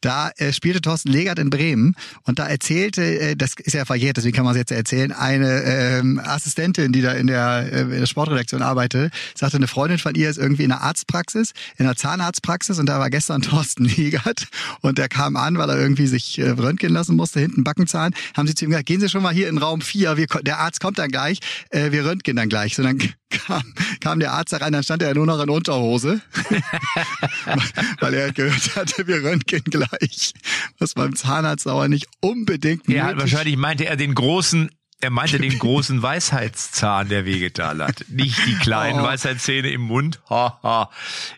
Da 0.00 0.30
äh, 0.36 0.52
spielte 0.52 0.80
Thorsten 0.80 1.10
Legert 1.10 1.38
in 1.38 1.50
Bremen 1.50 1.94
und 2.22 2.38
da 2.38 2.46
erzählte, 2.46 3.02
äh, 3.02 3.36
das 3.36 3.54
ist 3.58 3.74
ja 3.74 3.84
verjährt, 3.84 4.16
deswegen 4.16 4.34
kann 4.34 4.44
man 4.44 4.54
es 4.54 4.58
jetzt 4.58 4.72
erzählen, 4.72 5.12
eine 5.12 5.62
ähm, 5.62 6.20
Assistentin, 6.24 6.92
die 6.92 7.02
da 7.02 7.12
in 7.12 7.26
der, 7.26 7.68
äh, 7.70 7.80
in 7.82 8.00
der 8.00 8.06
Sportredaktion 8.06 8.62
arbeitet, 8.62 9.12
sagte, 9.34 9.58
eine 9.58 9.68
Freundin 9.68 9.98
von 9.98 10.14
ihr 10.14 10.30
ist 10.30 10.38
irgendwie 10.38 10.62
in 10.62 10.70
der 10.70 10.80
Arztpraxis, 10.80 11.52
in 11.76 11.84
der 11.84 11.96
Zahnarztpraxis 11.96 12.78
und 12.78 12.86
da 12.86 12.98
war 12.98 13.10
gestern 13.10 13.42
Thorsten 13.48 13.84
Legert 13.84 14.48
und 14.80 14.98
der 14.98 15.08
kam 15.08 15.36
an, 15.36 15.58
weil 15.58 15.68
er 15.68 15.78
irgendwie 15.78 16.06
sich 16.06 16.38
äh, 16.38 16.48
röntgen 16.48 16.92
lassen 16.92 17.16
musste, 17.16 17.40
hinten 17.40 17.57
Backenzahn, 17.64 18.14
haben 18.36 18.46
sie 18.46 18.54
zu 18.54 18.64
ihm 18.64 18.70
gesagt, 18.70 18.86
gehen 18.86 19.00
Sie 19.00 19.08
schon 19.08 19.22
mal 19.22 19.32
hier 19.32 19.48
in 19.48 19.58
Raum 19.58 19.80
4, 19.80 20.16
wir, 20.16 20.26
der 20.26 20.58
Arzt 20.58 20.80
kommt 20.80 20.98
dann 20.98 21.10
gleich, 21.10 21.38
äh, 21.70 21.92
wir 21.92 22.04
röntgen 22.04 22.36
dann 22.36 22.48
gleich. 22.48 22.74
So 22.74 22.82
dann 22.82 22.98
kam, 23.30 23.62
kam 24.00 24.20
der 24.20 24.32
Arzt 24.32 24.52
da 24.52 24.58
rein, 24.58 24.72
dann 24.72 24.82
stand 24.82 25.02
er 25.02 25.14
nur 25.14 25.26
noch 25.26 25.40
in 25.42 25.50
Unterhose, 25.50 26.20
weil 28.00 28.14
er 28.14 28.32
gehört 28.32 28.76
hatte, 28.76 29.06
wir 29.06 29.22
röntgen 29.22 29.62
gleich. 29.64 30.32
Was 30.78 30.94
beim 30.94 31.14
Zahnarzt 31.16 31.66
aber 31.66 31.88
nicht 31.88 32.06
unbedingt 32.20 32.88
Ja, 32.88 33.16
wahrscheinlich 33.16 33.56
meinte 33.56 33.86
er 33.86 33.96
den 33.96 34.14
großen 34.14 34.70
er 35.00 35.10
meinte 35.10 35.38
den 35.38 35.56
großen 35.58 36.02
Weisheitszahn, 36.02 37.08
der 37.08 37.24
wehgetan 37.24 37.80
hat. 37.80 38.04
Nicht 38.08 38.36
die 38.46 38.56
kleinen 38.56 39.00
oh. 39.00 39.04
Weisheitszähne 39.04 39.70
im 39.70 39.82
Mund. 39.82 40.20
Ha, 40.28 40.58
ha. 40.62 40.90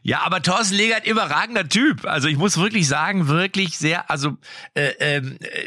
Ja, 0.03 0.23
aber 0.25 0.41
Thorsten 0.41 0.77
Legert, 0.77 1.07
überragender 1.07 1.69
Typ. 1.69 2.07
Also 2.07 2.29
ich 2.29 2.39
muss 2.39 2.57
wirklich 2.57 2.89
sagen, 2.89 3.29
wirklich 3.29 3.77
sehr, 3.77 4.11
also 4.11 4.39
äh, 4.75 5.17
äh, 5.17 5.23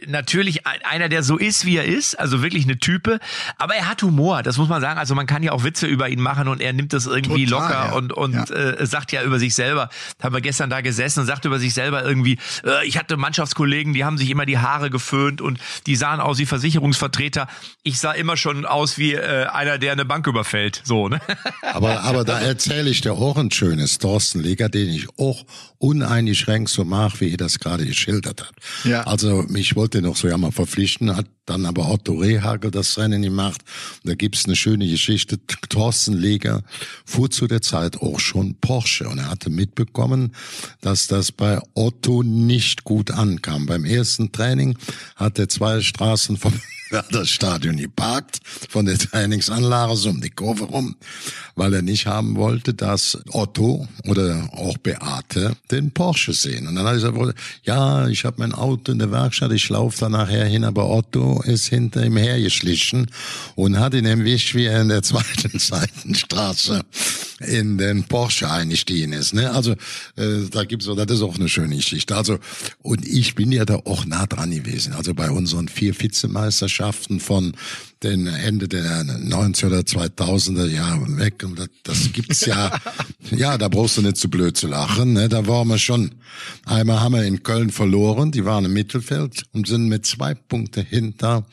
natürlich 0.08 0.66
einer, 0.66 1.08
der 1.08 1.22
so 1.22 1.38
ist, 1.38 1.66
wie 1.66 1.78
er 1.78 1.86
ist. 1.86 2.20
Also 2.20 2.42
wirklich 2.42 2.64
eine 2.64 2.80
Type. 2.80 3.20
Aber 3.58 3.76
er 3.76 3.88
hat 3.88 4.02
Humor, 4.02 4.42
das 4.42 4.58
muss 4.58 4.70
man 4.70 4.82
sagen. 4.82 5.00
Also 5.00 5.14
man 5.14 5.28
kann 5.28 5.44
ja 5.44 5.52
auch 5.52 5.64
Witze 5.64 5.86
über 5.86 6.10
ihn 6.10 6.20
machen 6.20 6.48
und 6.48 6.62
er 6.62 6.74
nimmt 6.74 6.94
das 6.94 7.06
irgendwie 7.06 7.46
Total, 7.46 7.62
locker 7.62 7.86
ja. 7.90 7.94
und, 7.94 8.12
und 8.14 8.34
ja. 8.34 8.56
äh, 8.56 8.86
sagt 8.88 9.12
ja 9.12 9.22
über 9.22 9.38
sich 9.38 9.54
selber. 9.54 9.90
Haben 10.22 10.34
wir 10.34 10.42
gestern 10.42 10.72
da 10.72 10.82
gesessen 10.82 11.20
und 11.20 11.26
sagt 11.28 11.46
über 11.46 11.60
sich 11.60 11.76
selber 11.76 12.04
irgendwie, 12.04 12.40
äh, 12.66 12.88
ich 12.88 12.98
hatte 12.98 13.18
Mannschaftskollegen, 13.18 13.94
die 13.94 14.04
haben 14.04 14.18
sich 14.18 14.32
immer 14.32 14.48
die 14.48 14.58
Haare 14.58 14.90
geföhnt 14.90 15.42
und 15.42 15.60
die 15.86 15.96
sahen 15.96 16.20
aus 16.20 16.40
wie 16.40 16.48
Versicherungsvertreter 16.48 17.48
ich 17.86 18.00
sah 18.00 18.14
immer 18.14 18.38
schon 18.38 18.66
aus 18.66 18.98
wie 18.98 19.14
äh, 19.14 19.46
einer, 19.48 19.78
der 19.78 19.92
eine 19.92 20.06
Bank 20.06 20.26
überfällt. 20.26 20.82
So, 20.86 21.10
ne? 21.10 21.20
Aber, 21.62 22.02
aber 22.02 22.24
da 22.24 22.40
erzähle 22.40 22.90
ich 22.90 23.02
dir 23.02 23.14
auch 23.14 23.36
ein 23.36 23.50
schönes 23.50 23.98
Thorsten 23.98 24.42
Leger, 24.42 24.70
den 24.70 24.90
ich 24.90 25.08
auch 25.18 25.44
uneingeschränkt 25.80 26.70
so 26.70 26.86
mag, 26.86 27.20
wie 27.20 27.30
ihr 27.30 27.38
das 27.38 27.58
gerade 27.58 27.86
geschildert 27.86 28.42
habt. 28.46 28.60
Ja. 28.84 29.02
Also 29.08 29.44
mich 29.48 29.76
wollte 29.76 30.04
noch 30.04 30.16
so 30.16 30.28
ja 30.28 30.38
mal 30.38 30.52
verpflichten, 30.52 31.16
hat 31.16 31.26
dann 31.46 31.66
aber 31.66 31.90
Otto 31.90 32.14
Rehagel 32.14 32.70
das 32.70 32.98
Rennen 32.98 33.24
gemacht. 33.24 33.62
Und 34.04 34.12
da 34.12 34.16
gibt's 34.16 34.46
eine 34.46 34.56
schöne 34.56 34.88
Geschichte. 34.88 35.40
Thorsten 35.70 36.14
Leger 36.14 36.62
fuhr 37.06 37.32
zu 37.32 37.48
der 37.48 37.62
Zeit 37.62 37.98
auch 38.02 38.20
schon 38.20 38.56
Porsche 38.62 39.10
und 39.10 39.18
er 39.18 39.32
hatte 39.32 39.50
mitbekommen, 39.50 40.36
dass 40.82 41.08
das 41.08 41.32
bei 41.32 41.60
Otto 41.74 42.22
nicht 42.22 42.84
gut 42.84 43.10
ankam. 43.10 43.66
Beim 43.66 43.84
ersten 43.84 44.32
Training 44.32 44.78
hat 45.16 45.40
er 45.40 45.50
zwei 45.50 45.82
Straßen 45.82 46.38
vom 46.94 47.04
das 47.12 47.30
Stadion 47.30 47.78
geparkt 47.78 48.40
von 48.70 48.86
der 48.86 48.98
Trainingsanlage 48.98 49.94
um 50.10 50.22
die 50.22 50.30
Kurve 50.30 50.66
rum, 50.66 50.96
weil 51.56 51.74
er 51.74 51.82
nicht 51.82 52.06
haben 52.06 52.36
wollte, 52.36 52.74
dass 52.74 53.18
Otto 53.30 53.88
oder 54.06 54.50
auch 54.52 54.78
Beate 54.78 55.56
den 55.72 55.92
Porsche 55.92 56.34
sehen. 56.34 56.68
Und 56.68 56.76
dann 56.76 56.86
hat 56.86 56.94
er 56.94 57.12
gesagt, 57.12 57.40
ja, 57.64 58.08
ich 58.08 58.26
habe 58.26 58.38
mein 58.40 58.54
Auto 58.54 58.92
in 58.92 59.00
der 59.00 59.12
Werkstatt, 59.12 59.52
ich 59.52 59.70
laufe 59.70 60.00
da 60.00 60.10
nachher 60.10 60.46
hin, 60.46 60.64
aber 60.64 60.90
Otto 60.90 61.42
ist 61.44 61.68
hinter 61.68 62.06
ihm 62.06 62.18
hergeschlichen 62.18 63.08
und 63.56 63.80
hat 63.80 63.94
ihn 63.94 64.06
im 64.06 64.24
Wisch, 64.24 64.56
wie 64.56 64.66
er 64.66 64.82
in 64.82 64.90
der 64.90 65.04
zweiten 65.04 65.58
Seitenstraße 65.58 66.82
in 67.40 67.78
den 67.78 68.04
Porsche 68.04 68.50
eingestiegen 68.50 69.14
ist. 69.14 69.34
Ne? 69.34 69.52
Also 69.52 69.72
äh, 70.16 70.48
da 70.50 70.64
gibt's 70.64 70.86
so, 70.86 70.96
das 70.96 71.12
ist 71.12 71.22
auch 71.22 71.36
eine 71.36 71.50
schöne 71.50 71.76
Geschichte. 71.76 72.16
Also 72.16 72.40
und 72.82 73.06
ich 73.06 73.36
bin 73.36 73.52
ja 73.52 73.66
da 73.66 73.76
auch 73.86 74.06
nah 74.06 74.26
dran 74.26 74.52
gewesen. 74.52 74.94
Also 74.94 75.14
bei 75.14 75.30
unseren 75.30 75.68
vier 75.68 76.00
Vizemeisterschaften 76.00 76.83
von 77.20 77.54
den 78.04 78.28
Ende 78.28 78.68
der 78.68 79.04
90er 79.04 79.68
oder 79.68 79.80
2000er 79.80 80.68
Jahre 80.68 81.18
weg. 81.18 81.44
Und 81.44 81.60
das, 81.60 81.70
das 81.84 82.12
gibt's 82.12 82.46
ja. 82.46 82.72
ja, 83.32 83.58
da 83.58 83.68
brauchst 83.70 83.98
du 83.98 84.02
nicht 84.02 84.18
zu 84.18 84.30
blöd 84.30 84.58
zu 84.58 84.68
lachen. 84.68 85.14
Ne? 85.14 85.30
Da 85.30 85.48
waren 85.48 85.68
wir 85.68 85.78
schon. 85.78 86.12
Einmal 86.66 87.00
haben 87.00 87.14
wir 87.14 87.24
in 87.24 87.44
Köln 87.44 87.70
verloren. 87.70 88.32
Die 88.32 88.46
waren 88.46 88.66
im 88.66 88.74
Mittelfeld 88.74 89.44
und 89.54 89.68
sind 89.68 89.88
mit 89.88 90.06
zwei 90.06 90.34
Punkte 90.34 90.82
hinter 90.82 91.46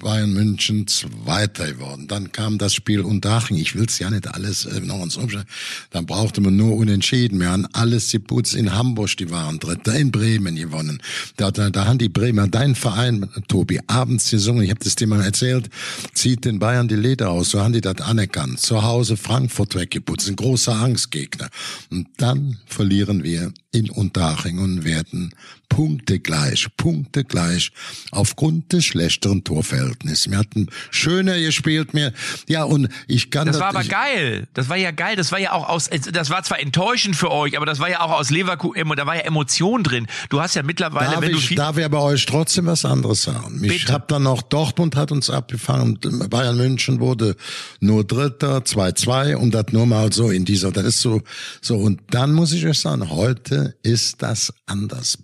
Bayern 0.00 0.32
München 0.32 0.86
Zweiter 0.86 1.72
geworden. 1.72 2.08
Dann 2.08 2.32
kam 2.32 2.58
das 2.58 2.74
Spiel 2.74 3.00
Unterhaching. 3.00 3.56
Ich 3.56 3.74
will's 3.74 3.98
ja 3.98 4.10
nicht 4.10 4.28
alles 4.28 4.66
äh, 4.66 4.80
noch 4.80 5.00
uns 5.00 5.16
umstellen. 5.16 5.46
Dann 5.90 6.06
brauchte 6.06 6.40
man 6.40 6.56
nur 6.56 6.76
unentschieden. 6.76 7.40
Wir 7.40 7.50
haben 7.50 7.66
alles 7.72 8.08
die 8.08 8.18
Putz 8.18 8.52
in 8.52 8.74
Hamburg, 8.74 9.16
die 9.16 9.30
waren 9.30 9.58
Dritter, 9.58 9.94
in 9.94 10.10
Bremen 10.10 10.56
gewonnen. 10.56 11.00
Da, 11.36 11.50
da, 11.50 11.70
da 11.70 11.86
haben 11.86 11.98
die 11.98 12.08
Bremer, 12.08 12.48
dein 12.48 12.74
Verein, 12.74 13.28
Tobi, 13.48 13.80
abends 13.86 14.30
gesungen. 14.30 14.64
Ich 14.64 14.70
habe 14.70 14.80
das 14.82 14.96
dir 14.96 15.06
mal 15.06 15.22
erzählt 15.22 15.70
zieht 16.14 16.44
den 16.44 16.58
Bayern 16.58 16.88
die 16.88 16.96
Leder 16.96 17.30
aus, 17.30 17.50
so 17.50 17.60
haben 17.60 17.72
die 17.72 17.80
das 17.80 18.00
anerkannt. 18.00 18.60
Zu 18.60 18.82
Hause 18.82 19.16
Frankfurt 19.16 19.74
weggeputzt, 19.74 20.28
ein 20.28 20.36
großer 20.36 20.74
Angstgegner. 20.74 21.48
Und 21.90 22.08
dann 22.16 22.58
verlieren 22.66 23.22
wir 23.22 23.52
in 23.74 23.90
Unterhaching 23.90 24.58
und 24.58 24.84
werden 24.84 25.34
Punkte 25.68 26.20
gleich, 26.20 26.68
Punkte 26.76 27.24
gleich, 27.24 27.72
aufgrund 28.12 28.72
des 28.72 28.84
schlechteren 28.84 29.42
Torverhältnisses. 29.42 30.30
Wir 30.30 30.38
hatten 30.38 30.68
schöner 30.90 31.38
gespielt, 31.38 31.94
mir, 31.94 32.12
ja, 32.48 32.62
und 32.62 32.88
ich 33.08 33.30
kann 33.30 33.46
das. 33.46 33.56
Das 33.56 33.62
war 33.62 33.70
aber 33.70 33.84
geil. 33.84 34.46
Das 34.54 34.68
war 34.68 34.76
ja 34.76 34.92
geil. 34.92 35.16
Das 35.16 35.32
war 35.32 35.40
ja 35.40 35.52
auch 35.52 35.68
aus, 35.68 35.90
das 36.12 36.30
war 36.30 36.42
zwar 36.44 36.60
enttäuschend 36.60 37.16
für 37.16 37.30
euch, 37.30 37.56
aber 37.56 37.66
das 37.66 37.80
war 37.80 37.90
ja 37.90 38.00
auch 38.00 38.12
aus 38.12 38.30
Leverkusen, 38.30 38.88
da 38.96 39.06
war 39.06 39.16
ja 39.16 39.22
Emotion 39.22 39.82
drin. 39.82 40.06
Du 40.28 40.40
hast 40.40 40.54
ja 40.54 40.62
mittlerweile, 40.62 41.12
darf 41.12 41.22
wenn 41.22 41.34
ich, 41.34 41.48
du 41.48 41.54
Darf 41.56 41.76
ich 41.76 41.88
bei 41.88 41.98
euch 41.98 42.24
trotzdem 42.24 42.66
was 42.66 42.84
anderes 42.84 43.22
sagen? 43.22 43.62
Ich 43.64 43.88
habe 43.90 44.04
dann 44.06 44.22
noch, 44.22 44.42
Dortmund 44.42 44.94
hat 44.94 45.10
uns 45.10 45.30
abgefangen, 45.30 45.98
Bayern 46.30 46.56
München 46.56 47.00
wurde 47.00 47.36
nur 47.80 48.04
Dritter, 48.04 48.58
2-2 48.58 49.34
und 49.34 49.52
das 49.52 49.66
nur 49.72 49.86
mal 49.86 50.12
so 50.12 50.30
in 50.30 50.44
dieser, 50.44 50.70
das 50.70 50.84
ist 50.84 51.00
so, 51.00 51.22
so, 51.60 51.76
und 51.76 52.00
dann 52.10 52.32
muss 52.32 52.52
ich 52.52 52.64
euch 52.66 52.78
sagen, 52.78 53.10
heute 53.10 53.63
ist 53.82 54.22
das 54.22 54.52
anders. 54.66 55.18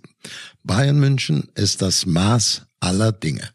Bayern 0.63 0.99
München 0.99 1.49
ist 1.55 1.81
das 1.81 2.05
Maß 2.05 2.63
aller 2.79 3.11
Dinge. 3.11 3.49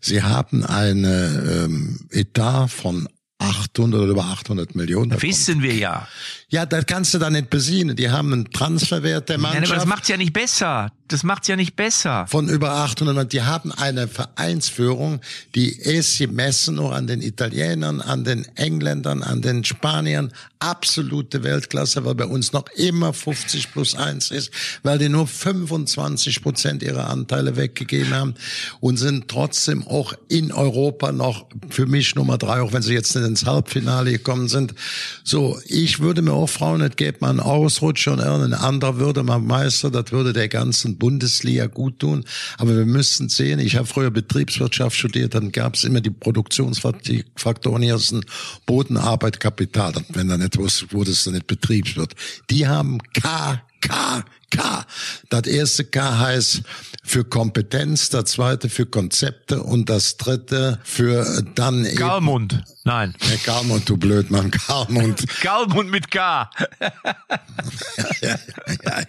Sie 0.00 0.22
haben 0.22 0.64
eine 0.64 1.64
ähm, 1.64 2.06
Etat 2.10 2.68
von 2.68 3.08
800 3.38 4.00
oder 4.00 4.10
über 4.12 4.24
800 4.24 4.74
Millionen. 4.74 5.10
Da 5.10 5.22
Wissen 5.22 5.62
wir 5.62 5.74
ja. 5.74 6.08
Ja, 6.48 6.64
das 6.64 6.86
kannst 6.86 7.12
du 7.12 7.18
da 7.18 7.28
nicht 7.28 7.50
besiegen. 7.50 7.96
Die 7.96 8.10
haben 8.10 8.32
einen 8.32 8.50
Transferwert 8.52 9.28
der 9.28 9.38
Mannschaft. 9.38 9.66
Ja, 9.66 9.72
aber 9.72 9.80
das 9.80 9.86
macht's 9.86 10.08
ja 10.08 10.16
nicht 10.16 10.32
besser. 10.32 10.92
Das 11.08 11.22
macht's 11.22 11.46
ja 11.46 11.54
nicht 11.54 11.76
besser. 11.76 12.26
Von 12.28 12.48
über 12.48 12.72
800. 12.72 13.32
Die 13.32 13.42
haben 13.42 13.70
eine 13.70 14.08
Vereinsführung, 14.08 15.20
die 15.54 15.68
ist 15.68 16.18
gemessen 16.18 16.76
nur 16.76 16.94
an 16.94 17.06
den 17.06 17.22
Italienern, 17.22 18.00
an 18.00 18.24
den 18.24 18.44
Engländern, 18.56 19.22
an 19.22 19.40
den 19.40 19.64
Spaniern. 19.64 20.32
Absolute 20.58 21.44
Weltklasse, 21.44 22.04
weil 22.04 22.14
bei 22.14 22.24
uns 22.24 22.52
noch 22.52 22.64
immer 22.76 23.12
50 23.12 23.72
plus 23.72 23.94
1 23.94 24.30
ist, 24.30 24.50
weil 24.82 24.98
die 24.98 25.08
nur 25.08 25.26
25 25.26 26.42
Prozent 26.42 26.82
ihrer 26.82 27.10
Anteile 27.10 27.56
weggegeben 27.56 28.14
haben 28.14 28.34
und 28.80 28.96
sind 28.96 29.28
trotzdem 29.28 29.86
auch 29.86 30.14
in 30.28 30.50
Europa 30.50 31.12
noch 31.12 31.46
für 31.68 31.86
mich 31.86 32.14
Nummer 32.14 32.38
drei, 32.38 32.62
auch 32.62 32.72
wenn 32.72 32.82
sie 32.82 32.94
jetzt 32.94 33.14
nicht 33.14 33.26
ins 33.26 33.44
Halbfinale 33.44 34.12
gekommen 34.12 34.48
sind. 34.48 34.74
So, 35.24 35.60
ich 35.66 36.00
würde 36.00 36.22
mir 36.22 36.35
auch 36.36 36.48
Frauen 36.48 36.80
nicht 36.80 36.96
geben, 36.96 37.18
man 37.20 37.40
Ausrutscher 37.40 38.12
und 38.12 38.20
irgendein 38.20 38.54
anderer 38.54 38.98
würde 38.98 39.22
mal 39.22 39.38
Meister, 39.38 39.90
das 39.90 40.12
würde 40.12 40.32
der 40.32 40.48
ganzen 40.48 40.98
Bundesliga 40.98 41.66
gut 41.66 41.98
tun. 42.00 42.24
Aber 42.58 42.76
wir 42.76 42.86
müssen 42.86 43.28
sehen, 43.28 43.58
ich 43.58 43.76
habe 43.76 43.86
früher 43.86 44.10
Betriebswirtschaft 44.10 44.96
studiert, 44.96 45.34
dann 45.34 45.52
gab 45.52 45.74
es 45.74 45.84
immer 45.84 46.00
die 46.00 46.10
Produktionsfaktoren, 46.10 47.82
hier 47.82 47.96
ist 47.96 48.12
ein 48.12 48.24
Bodenarbeit, 48.66 49.40
Kapital. 49.40 49.94
Wenn 50.10 50.28
da 50.28 50.36
nicht 50.36 50.58
was, 50.58 50.86
wo 50.90 51.04
das 51.04 51.24
dann 51.24 51.34
nicht 51.34 51.46
Betriebswirt. 51.46 52.14
Die 52.50 52.66
haben 52.66 52.98
K, 53.12 53.62
K, 53.80 54.24
K. 54.50 54.86
Das 55.28 55.42
erste 55.46 55.84
K 55.84 56.18
heißt 56.18 56.62
für 57.04 57.24
Kompetenz, 57.24 58.10
das 58.10 58.24
zweite 58.32 58.68
für 58.68 58.86
Konzepte 58.86 59.62
und 59.62 59.88
das 59.88 60.16
dritte 60.16 60.80
für 60.84 61.42
dann 61.54 61.84
eben. 61.84 61.96
Garmund. 61.96 62.62
Nein. 62.84 63.14
Ja, 63.20 63.36
Garmund, 63.44 63.88
du 63.88 63.96
Blödmann, 63.96 64.50
Garmund. 64.50 65.24
Garmund 65.42 65.90
mit 65.90 66.10
K. 66.10 66.50
ja, 66.80 66.92
ja, 68.20 68.38
ja, 68.84 69.06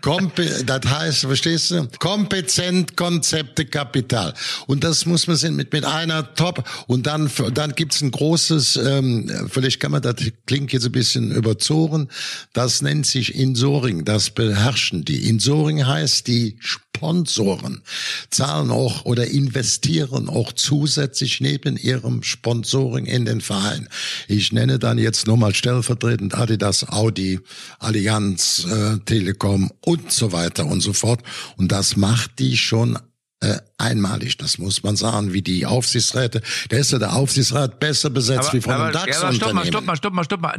Kompe 0.00 0.64
das 0.64 0.84
heißt, 0.84 1.20
verstehst 1.20 1.70
du? 1.70 1.88
Kompetent, 1.98 2.96
Konzepte, 2.96 3.66
Kapital. 3.66 4.34
Und 4.66 4.82
das 4.82 5.06
muss 5.06 5.26
man 5.26 5.36
sehen 5.36 5.54
mit, 5.56 5.72
mit 5.72 5.84
einer 5.84 6.34
Top. 6.34 6.68
Und 6.86 7.06
dann, 7.06 7.30
dann 7.54 7.74
gibt's 7.74 8.00
ein 8.00 8.10
großes, 8.10 8.76
ähm, 8.76 9.48
vielleicht 9.48 9.80
kann 9.80 9.92
man, 9.92 10.02
das 10.02 10.16
klingt 10.46 10.72
jetzt 10.72 10.86
ein 10.86 10.92
bisschen 10.92 11.30
überzogen, 11.30 12.08
das 12.52 12.82
nennt 12.82 13.06
sich 13.06 13.31
Insoring, 13.32 14.04
das 14.04 14.30
beherrschen 14.30 15.04
die. 15.04 15.28
Insoring 15.28 15.86
heißt, 15.86 16.26
die 16.26 16.56
Sponsoren 16.60 17.82
zahlen 18.30 18.70
auch 18.70 19.04
oder 19.04 19.26
investieren 19.26 20.28
auch 20.28 20.52
zusätzlich 20.52 21.40
neben 21.40 21.76
ihrem 21.76 22.22
Sponsoring 22.22 23.06
in 23.06 23.24
den 23.24 23.40
Verein. 23.40 23.88
Ich 24.28 24.52
nenne 24.52 24.78
dann 24.78 24.98
jetzt 24.98 25.26
nur 25.26 25.36
mal 25.36 25.54
stellvertretend 25.54 26.34
Adidas, 26.34 26.88
Audi, 26.88 27.40
Allianz, 27.78 28.66
äh, 28.70 28.98
Telekom 29.04 29.72
und 29.80 30.12
so 30.12 30.32
weiter 30.32 30.66
und 30.66 30.80
so 30.80 30.92
fort. 30.92 31.22
Und 31.56 31.72
das 31.72 31.96
macht 31.96 32.38
die 32.38 32.56
schon 32.56 32.98
äh, 33.42 33.58
einmalig, 33.76 34.36
das 34.36 34.58
muss 34.58 34.82
man 34.82 34.96
sagen, 34.96 35.32
wie 35.32 35.42
die 35.42 35.66
Aufsichtsräte. 35.66 36.42
Da 36.68 36.76
ist 36.76 36.92
ja 36.92 36.98
der 36.98 37.14
Aufsichtsrat 37.14 37.80
besser 37.80 38.08
besetzt 38.08 38.48
aber, 38.48 38.52
wie 38.54 38.60
von 38.60 38.72
einem 38.74 38.92
DAX. 38.92 39.22
Aber 39.22 39.32
stopp 39.32 39.52
mal, 39.52 39.66
stopp 39.66 39.84
mal, 39.84 39.96
stopp 39.96 40.14
mal, 40.14 40.24
stopp 40.24 40.40
mal. 40.40 40.56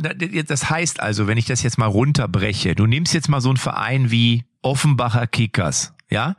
Das 0.47 0.69
heißt 0.69 0.99
also, 0.99 1.27
wenn 1.27 1.37
ich 1.37 1.45
das 1.45 1.63
jetzt 1.63 1.77
mal 1.77 1.85
runterbreche, 1.85 2.75
du 2.75 2.85
nimmst 2.85 3.13
jetzt 3.13 3.29
mal 3.29 3.41
so 3.41 3.49
einen 3.49 3.57
Verein 3.57 4.11
wie 4.11 4.43
Offenbacher 4.61 5.27
Kickers 5.27 5.92
ja, 6.09 6.35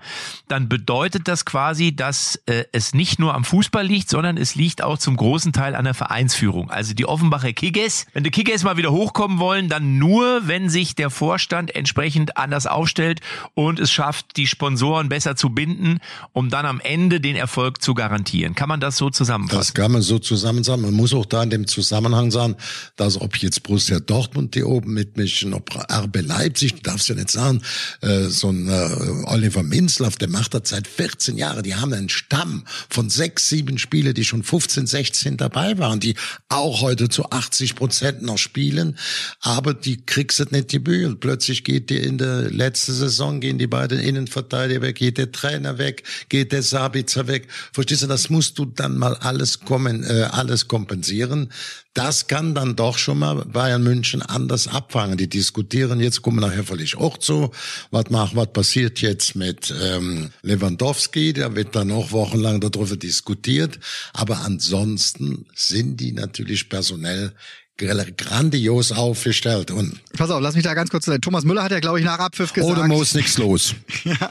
dann 0.49 0.69
bedeutet 0.69 1.27
das 1.27 1.45
quasi, 1.45 1.95
dass 1.95 2.37
äh, 2.47 2.65
es 2.73 2.95
nicht 2.95 3.19
nur 3.19 3.35
am 3.35 3.45
Fußball 3.45 3.85
liegt, 3.85 4.09
sondern 4.09 4.37
es 4.37 4.55
liegt 4.55 4.83
auch 4.83 4.99
zum 4.99 5.17
großen 5.17 5.53
Teil 5.53 5.75
an 5.75 5.85
der 5.85 5.95
Vereinsführung. 5.95 6.71
Also 6.71 6.95
die 6.95 7.07
Offenbacher 7.07 7.53
Kickers, 7.53 8.07
wenn 8.13 8.23
die 8.23 8.31
Kickers 8.31 8.63
mal 8.63 8.77
wieder 8.77 8.93
hochkommen 8.93 9.39
wollen, 9.39 9.69
dann 9.69 9.99
nur, 9.99 10.47
wenn 10.47 10.69
sich 10.69 10.95
der 10.95 11.11
Vorstand 11.11 11.75
entsprechend 11.75 12.37
anders 12.37 12.67
aufstellt 12.67 13.21
und 13.55 13.81
es 13.81 13.91
schafft, 13.91 14.37
die 14.37 14.47
Sponsoren 14.47 15.09
besser 15.09 15.35
zu 15.35 15.51
binden, 15.51 15.99
um 16.33 16.51
dann 16.51 16.67
am 16.67 16.81
Ende 16.81 17.21
den 17.21 17.35
Erfolg 17.35 17.83
zu 17.83 17.95
garantieren. 17.95 18.55
Kann 18.55 18.69
man 18.69 18.81
das 18.81 18.97
so 18.97 19.11
zusammenfassen? 19.11 19.59
Das 19.59 19.75
kann 19.75 19.91
man 19.91 20.03
so 20.03 20.19
zusammenfassen. 20.19 20.83
Man 20.83 20.95
muss 20.95 21.13
auch 21.15 21.27
da 21.27 21.43
in 21.43 21.51
dem 21.51 21.67
Zusammenhang 21.67 22.31
sagen, 22.31 22.57
dass 22.97 23.21
ob 23.21 23.37
jetzt 23.39 23.63
Borussia 23.65 23.99
Dortmund 23.99 24.55
die 24.55 24.63
oben 24.63 24.95
mitmischen, 24.95 25.53
ob 25.53 25.75
RB 25.75 26.21
Leipzig, 26.23 26.83
darfst 26.83 27.09
ja 27.09 27.17
nicht 27.17 27.31
sagen, 27.31 27.63
äh, 28.03 28.25
so 28.25 28.51
ein 28.51 28.69
äh, 28.69 29.25
Oliver 29.27 29.54
Minzlaff, 29.63 30.17
der 30.17 30.29
macht 30.29 30.55
das 30.55 30.71
seit 30.71 30.87
14 30.87 31.37
Jahren. 31.37 31.63
Die 31.63 31.75
haben 31.75 31.93
einen 31.93 32.09
Stamm 32.09 32.65
von 32.89 33.11
sechs, 33.11 33.49
sieben 33.49 33.79
Spiele, 33.79 34.15
die 34.15 34.25
schon 34.25 34.43
15, 34.43 34.87
16 34.87 35.37
dabei 35.37 35.79
waren, 35.79 36.01
die 36.01 36.15
auch 36.49 36.81
heute 36.81 37.09
zu 37.09 37.31
80 37.31 37.77
Prozent 37.77 38.23
noch 38.23 38.39
spielen. 38.39 38.99
Aber 39.41 39.75
die 39.75 40.05
kriegst 40.05 40.39
du 40.39 40.45
nicht 40.51 40.71
gebügelt. 40.71 41.21
Plötzlich 41.21 41.65
geht 41.65 41.91
dir 41.91 42.03
in 42.03 42.19
der 42.19 42.51
letzten 42.51 42.93
Saison, 42.93 43.41
gehen 43.41 43.59
die 43.59 43.67
beiden 43.67 43.99
Innenverteidiger 43.99 44.83
weg, 44.83 44.97
geht 44.97 45.19
der 45.19 45.33
Trainer 45.33 45.79
weg, 45.79 46.03
geht 46.29 46.53
der 46.53 46.63
Sabitzer 46.63 47.27
weg. 47.29 47.49
Verstehst 47.73 48.03
du, 48.03 48.07
das 48.07 48.31
musst 48.31 48.59
du 48.59 48.65
dann 48.65 48.97
mal 48.97 49.15
alles 49.15 49.61
kommen, 49.61 50.05
äh, 50.05 50.29
alles 50.31 50.69
kompensieren. 50.69 51.51
Das 51.95 52.27
kann 52.27 52.57
dann 52.57 52.75
doch 52.75 52.99
schon 52.99 53.21
mal 53.21 53.45
Bayern 53.45 53.85
München 53.85 54.21
anders 54.21 54.67
abfangen. 54.67 55.17
Die 55.17 55.29
diskutieren 55.29 56.01
jetzt, 56.01 56.23
kommen 56.23 56.41
nachher 56.41 56.65
völlig 56.65 56.97
auch 56.97 57.19
zu, 57.19 57.53
was 57.93 58.11
macht, 58.11 58.35
was 58.35 58.53
passiert 58.53 59.01
jetzt 59.01 59.37
mit 59.37 59.73
ähm, 59.81 60.31
Lewandowski, 60.43 61.33
da 61.33 61.55
wird 61.55 61.77
dann 61.77 61.93
auch 61.93 62.11
wochenlang 62.11 62.61
darüber 62.61 62.97
diskutiert. 62.97 63.79
Aber 64.13 64.41
ansonsten 64.41 65.47
sind 65.55 66.01
die 66.01 66.11
natürlich 66.11 66.69
personell 66.69 67.33
grandios 67.77 68.93
aufgestellt. 68.93 69.71
Und 69.71 70.01
Pass 70.17 70.31
auf, 70.31 70.41
lass 70.41 70.55
mich 70.55 70.63
da 70.63 70.75
ganz 70.75 70.91
kurz 70.91 71.07
sagen. 71.07 71.21
Thomas 71.21 71.45
Müller 71.45 71.65
hat 71.65 71.73
ja, 71.73 71.81
glaube 71.81 71.99
ich, 71.99 72.05
nach 72.05 72.21
Abpfiff 72.21 72.53
gesagt. 72.53 72.79
Ohne 72.79 72.87
Moos 72.87 73.15
nichts 73.15 73.37
los. 73.37 73.75
ja, 74.05 74.31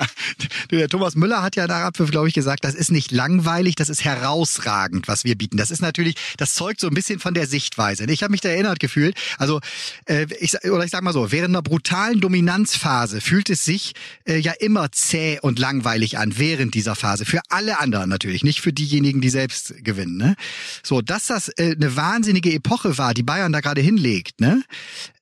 der 0.72 0.88
Thomas 0.88 1.16
Müller 1.16 1.42
hat 1.42 1.58
ja 1.58 1.68
nach 1.68 1.82
Abpfiff, 1.82 2.10
glaube 2.12 2.30
ich, 2.30 2.34
gesagt, 2.34 2.64
das 2.64 2.74
ist 2.74 2.90
nicht 2.90 3.12
langweilig, 3.12 3.76
das 3.76 3.90
ist 3.90 4.06
herausragend, 4.06 5.10
was 5.10 5.26
wir 5.26 5.38
bieten. 5.38 5.58
Das 5.58 5.72
ist 5.72 5.82
natürlich, 5.82 6.16
das 6.38 6.54
zeugt 6.54 6.80
so 6.80 6.88
ein 6.88 6.94
bisschen 6.94 7.20
von 7.20 7.34
der 7.34 7.46
Sichtweise. 7.48 8.06
Ich 8.06 8.24
habe 8.24 8.32
mich 8.32 8.42
da 8.42 8.50
erinnert 8.50 8.80
gefühlt. 8.80 9.18
Also, 9.38 9.60
äh, 10.06 10.26
ich, 10.40 10.54
oder 10.64 10.86
ich 10.86 10.92
sag 10.92 11.04
mal 11.04 11.14
so, 11.14 11.32
während 11.32 11.50
einer 11.50 11.62
brutalen 11.62 12.22
Dominanzphase 12.22 13.20
fühlt 13.20 13.50
es 13.50 13.66
sich 13.66 13.94
äh, 14.26 14.38
ja 14.38 14.54
immer 14.60 14.92
zäh 14.92 15.40
und 15.42 15.60
langweilig 15.60 16.18
an, 16.18 16.38
während 16.38 16.76
dieser 16.76 16.96
Phase. 16.96 17.26
Für 17.26 17.42
alle 17.50 17.80
anderen 17.80 18.10
natürlich, 18.10 18.44
nicht 18.44 18.62
für 18.62 18.72
diejenigen, 18.72 19.20
die 19.20 19.30
selbst 19.30 19.74
gewinnen. 19.84 20.16
Ne? 20.16 20.36
So, 20.82 21.02
dass 21.02 21.28
das 21.28 21.50
äh, 21.50 21.76
eine 21.76 21.98
wahnsinnige 21.98 22.54
Epoche 22.54 22.98
war, 22.98 23.14
die 23.14 23.24
Bayern 23.34 23.52
da 23.52 23.62
gerade 23.62 23.82
hinlegt, 23.82 24.40
ne? 24.42 24.64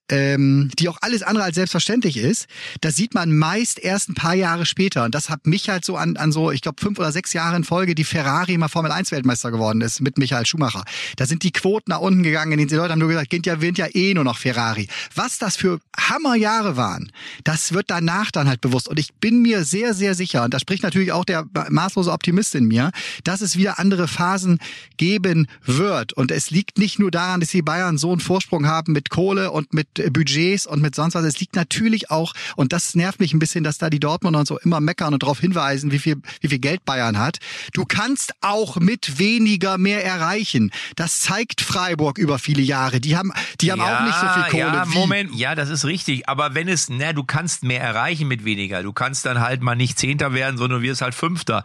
Ähm, 0.10 0.70
die 0.78 0.90
auch 0.90 0.98
alles 1.02 1.24
andere 1.24 1.46
als 1.46 1.56
selbstverständlich 1.56 2.18
ist, 2.18 2.48
das 2.82 2.96
sieht 2.96 3.14
man 3.14 3.36
meist 3.36 3.80
erst 3.80 4.10
ein 4.10 4.16
paar 4.16 4.34
Jahre 4.34 4.66
später. 4.66 5.06
Und 5.06 5.16
das 5.16 5.30
hat 5.30 5.48
mich 5.48 5.70
halt 5.70 5.86
so 5.86 5.96
an, 5.96 6.18
an 6.18 6.32
so, 6.32 6.52
ich 6.52 6.62
glaube, 6.62 6.82
fünf 6.82 7.00
oder 7.00 7.12
sechs 7.12 7.34
Jahre 7.34 7.56
in 7.56 7.64
Folge, 7.64 7.96
die 7.96 8.04
Ferrari 8.04 8.58
mal 8.58 8.68
Formel 8.68 8.92
1 8.92 9.12
Weltmeister 9.12 9.52
geworden 9.52 9.82
ist 9.82 10.02
mit 10.02 10.18
Michael 10.18 10.46
Schumacher. 10.46 10.84
Da 11.16 11.26
sind 11.26 11.44
die 11.44 11.52
Quoten 11.52 11.92
nach 11.92 12.00
unten 12.00 12.24
gegangen, 12.24 12.58
die 12.58 12.76
Leute 12.76 12.92
haben 12.92 13.00
nur 13.00 13.10
gesagt, 13.10 13.30
Kind 13.30 13.46
ja, 13.46 13.62
winnt 13.62 13.78
ja 13.78 13.88
eh 13.94 14.14
nur 14.14 14.24
noch 14.24 14.38
Ferrari. 14.38 14.88
Was 15.16 15.38
das 15.38 15.56
für 15.56 15.80
Hammerjahre 15.98 16.78
waren, 16.78 17.12
das 17.44 17.74
wird 17.74 17.90
danach 17.90 18.32
dann 18.32 18.48
halt 18.48 18.62
bewusst. 18.62 18.88
Und 18.88 19.00
ich 19.00 19.14
bin 19.16 19.42
mir 19.42 19.64
sehr, 19.64 19.94
sehr 19.94 20.16
sicher, 20.16 20.44
und 20.44 20.54
da 20.54 20.60
spricht 20.60 20.84
natürlich 20.84 21.12
auch 21.12 21.26
der 21.26 21.46
maßlose 21.70 22.12
Optimist 22.12 22.56
in 22.56 22.66
mir, 22.66 22.92
dass 23.24 23.42
es 23.42 23.58
wieder 23.58 23.80
andere 23.80 24.08
Phasen 24.08 24.60
geben 24.98 25.48
wird. 25.66 26.14
Und 26.14 26.32
es 26.32 26.52
liegt 26.52 26.78
nicht 26.78 27.00
nur 27.00 27.12
daran, 27.12 27.40
dass 27.40 27.50
die 27.50 27.62
Bayern 27.62 27.98
so 27.98 28.12
einen 28.12 28.20
Vorsprung 28.20 28.68
haben 28.68 28.94
mit 28.94 29.10
Kohle 29.10 29.52
und 29.52 29.74
mit 29.74 30.01
Budgets 30.10 30.66
und 30.66 30.82
mit 30.82 30.96
sonst 30.96 31.16
was. 31.16 31.24
Es 31.24 31.40
liegt 31.40 31.56
natürlich 31.56 32.10
auch, 32.10 32.34
und 32.56 32.74
das 32.74 32.96
nervt 32.96 33.20
mich 33.20 33.34
ein 33.34 33.40
bisschen, 33.40 33.64
dass 33.64 33.78
da 33.78 33.90
die 33.90 34.00
Dortmunder 34.00 34.40
und 34.40 34.48
so 34.48 34.60
immer 34.60 34.80
meckern 34.80 35.14
und 35.14 35.24
darauf 35.24 35.40
hinweisen, 35.40 35.92
wie 35.92 36.00
viel, 36.00 36.18
wie 36.42 36.48
viel 36.48 36.60
Geld 36.60 36.86
Bayern 36.86 37.18
hat. 37.18 37.38
Du 37.74 37.86
kannst 37.86 38.34
auch 38.42 38.78
mit 38.78 39.20
weniger 39.20 39.78
mehr 39.78 40.04
erreichen. 40.04 40.72
Das 40.96 41.20
zeigt 41.20 41.62
Freiburg 41.62 42.18
über 42.18 42.40
viele 42.40 42.62
Jahre. 42.62 43.00
Die 43.00 43.16
haben, 43.16 43.32
die 43.60 43.72
haben 43.72 43.80
ja, 43.80 44.00
auch 44.00 44.06
nicht 44.06 44.20
so 44.20 44.28
viel 44.28 44.52
Kohle. 44.52 44.78
Ja, 44.78 44.86
Moment, 44.86 45.36
ja, 45.36 45.56
das 45.56 45.70
ist 45.70 45.86
richtig. 45.86 46.28
Aber 46.28 46.56
wenn 46.56 46.68
es, 46.68 46.90
na, 46.90 47.14
du 47.14 47.24
kannst 47.24 47.64
mehr 47.64 47.82
erreichen 47.82 48.28
mit 48.28 48.46
weniger. 48.46 48.84
Du 48.84 48.94
kannst 48.94 49.26
dann 49.26 49.40
halt 49.40 49.62
mal 49.62 49.76
nicht 49.76 50.00
Zehnter 50.00 50.34
werden, 50.34 50.58
sondern 50.58 50.82
wirst 50.82 51.02
halt 51.02 51.16
Fünfter. 51.16 51.64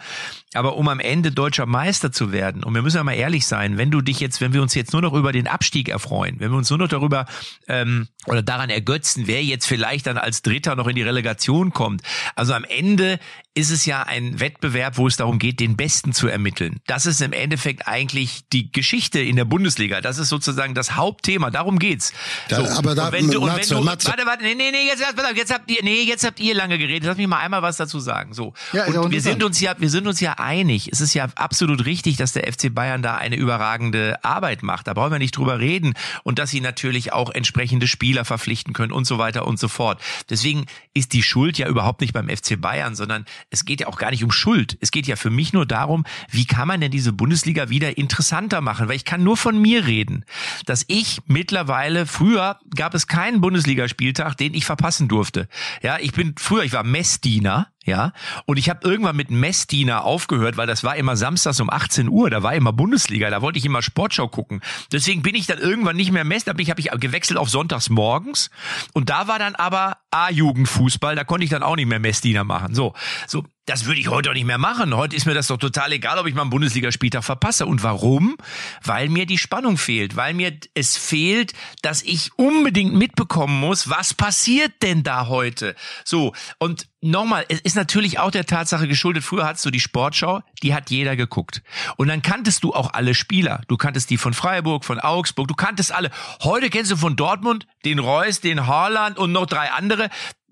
Aber 0.55 0.77
um 0.77 0.89
am 0.89 1.01
Ende 1.01 1.33
deutscher 1.33 1.67
Meister 1.67 2.13
zu 2.13 2.33
werden, 2.33 2.65
und 2.65 2.75
wir 2.75 2.83
müssen 2.83 2.97
ja 2.97 3.05
mal 3.05 3.15
ehrlich 3.15 3.47
sein, 3.47 3.79
wenn 3.79 3.91
du 3.91 4.01
dich 4.01 4.21
jetzt, 4.21 4.41
wenn 4.41 4.53
wir 4.53 4.63
uns 4.63 4.75
jetzt 4.75 4.93
nur 4.93 5.03
noch 5.03 5.13
über 5.13 5.33
den 5.33 5.47
Abstieg 5.47 5.89
erfreuen, 5.89 6.37
wenn 6.39 6.51
wir 6.51 6.57
uns 6.57 6.71
nur 6.71 6.79
noch 6.79 6.89
darüber 6.89 7.27
ähm, 7.69 8.09
oder 8.27 8.43
daran 8.43 8.71
ergötzen, 8.71 9.27
wer 9.27 9.43
jetzt 9.43 9.67
vielleicht 9.67 10.07
dann 10.07 10.19
als 10.19 10.43
Dritter 10.43 10.77
noch 10.77 10.87
in 10.87 10.97
die 10.97 11.03
Relegation 11.03 11.73
kommt. 11.73 12.03
Also 12.35 12.55
am 12.55 12.65
Ende 12.65 13.19
ist 13.57 13.71
es 13.71 13.87
ja 13.87 14.03
ein 14.03 14.39
Wettbewerb, 14.39 14.99
wo 14.99 15.07
es 15.07 15.17
darum 15.17 15.39
geht, 15.39 15.61
den 15.61 15.77
Besten 15.77 16.13
zu 16.13 16.29
ermitteln. 16.29 16.79
Das 16.87 17.07
ist 17.07 17.23
im 17.23 17.33
Endeffekt 17.33 17.89
eigentlich 17.89 18.43
die 18.53 18.71
Geschichte 18.71 19.19
in 19.19 19.35
der 19.35 19.47
Bundesliga. 19.47 20.03
Das 20.03 20.19
ist 20.19 20.29
sozusagen 20.29 20.75
das 20.75 20.95
Hauptthema. 20.95 21.51
Darum 21.51 21.79
geht's. 21.79 22.13
Da, 22.51 22.67
so, 22.67 22.79
aber 22.79 22.95
da, 22.95 23.13
wenn 23.13 23.31
du, 23.31 23.41
und 23.41 23.47
Matze, 23.47 23.71
wenn 23.71 23.79
du, 23.79 23.85
Matze. 23.85 24.09
warte, 24.09 24.27
warte, 24.27 24.45
nee, 24.45 24.55
nee, 24.55 24.71
nee, 24.71 24.87
jetzt, 24.87 25.03
jetzt 25.35 25.55
habt 25.55 25.71
ihr, 25.71 25.83
nee, 25.83 26.03
jetzt 26.03 26.27
habt 26.27 26.39
ihr 26.39 26.55
lange 26.55 26.77
geredet. 26.77 27.05
Lass 27.05 27.17
mich 27.17 27.27
mal 27.27 27.39
einmal 27.39 27.63
was 27.63 27.79
dazu 27.79 27.99
sagen. 27.99 28.35
So. 28.35 28.53
Ja, 28.75 28.85
und 28.85 29.11
wir 29.11 29.23
sind 29.23 29.43
uns 29.43 29.59
ja, 29.59 29.75
wir 29.79 29.89
sind 29.89 30.07
uns 30.07 30.21
ja 30.21 30.35
einig. 30.35 30.91
Es 30.93 31.01
ist 31.01 31.15
ja 31.15 31.27
absolut 31.35 31.87
richtig, 31.87 32.19
dass 32.19 32.35
der 32.35 32.53
FC 32.53 32.75
Bayern 32.75 33.01
da 33.01 33.17
eine 33.17 33.37
überragende 33.37 34.23
Arbeit 34.23 34.63
macht. 34.65 34.87
Da 34.87 34.93
brauchen 34.93 35.13
wir 35.13 35.19
nicht 35.19 35.35
drüber 35.35 35.61
reden. 35.61 35.95
Und 36.25 36.39
dass 36.39 36.51
sie 36.51 36.61
natürlich 36.61 37.15
auch 37.15 37.31
entsprechende 37.31 37.89
Spieler 37.89 38.27
verpflichten 38.27 38.75
können 38.75 38.93
und 38.93 39.07
so 39.07 39.17
weiter 39.17 39.47
und 39.47 39.59
so 39.59 39.69
fort. 39.69 40.03
Deswegen 40.29 40.67
ist 40.93 41.15
die 41.15 41.23
Schuld 41.23 41.57
ja 41.57 41.69
überhaupt 41.69 42.03
nicht 42.03 42.13
beim 42.13 42.29
FC 42.29 42.61
Bayern, 42.61 42.95
sondern 42.95 43.25
es 43.51 43.65
geht 43.65 43.81
ja 43.81 43.87
auch 43.87 43.99
gar 43.99 44.11
nicht 44.11 44.25
um 44.25 44.33
Schuld. 44.33 44.77
Es 44.81 44.91
geht 44.91 45.07
ja 45.07 45.17
für 45.17 45.31
mich 45.31 45.53
nur 45.53 45.67
darum, 45.67 46.05
wie 46.31 46.47
kann 46.47 46.69
man 46.69 46.81
denn 46.81 46.91
diese 46.91 47.13
Bundesliga 47.13 47.69
wieder 47.69 47.97
interessanter 47.97 48.61
machen? 48.61 48.89
Weil 48.89 48.97
ich 48.97 49.05
kann 49.05 49.23
nur 49.23 49.37
von 49.37 49.61
mir 49.61 49.87
reden, 49.87 50.25
dass 50.67 50.85
ich 50.89 51.21
mittlerweile, 51.27 52.07
früher 52.07 52.59
gab 52.75 52.95
es 52.95 53.07
keinen 53.07 53.41
Bundesligaspieltag, 53.41 54.37
den 54.37 54.55
ich 54.55 54.65
verpassen 54.65 55.09
durfte. 55.09 55.49
Ja, 55.83 55.99
ich 55.99 56.13
bin 56.13 56.35
früher, 56.37 56.65
ich 56.65 56.73
war 56.73 56.85
Messdiener 56.85 57.69
ja. 57.87 58.13
Und 58.45 58.59
ich 58.59 58.69
habe 58.69 58.87
irgendwann 58.87 59.17
mit 59.17 59.31
Messdiener 59.31 60.05
aufgehört, 60.05 60.57
weil 60.57 60.67
das 60.67 60.85
war 60.85 60.97
immer 60.97 61.17
samstags 61.17 61.61
um 61.61 61.71
18 61.71 62.09
Uhr, 62.09 62.29
da 62.29 62.43
war 62.43 62.55
immer 62.55 62.73
Bundesliga, 62.73 63.31
da 63.31 63.41
wollte 63.41 63.59
ich 63.59 63.65
immer 63.65 63.81
Sportschau 63.81 64.29
gucken. 64.29 64.61
Deswegen 64.93 65.23
bin 65.23 65.35
ich 65.35 65.47
dann 65.47 65.59
irgendwann 65.59 65.97
nicht 65.97 66.13
mehr 66.13 66.25
Mess, 66.25 66.47
habe 66.47 66.61
ich, 66.61 66.71
hab 66.71 66.79
ich 66.79 66.91
gewechselt 66.91 67.39
auf 67.39 67.49
sonntags 67.49 67.89
morgens 67.89 68.51
und 68.93 69.09
da 69.09 69.29
war 69.29 69.39
dann 69.39 69.55
aber 69.55 69.99
A-Jugendfußball, 70.11 71.15
da 71.15 71.25
konnte 71.25 71.45
ich 71.45 71.51
dann 71.51 71.63
auch 71.63 71.77
nicht 71.77 71.87
mehr 71.87 72.01
Messdiener 72.01 72.45
machen. 72.45 72.75
So, 72.75 72.95
so 73.27 73.45
das 73.67 73.85
würde 73.85 74.01
ich 74.01 74.09
heute 74.09 74.31
auch 74.31 74.35
nicht 74.35 74.47
mehr 74.47 74.59
machen. 74.59 74.95
Heute 74.95 75.17
ist 75.17 75.27
mir 75.27 75.35
das 75.35 75.49
doch 75.49 75.57
total 75.57 75.93
egal, 75.93 76.19
ob 76.19 76.27
ich 76.27 76.35
mal 76.35 76.43
einen 76.43 76.51
Bundesligaspieltag 76.51 77.25
verpasse. 77.25 77.67
Und 77.67 77.83
warum? 77.83 78.37
Weil 78.83 79.09
mir 79.09 79.27
die 79.27 79.39
Spannung 79.39 79.77
fehlt. 79.77 80.15
Weil 80.15 80.35
mir 80.35 80.57
es 80.75 80.97
fehlt, 80.97 81.53
dass 81.83 82.03
ich 82.03 82.31
unbedingt 82.37 82.95
mitbekommen 82.95 83.59
muss, 83.59 83.91
was 83.91 84.15
passiert 84.15 84.73
denn 84.83 85.03
da 85.03 85.27
heute? 85.27 85.75
So. 86.05 86.33
Und 86.59 86.87
nochmal, 87.01 87.45
es 87.49 87.61
ist 87.61 87.75
natürlich 87.75 88.21
auch 88.21 88.31
der 88.31 88.47
Tatsache 88.47 88.87
geschuldet. 88.87 89.25
Früher 89.25 89.45
hattest 89.45 89.67
du 89.67 89.71
die 89.71 89.81
Sportschau, 89.81 90.43
die 90.63 90.73
hat 90.73 90.91
jeder 90.91 91.17
geguckt. 91.17 91.63
Und 91.97 92.07
dann 92.07 92.23
kanntest 92.23 92.63
du 92.63 92.73
auch 92.73 92.93
alle 92.95 93.15
Spieler. 93.15 93.63
Du 93.67 93.77
kanntest 93.77 94.11
die 94.11 94.17
von 94.17 94.33
Freiburg, 94.33 94.85
von 94.85 95.01
Augsburg, 95.01 95.49
du 95.49 95.55
kanntest 95.55 95.93
alle. 95.93 96.11
Heute 96.43 96.71
kennst 96.71 96.93
du 96.93 96.97
von 96.97 97.17
Dortmund 97.17 97.67
den 97.85 97.99
Reus, 97.99 98.41
den 98.41 98.67
Haaland 98.67 99.19
und 99.19 99.33
noch 99.33 99.47
drei 99.47 99.71
andere 99.73 100.09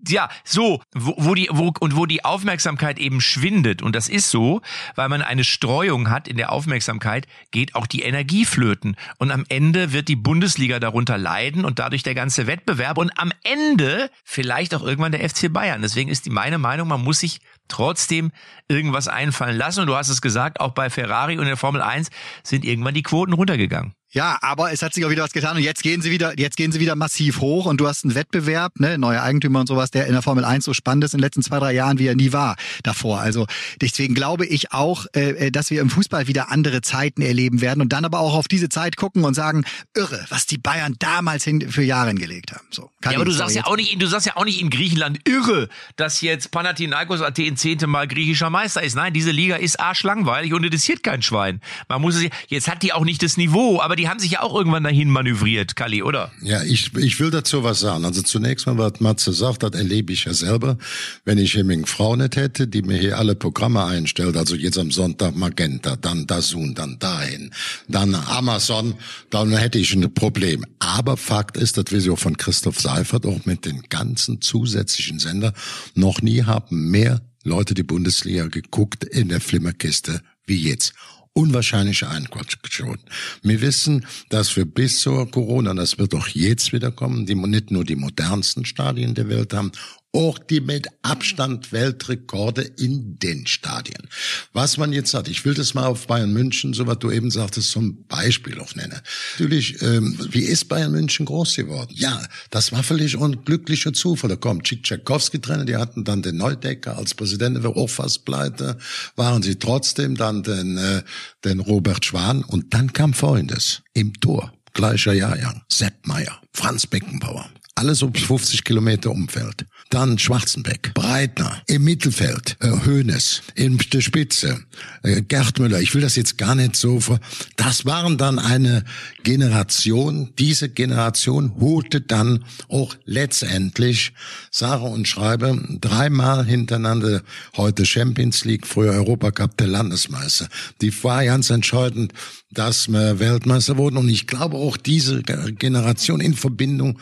ja, 0.09 0.29
so, 0.45 0.81
wo, 0.95 1.14
wo 1.17 1.35
die, 1.35 1.49
wo, 1.51 1.73
und 1.81 1.97
wo 1.97 2.07
die 2.07 2.25
Aufmerksamkeit 2.25 2.99
eben 2.99 3.21
schwindet, 3.21 3.83
und 3.83 3.95
das 3.95 4.09
ist 4.09 4.31
so, 4.31 4.61
weil 4.95 5.09
man 5.09 5.23
eine 5.23 5.45
Streuung 5.45 6.11
hat 6.11 6.29
in 6.29 6.37
der 6.37 6.53
Aufmerksamkeit, 6.53 7.27
geht 7.51 7.75
auch 7.75 7.87
die 7.87 8.03
Energie 8.03 8.45
flöten. 8.45 8.97
Und 9.19 9.31
am 9.31 9.45
Ende 9.49 9.93
wird 9.93 10.09
die 10.09 10.17
Bundesliga 10.17 10.81
darunter 10.81 11.19
leiden 11.19 11.64
und 11.64 11.79
dadurch 11.79 12.03
der 12.03 12.14
ganze 12.14 12.47
Wettbewerb 12.47 12.99
und 12.99 13.19
am 13.19 13.33
Ende 13.43 14.11
vielleicht 14.25 14.75
auch 14.75 14.83
irgendwann 14.83 15.12
der 15.12 15.29
FC 15.29 15.53
Bayern. 15.53 15.83
Deswegen 15.83 16.11
ist 16.11 16.27
die 16.27 16.31
meine 16.31 16.59
Meinung, 16.59 16.88
man 16.88 17.03
muss 17.03 17.21
sich 17.21 17.40
trotzdem 17.69 18.33
irgendwas 18.69 19.09
einfallen 19.09 19.57
lassen. 19.57 19.81
Und 19.81 19.87
du 19.87 19.97
hast 19.97 20.09
es 20.09 20.21
gesagt, 20.21 20.61
auch 20.61 20.73
bei 20.73 20.90
Ferrari 20.90 21.38
und 21.38 21.47
der 21.47 21.57
Formel 21.57 21.83
1 21.83 22.11
sind 22.43 22.64
irgendwann 22.64 22.95
die 22.95 23.03
Quoten 23.03 23.33
runtergegangen. 23.33 23.95
Ja, 24.14 24.38
aber 24.42 24.72
es 24.72 24.81
hat 24.81 24.94
sich 24.94 25.05
auch 25.05 25.11
wieder 25.11 25.24
was 25.24 25.33
getan 25.33 25.57
und 25.57 25.62
jetzt 25.64 25.83
gehen 25.83 26.00
sie 26.00 26.12
wieder, 26.12 26.38
jetzt 26.38 26.57
gehen 26.57 26.70
sie 26.70 26.79
wieder 26.79 26.94
massiv 26.94 27.40
hoch 27.40 27.66
und 27.66 27.81
du 27.81 27.88
hast 27.88 28.05
einen 28.05 28.14
Wettbewerb, 28.14 28.79
ne, 28.79 28.96
neue 28.96 29.20
Eigentümer 29.20 29.59
und 29.59 29.66
sowas, 29.66 29.90
der 29.90 30.07
in 30.07 30.12
der 30.12 30.22
Formel 30.22 30.44
1 30.44 30.64
so 30.64 30.72
spannend 30.72 31.03
ist 31.03 31.14
in 31.14 31.18
den 31.18 31.24
letzten 31.24 31.42
zwei, 31.42 31.59
drei 31.59 31.72
Jahren, 31.72 31.98
wie 31.98 32.07
er 32.07 32.14
nie 32.14 32.33
war 32.33 32.55
davor. 32.85 33.18
Also 33.18 33.46
deswegen 33.81 34.14
glaube 34.14 34.46
ich 34.46 34.72
auch, 34.72 35.07
äh, 35.14 35.50
dass 35.50 35.70
wir 35.70 35.81
im 35.81 35.90
Fußball 35.90 36.29
wieder 36.29 36.53
andere 36.53 36.81
Zeiten 36.81 37.22
erleben 37.22 37.61
werden 37.61 37.81
und 37.81 37.92
dann 37.92 38.05
aber 38.05 38.20
auch 38.20 38.35
auf 38.35 38.46
diese 38.46 38.68
Zeit 38.68 38.96
gucken 38.96 39.24
und 39.24 39.35
sagen, 39.35 39.64
irre, 39.94 40.24
was 40.29 40.46
die 40.46 40.59
Bayern 40.59 40.94
damals 41.00 41.42
hin 41.42 41.68
für 41.72 41.83
Jahre 41.83 42.09
hingelegt 42.09 42.53
haben. 42.53 42.66
So. 42.70 42.92
ja, 43.03 43.16
aber 43.16 43.24
du 43.24 43.33
sagst 43.33 43.57
ja 43.57 43.66
auch 43.66 43.77
nicht, 43.77 44.00
du 44.00 44.07
sagst 44.07 44.29
ja 44.29 44.37
auch 44.37 44.44
nicht 44.44 44.61
in 44.61 44.70
Griechenland 44.70 45.29
irre, 45.29 45.68
dass 45.96 46.20
jetzt 46.20 46.53
Panathinaikos 46.53 47.20
Athen 47.20 47.57
zehnte 47.57 47.88
Mal 47.88 48.07
griechischer 48.07 48.48
Meister 48.48 48.81
ist. 48.81 48.94
Nein, 48.94 49.12
diese 49.12 49.33
Liga 49.33 49.57
ist 49.57 49.81
arschlangweilig 49.81 50.55
und 50.55 50.62
interessiert 50.62 51.03
kein 51.03 51.20
Schwein. 51.20 51.61
Man 51.88 52.00
muss 52.00 52.14
es, 52.14 52.31
jetzt 52.46 52.68
hat 52.68 52.85
die 52.85 52.92
auch 52.92 53.05
nicht 53.05 53.20
das 53.20 53.37
Niveau, 53.37 53.81
aber 53.81 53.96
die 53.96 54.04
die 54.05 54.11
haben 54.11 54.21
sich 54.21 54.33
ja 54.33 54.43
auch 54.43 54.55
irgendwann 54.55 54.85
dahin 54.85 55.09
manövriert, 55.09 55.77
Kali, 55.77 56.03
oder? 56.03 56.31
Ja, 56.43 56.62
ich, 56.62 56.95
ich 56.95 57.19
will 57.21 57.31
dazu 57.31 57.64
was 57.64 57.81
sagen. 57.81 58.05
Also 58.05 58.21
zunächst 58.21 58.67
mal, 58.67 58.77
was 58.77 59.01
Matze 59.01 59.33
sagt, 59.33 59.62
das 59.62 59.71
erlebe 59.71 60.12
ich 60.12 60.27
ja 60.27 60.35
selber. 60.35 60.77
Wenn 61.25 61.38
ich 61.38 61.53
hier 61.53 61.62
eine 61.62 61.87
Frau 61.87 62.14
nicht 62.14 62.37
hätte, 62.37 62.69
die 62.69 62.83
mir 62.83 62.99
hier 62.99 63.19
alle 63.19 63.35
Programme 63.35 63.83
einstellt, 63.83 64.37
also 64.37 64.57
jetzt 64.57 64.77
am 64.77 64.90
Sonntag 64.90 65.35
Magenta, 65.37 65.97
dann 65.97 66.27
Dazun, 66.27 66.75
dann 66.75 66.99
dahin, 66.99 67.51
dann 67.88 68.14
Amazon, 68.14 68.93
dann 69.31 69.57
hätte 69.57 69.79
ich 69.79 69.95
ein 69.95 70.12
Problem. 70.12 70.67
Aber 70.81 71.17
Fakt 71.17 71.57
ist, 71.57 71.79
dass 71.79 71.90
wir 71.90 72.14
von 72.19 72.37
Christoph 72.37 72.79
Seifert 72.79 73.25
auch 73.25 73.47
mit 73.47 73.64
den 73.64 73.85
ganzen 73.88 74.43
zusätzlichen 74.43 75.19
Sender 75.19 75.55
noch 75.95 76.21
nie 76.21 76.43
haben 76.43 76.90
mehr 76.90 77.23
Leute 77.43 77.73
die 77.73 77.83
Bundesliga 77.83 78.49
geguckt 78.49 79.03
in 79.05 79.31
der 79.31 79.40
Flimmerkiste 79.40 80.21
wie 80.45 80.57
jetzt 80.57 80.93
unwahrscheinliche 81.35 82.09
Einquartierungen. 82.09 83.01
Wir 83.42 83.61
wissen, 83.61 84.07
dass 84.31 84.57
wir 84.57 84.64
bis 84.64 85.01
zur 85.01 85.31
Corona, 85.31 85.75
das 85.75 85.99
wird 85.99 86.14
auch 86.14 86.29
jetzt 86.29 86.73
wieder 86.73 86.90
kommen, 86.90 87.27
die 87.27 87.35
nicht 87.35 87.70
nur 87.70 87.85
die 87.85 87.97
modernsten 87.97 88.64
Stadien 88.64 89.14
der 89.14 89.29
Welt 89.29 89.53
haben 89.53 89.73
auch 90.14 90.38
die 90.38 90.61
mit 90.61 90.88
Abstand 91.03 91.72
Weltrekorde 91.72 92.62
in 92.62 93.18
den 93.18 93.46
Stadien. 93.46 94.09
Was 94.53 94.79
man 94.79 94.92
jetzt 94.92 95.12
hat, 95.12 95.29
ich 95.29 95.44
will 95.44 95.55
das 95.55 95.74
mal 95.74 95.87
auf 95.87 96.07
Bayern 96.07 96.33
München, 96.33 96.72
so 96.72 96.87
was 96.87 96.98
du 97.00 97.11
eben 97.11 97.31
sagtest, 97.31 97.70
zum 97.70 98.05
Beispiel 98.07 98.59
aufnennen. 98.61 99.00
Natürlich, 99.33 99.83
ähm, 99.83 100.16
wie 100.31 100.44
ist 100.44 100.68
Bayern 100.68 100.92
München 100.92 101.27
groß 101.27 101.57
geworden? 101.57 101.92
Ja, 101.94 102.22
das 102.50 102.72
war 102.72 102.83
völlig 102.83 103.16
unglücklicher 103.16 103.92
Zufall. 103.92 104.31
Da 104.31 104.37
kommt 104.37 104.64
Tschikowski 104.64 105.40
drin, 105.40 105.66
die 105.66 105.77
hatten 105.77 106.05
dann 106.05 106.22
den 106.22 106.37
Neudecker 106.37 106.96
als 106.96 107.14
Präsident, 107.14 107.62
der 107.62 107.77
auch 107.77 107.90
fast 107.90 108.24
pleite, 108.24 108.79
waren 109.16 109.42
sie 109.42 109.57
trotzdem 109.57 110.16
dann 110.16 110.42
den, 110.42 110.79
äh, 110.79 111.03
den 111.44 111.61
Robert 111.61 112.05
Schwan 112.05 112.44
und 112.44 112.72
dann 112.72 112.92
kam 112.92 113.14
Folgendes 113.14 113.83
im 113.94 114.12
Tor 114.20 114.53
gleicher 114.74 115.12
Jahrgang. 115.12 115.62
Sepp 115.68 116.07
Meier, 116.07 116.40
Franz 116.53 116.87
Beckenbauer, 116.87 117.48
alles 117.74 118.03
um 118.03 118.12
50 118.12 118.64
Kilometer 118.64 119.11
Umfeld. 119.11 119.64
Dann 119.90 120.18
Schwarzenbeck, 120.18 120.92
Breitner, 120.94 121.62
im 121.66 121.85
Mittelfeld, 121.85 122.57
äh, 122.61 122.70
Hoeneß, 122.70 123.42
in 123.55 123.79
der 123.92 124.01
Spitze, 124.01 124.61
äh, 125.03 125.23
Gerd 125.23 125.59
Müller. 125.59 125.81
Ich 125.81 125.94
will 125.94 126.03
das 126.03 126.16
jetzt 126.16 126.38
gar 126.38 126.55
nicht 126.55 126.77
so 126.77 127.01
vor. 127.01 127.20
Das 127.57 127.85
waren 127.85 128.18
dann 128.18 128.38
eine 128.38 128.85
Generation. 129.23 130.33
Diese 130.38 130.68
Generation 130.68 131.55
holte 131.61 132.01
dann 132.01 132.44
auch 132.68 132.97
letztendlich, 133.05 134.12
sage 134.51 134.85
und 134.85 135.07
schreibe, 135.07 135.62
dreimal 135.81 136.44
hintereinander 136.44 137.23
heute 137.57 137.87
Champions 137.87 138.44
League, 138.44 138.66
früher 138.66 138.92
Europacup 138.92 139.57
der 139.57 139.68
Landesmeister. 139.68 140.49
Die 140.81 140.92
war 141.05 141.25
ganz 141.25 141.51
entscheidend, 141.51 142.12
dass 142.55 142.88
wir 142.88 143.19
Weltmeister 143.19 143.77
wurden. 143.77 143.97
Und 143.97 144.09
ich 144.09 144.27
glaube 144.27 144.57
auch 144.57 144.77
diese 144.77 145.23
Generation 145.23 146.21
in 146.21 146.35
Verbindung 146.35 146.99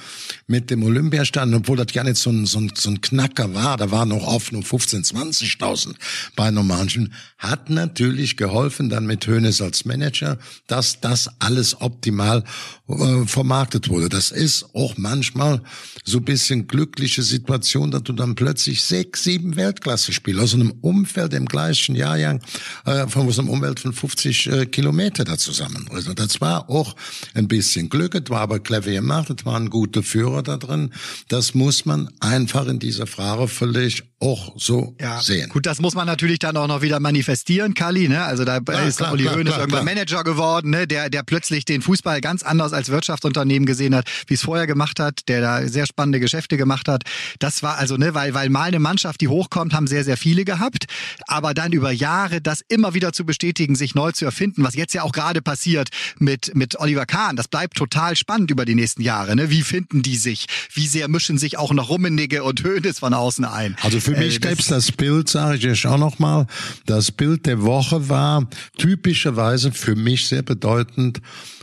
mit 0.47 0.71
dem 0.71 0.83
Olympiastand, 0.83 1.55
obwohl 1.55 1.77
das 1.77 1.93
ja 1.93 2.05
nicht 2.05 2.17
so 2.17 2.31
ein, 2.31 2.47
so 2.47 2.59
ein, 2.59 2.73
so 2.75 2.91
ein 2.91 3.01
Knacker 3.01 3.55
war, 3.55 3.77
da 3.77 3.91
waren 3.91 4.09
noch 4.09 4.27
oft 4.27 4.53
nur 4.53 4.62
15, 4.62 5.05
20.000 5.05 5.95
bei 6.37 6.51
normalen, 6.51 7.12
hat 7.38 7.71
natürlich 7.71 8.37
geholfen, 8.37 8.88
dann 8.88 9.07
mit 9.07 9.27
Hönes 9.27 9.61
als 9.61 9.85
Manager, 9.85 10.38
dass 10.67 11.01
das 11.01 11.29
alles 11.38 11.81
optimal 11.81 12.45
äh, 12.88 13.27
vermarktet 13.27 13.88
wurde. 13.88 14.09
Das 14.09 14.31
ist 14.31 14.75
auch 14.75 14.97
manchmal 14.97 15.62
so 16.05 16.21
bisschen 16.21 16.67
glückliche 16.67 17.23
Situation, 17.23 17.91
dass 17.91 18.03
du 18.03 18.12
dann 18.12 18.35
plötzlich 18.35 18.83
sechs, 18.83 19.25
sieben 19.25 19.57
Weltklasse-Spieler 19.57 20.43
aus 20.43 20.55
einem 20.55 20.73
Umfeld 20.81 21.35
im 21.35 21.47
gleichen 21.47 21.95
Jahrgang, 21.95 22.41
äh, 22.85 23.07
von 23.07 23.31
so 23.31 23.43
einem 23.43 23.51
Umfeld 23.51 23.81
von 23.81 23.93
50 23.93 24.47
äh, 24.47 24.67
Kilometer 24.67 25.25
da 25.25 25.38
zusammen. 25.42 25.88
Also 25.92 26.14
das 26.14 26.40
war 26.40 26.68
auch 26.70 26.94
ein 27.35 27.48
bisschen 27.48 27.88
Glück, 27.88 28.14
es 28.14 28.31
war 28.31 28.40
aber 28.40 28.61
clever 28.61 28.90
gemacht, 28.90 29.31
es 29.31 29.44
waren 29.44 29.70
gute 29.70 30.02
Führer 30.02 30.42
da 30.42 30.57
drin. 30.57 30.92
Das 31.28 31.55
muss 31.55 31.85
man 31.85 32.09
einfach 32.20 32.66
in 32.66 32.78
dieser 32.78 33.07
Frage 33.07 33.48
völlig 33.48 34.05
auch 34.22 34.55
so 34.57 34.94
ja, 35.00 35.20
sehen. 35.20 35.48
Gut, 35.48 35.66
das 35.66 35.81
muss 35.81 35.94
man 35.94 36.07
natürlich 36.07 36.38
dann 36.38 36.57
auch 36.57 36.68
noch 36.68 36.81
wieder 36.81 37.00
manifestieren, 37.00 37.74
Kali. 37.74 38.09
Ne? 38.09 38.22
Also 38.22 38.44
da 38.44 38.61
ja, 38.66 38.81
ist 38.81 38.98
klar, 38.98 39.12
Uli 39.12 39.24
Hoeneß 39.24 39.57
irgendwann 39.57 39.85
Manager 39.85 40.22
geworden, 40.22 40.70
ne? 40.70 40.87
der, 40.87 41.11
der 41.11 41.24
plötzlich 41.24 41.64
den 41.64 41.83
Fußball 41.83 42.20
ganz 42.20 42.44
anders 42.44 42.72
als 42.72 42.88
Wirtschaftsunternehmen 42.88 43.66
gesehen 43.66 43.94
hat, 43.94 44.09
wie 44.28 44.35
es 44.35 44.42
vorher 44.42 44.68
gemacht 44.68 45.00
hat, 45.00 45.28
der 45.28 45.40
da 45.40 45.66
sehr 45.66 45.87
spannende 45.87 46.20
Geschäfte 46.20 46.57
gemacht 46.57 46.88
hat. 46.88 47.02
Das 47.40 47.62
war 47.64 47.78
also, 47.78 47.96
ne, 47.96 48.14
weil, 48.14 48.33
weil 48.35 48.48
mal 48.48 48.68
eine 48.68 48.78
Mannschaft, 48.78 49.20
die 49.20 49.28
hochkommt, 49.28 49.74
haben 49.74 49.88
sehr, 49.88 50.05
sehr 50.05 50.16
viele 50.16 50.44
gehabt. 50.44 50.87
Aber 51.26 51.52
dann 51.52 51.72
über 51.72 51.90
Jahre 51.90 52.40
das 52.40 52.62
immer 52.68 52.94
wieder 52.94 53.12
zu 53.12 53.24
bestätigen, 53.24 53.74
sich 53.74 53.94
neu 53.94 54.12
zu 54.12 54.24
erfinden, 54.24 54.62
was 54.62 54.76
jetzt 54.76 54.94
ja 54.94 55.02
auch 55.02 55.12
gerade 55.12 55.32
passiert 55.40 55.88
mit, 56.18 56.55
mit 56.55 56.79
Oliver 56.79 57.07
Kahn, 57.07 57.37
das 57.37 57.49
bleibt 57.49 57.77
total 57.77 58.16
spannend 58.16 58.51
über 58.51 58.64
die 58.64 58.75
nächsten 58.75 59.03
Jahre. 59.03 59.35
Ne? 59.37 59.51
Wie 59.51 59.62
finden 59.62 60.03
die 60.03 60.16
sich? 60.16 60.47
wie 60.75 60.87
sehr 60.87 61.09
mischen 61.09 61.38
sich 61.38 61.59
auch 61.59 61.73
noch 61.73 61.88
Rummenigge 61.88 62.42
und 62.42 62.62
Hönes 62.62 62.99
von 62.99 63.14
außen 63.14 63.45
ein. 63.45 63.77
Also 63.83 64.01
für 64.01 64.12
mich 64.12 64.37
äh, 64.37 64.38
gäbe 64.40 64.62
das 64.68 64.92
Bild, 64.92 65.29
sage 65.29 65.57
ich 65.57 65.62
jetzt 65.64 65.87
auch 65.87 65.99
nochmal, 65.99 66.47
das 66.87 67.11
Bild 67.11 67.47
der 67.47 67.62
Woche 67.62 68.09
war 68.09 68.49
typischerweise 68.79 69.73
für 69.73 69.95
mich 69.95 70.27
sehr 70.27 70.42
bedeutend 70.42 71.21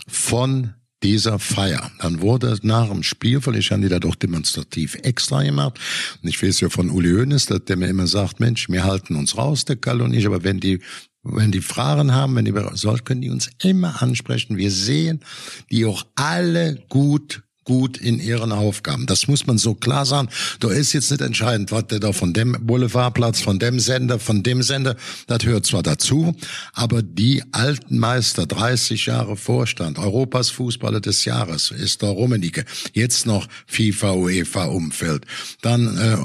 von 0.08 0.74
dieser 1.02 1.40
Feier. 1.40 1.92
Dann 2.00 2.20
wurde 2.22 2.58
nach 2.62 2.90
dem 2.90 3.04
Spiel, 3.04 3.46
weil 3.46 3.56
ich 3.56 3.72
habe 3.72 3.82
die 3.82 3.90
dadurch 3.90 4.16
demonstrativ 4.16 4.96
extra 4.96 5.44
gemacht. 5.44 5.80
Und 6.22 6.28
ich 6.28 6.44
weiß 6.44 6.60
ja 6.60 6.70
von 6.70 6.90
Uli 6.90 7.12
Hoeneß, 7.12 7.46
der 7.46 7.78
mir 7.78 7.88
immer 7.88 8.08
sagt, 8.08 8.42
Mensch, 8.42 8.68
wir 8.70 8.84
halten 8.84 9.16
uns 9.16 9.38
raus, 9.38 9.64
der 9.64 9.78
Kalle 9.78 10.04
und 10.04 10.14
ich, 10.14 10.26
aber 10.26 10.44
wenn 10.44 10.60
die 10.60 10.82
wenn 11.24 11.52
die 11.52 11.62
Fragen 11.62 12.14
haben, 12.14 12.36
wenn 12.36 12.46
die 12.46 12.54
soll, 12.74 13.00
können 13.00 13.22
die 13.22 13.30
uns 13.30 13.50
immer 13.62 14.02
ansprechen. 14.02 14.58
Wir 14.58 14.72
sehen 14.72 15.22
die 15.70 15.86
auch 15.86 16.06
alle 16.16 16.84
gut 16.90 17.44
gut 17.70 17.98
in 17.98 18.20
ihren 18.20 18.52
Aufgaben. 18.52 19.06
Das 19.06 19.28
muss 19.28 19.46
man 19.46 19.60
so 19.60 19.76
klar 19.76 20.04
sagen. 20.04 20.30
Da 20.60 20.72
ist 20.72 20.92
jetzt 20.94 21.12
nicht 21.12 21.22
entscheidend, 21.22 21.72
was 21.72 21.86
der 21.86 22.00
da 22.00 22.14
von 22.14 22.34
dem 22.34 22.58
Boulevardplatz, 22.62 23.42
von 23.42 23.60
dem 23.60 23.80
Sender, 23.80 24.18
von 24.18 24.42
dem 24.42 24.64
Sender, 24.64 24.96
das 25.28 25.46
hört 25.46 25.68
zwar 25.68 25.84
dazu, 25.84 26.36
aber 26.74 27.04
die 27.04 27.44
alten 27.52 28.00
Meister, 28.00 28.48
30 28.48 29.06
Jahre 29.06 29.38
Vorstand, 29.38 30.00
Europas 30.00 30.50
Fußballer 30.50 31.00
des 31.00 31.26
Jahres, 31.26 31.70
ist 31.70 32.02
da 32.02 32.10
Rummenigge. 32.10 32.66
Jetzt 32.94 33.28
noch 33.28 33.48
FIFA, 33.68 34.14
UEFA 34.14 34.66
Umfeld. 34.66 35.26
Dann 35.62 35.96
äh, 35.96 36.18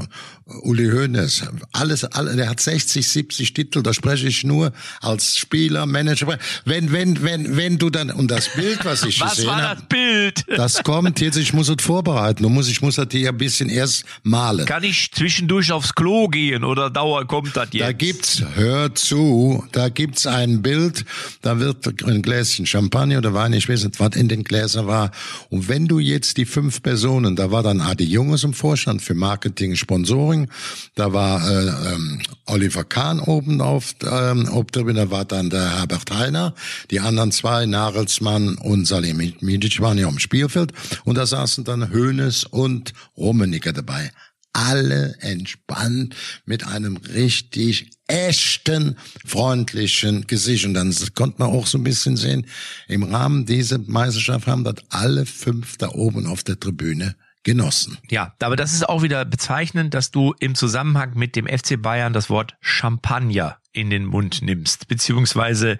Uli 0.47 0.91
Hoeneß, 0.91 1.45
alles, 1.73 2.05
alle, 2.05 2.37
der 2.37 2.51
hat 2.51 2.61
60, 2.61 3.09
70 3.09 3.55
Titel, 3.55 3.83
da 3.83 3.95
spreche 3.95 4.29
ich 4.29 4.45
nur 4.45 4.73
als 5.01 5.39
Spieler, 5.39 5.87
Manager. 5.87 6.39
Wenn, 6.67 6.93
wenn, 6.93 7.23
wenn, 7.23 7.57
wenn 7.57 7.79
du 7.79 7.89
dann, 7.89 8.11
und 8.11 8.31
das 8.31 8.51
Bild, 8.51 8.85
was 8.85 9.05
ich 9.05 9.21
was 9.23 9.37
gesehen 9.37 9.51
habe. 9.51 9.63
Was 9.63 9.69
war 9.69 9.75
das 9.75 9.89
Bild? 9.89 10.45
Das 10.57 10.83
kommt 10.83 11.21
jetzt, 11.21 11.37
ich 11.37 11.53
muss 11.53 11.69
es 11.69 11.83
vorbereiten, 11.83 12.43
du 12.43 12.49
musst, 12.49 12.71
ich 12.71 12.83
muss 12.83 12.97
das 12.97 13.09
hier 13.11 13.31
ein 13.31 13.39
bisschen 13.39 13.69
erst 13.69 14.05
malen. 14.23 14.67
Kann 14.67 14.85
ich 14.85 15.11
zwischendurch 15.13 15.73
aufs 15.73 15.95
Klo 15.95 16.29
gehen 16.29 16.63
oder 16.63 16.91
dauer 16.91 17.27
kommt 17.27 17.57
das 17.57 17.69
jetzt? 17.73 17.83
Da 17.83 17.93
gibt's, 17.93 18.43
hör 18.55 18.95
zu, 18.95 19.65
da 19.73 19.89
gibt's 19.89 20.27
ein 20.27 20.63
Bild, 20.63 21.05
da 21.43 21.59
wird 21.59 22.05
ein 22.05 22.23
Gläschen 22.23 22.67
Champagner 22.67 23.19
oder 23.19 23.35
Wein, 23.35 23.53
ich 23.55 23.69
weiß 23.69 23.85
nicht, 23.85 23.99
was 23.99 24.15
in 24.15 24.29
den 24.29 24.45
Gläsern 24.45 24.87
war. 24.87 25.11
Und 25.49 25.69
wenn 25.69 25.87
du 25.87 25.99
jetzt 25.99 26.37
die 26.37 26.45
fünf 26.45 26.83
Personen, 26.83 27.35
da 27.35 27.51
war 27.51 27.63
dann 27.63 27.81
Adi 27.81 28.05
Junges 28.05 28.45
im 28.45 28.53
Vorstand 28.53 29.03
für 29.03 29.15
Marketing, 29.15 29.75
Sponsoring, 29.77 30.34
Sponsoring. 30.35 30.49
Da 30.95 31.13
war 31.13 31.49
äh, 31.49 31.93
ähm, 31.93 32.21
Oliver 32.47 32.85
Kahn 32.85 33.21
oben 33.21 33.61
auf, 33.61 33.95
ähm, 34.05 34.49
ob 34.51 34.73
da 34.73 34.85
war 35.11 35.25
dann 35.25 35.51
der 35.51 35.79
Herbert 35.79 36.11
Heiner. 36.11 36.55
Die 36.91 37.01
anderen 37.01 37.33
zwei, 37.33 37.67
Nagelsmann 37.67 38.57
und 38.57 38.87
Salim 38.87 39.17
Midic, 39.41 39.81
waren 39.81 39.99
ja 39.99 40.07
am 40.07 40.19
Spielfeld. 40.19 40.73
Und 41.05 41.17
da 41.17 41.27
saßen 41.27 41.65
dann 41.65 41.93
Hoeneß 41.93 42.45
und 42.45 42.93
Rummenigge 43.17 43.73
dabei 43.73 44.11
alle 44.57 45.17
entspannt 45.19 46.15
mit 46.47 46.65
einem 46.65 46.97
richtig 46.97 47.91
echten, 48.07 48.97
freundlichen 49.27 50.29
Gesicht. 50.29 50.65
Und 50.65 50.75
dann 50.75 50.95
konnte 51.17 51.43
man 51.43 51.51
auch 51.51 51.67
so 51.67 51.77
ein 51.77 51.83
bisschen 51.83 52.17
sehen, 52.17 52.47
im 52.87 53.03
Rahmen 53.03 53.47
dieser 53.47 53.79
Meisterschaft 53.79 54.47
haben 54.47 54.63
dort 54.63 54.85
alle 54.91 55.27
fünf 55.27 55.77
da 55.79 55.89
oben 55.89 56.27
auf 56.27 56.45
der 56.45 56.61
Tribüne 56.61 57.17
genossen. 57.45 57.99
Ja, 58.11 58.35
aber 58.41 58.57
das 58.57 58.73
ist 58.73 58.89
auch 58.89 59.03
wieder 59.03 59.25
bezeichnend, 59.25 59.95
dass 59.95 60.11
du 60.11 60.35
im 60.41 60.55
Zusammenhang 60.55 61.13
mit 61.15 61.37
dem 61.37 61.47
FC 61.47 61.81
Bayern 61.81 62.13
das 62.13 62.31
Wort 62.31 62.55
Champagner 62.61 63.59
in 63.73 63.91
den 63.91 64.07
Mund 64.07 64.43
nimmst, 64.43 64.89
beziehungsweise 64.89 65.79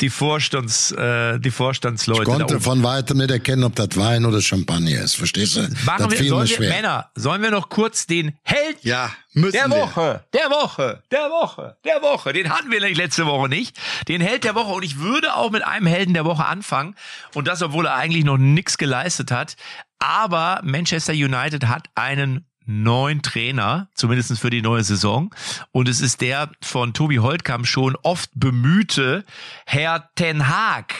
die 0.00 0.10
Vorstands, 0.10 0.90
äh, 0.92 1.38
die 1.38 1.52
Vorstandsleute. 1.52 2.22
Ich 2.22 2.26
konnte 2.26 2.60
von 2.60 2.82
weitem 2.82 3.18
nicht 3.18 3.30
erkennen, 3.30 3.62
ob 3.62 3.76
das 3.76 3.96
Wein 3.96 4.24
oder 4.24 4.42
Champagner 4.42 5.02
ist. 5.02 5.14
Verstehst 5.14 5.56
du? 5.56 5.60
Machen 5.84 6.10
das 6.10 6.18
wir, 6.18 6.28
sollen 6.28 6.48
wir, 6.48 6.68
Männer, 6.68 7.10
sollen 7.14 7.42
wir 7.42 7.52
noch 7.52 7.68
kurz 7.68 8.06
den 8.06 8.36
Held 8.42 8.78
ja, 8.82 9.12
der 9.34 9.70
Woche, 9.70 10.24
wir. 10.32 10.40
der 10.40 10.50
Woche, 10.50 11.02
der 11.12 11.30
Woche, 11.30 11.76
der 11.84 12.02
Woche, 12.02 12.32
den 12.32 12.50
hatten 12.50 12.72
wir 12.72 12.80
letzte 12.80 13.26
Woche 13.26 13.48
nicht, 13.48 13.78
den 14.08 14.20
Held 14.20 14.42
der 14.42 14.56
Woche 14.56 14.72
und 14.72 14.84
ich 14.84 14.98
würde 14.98 15.34
auch 15.36 15.50
mit 15.52 15.64
einem 15.64 15.86
Helden 15.86 16.12
der 16.12 16.24
Woche 16.24 16.44
anfangen 16.44 16.96
und 17.34 17.46
das, 17.46 17.62
obwohl 17.62 17.86
er 17.86 17.94
eigentlich 17.94 18.24
noch 18.24 18.38
nichts 18.38 18.78
geleistet 18.78 19.30
hat, 19.30 19.56
aber 19.98 20.60
Manchester 20.64 21.12
United 21.12 21.66
hat 21.66 21.88
einen 21.94 22.46
neuen 22.66 23.22
Trainer, 23.22 23.88
zumindest 23.94 24.38
für 24.38 24.50
die 24.50 24.62
neue 24.62 24.84
Saison. 24.84 25.34
Und 25.72 25.88
es 25.88 26.00
ist 26.00 26.20
der 26.20 26.50
von 26.62 26.94
Tobi 26.94 27.18
Holtkamp 27.18 27.66
schon 27.66 27.96
oft 28.02 28.30
bemühte 28.34 29.24
Herr 29.66 30.10
Ten 30.14 30.48
Haag 30.48 30.94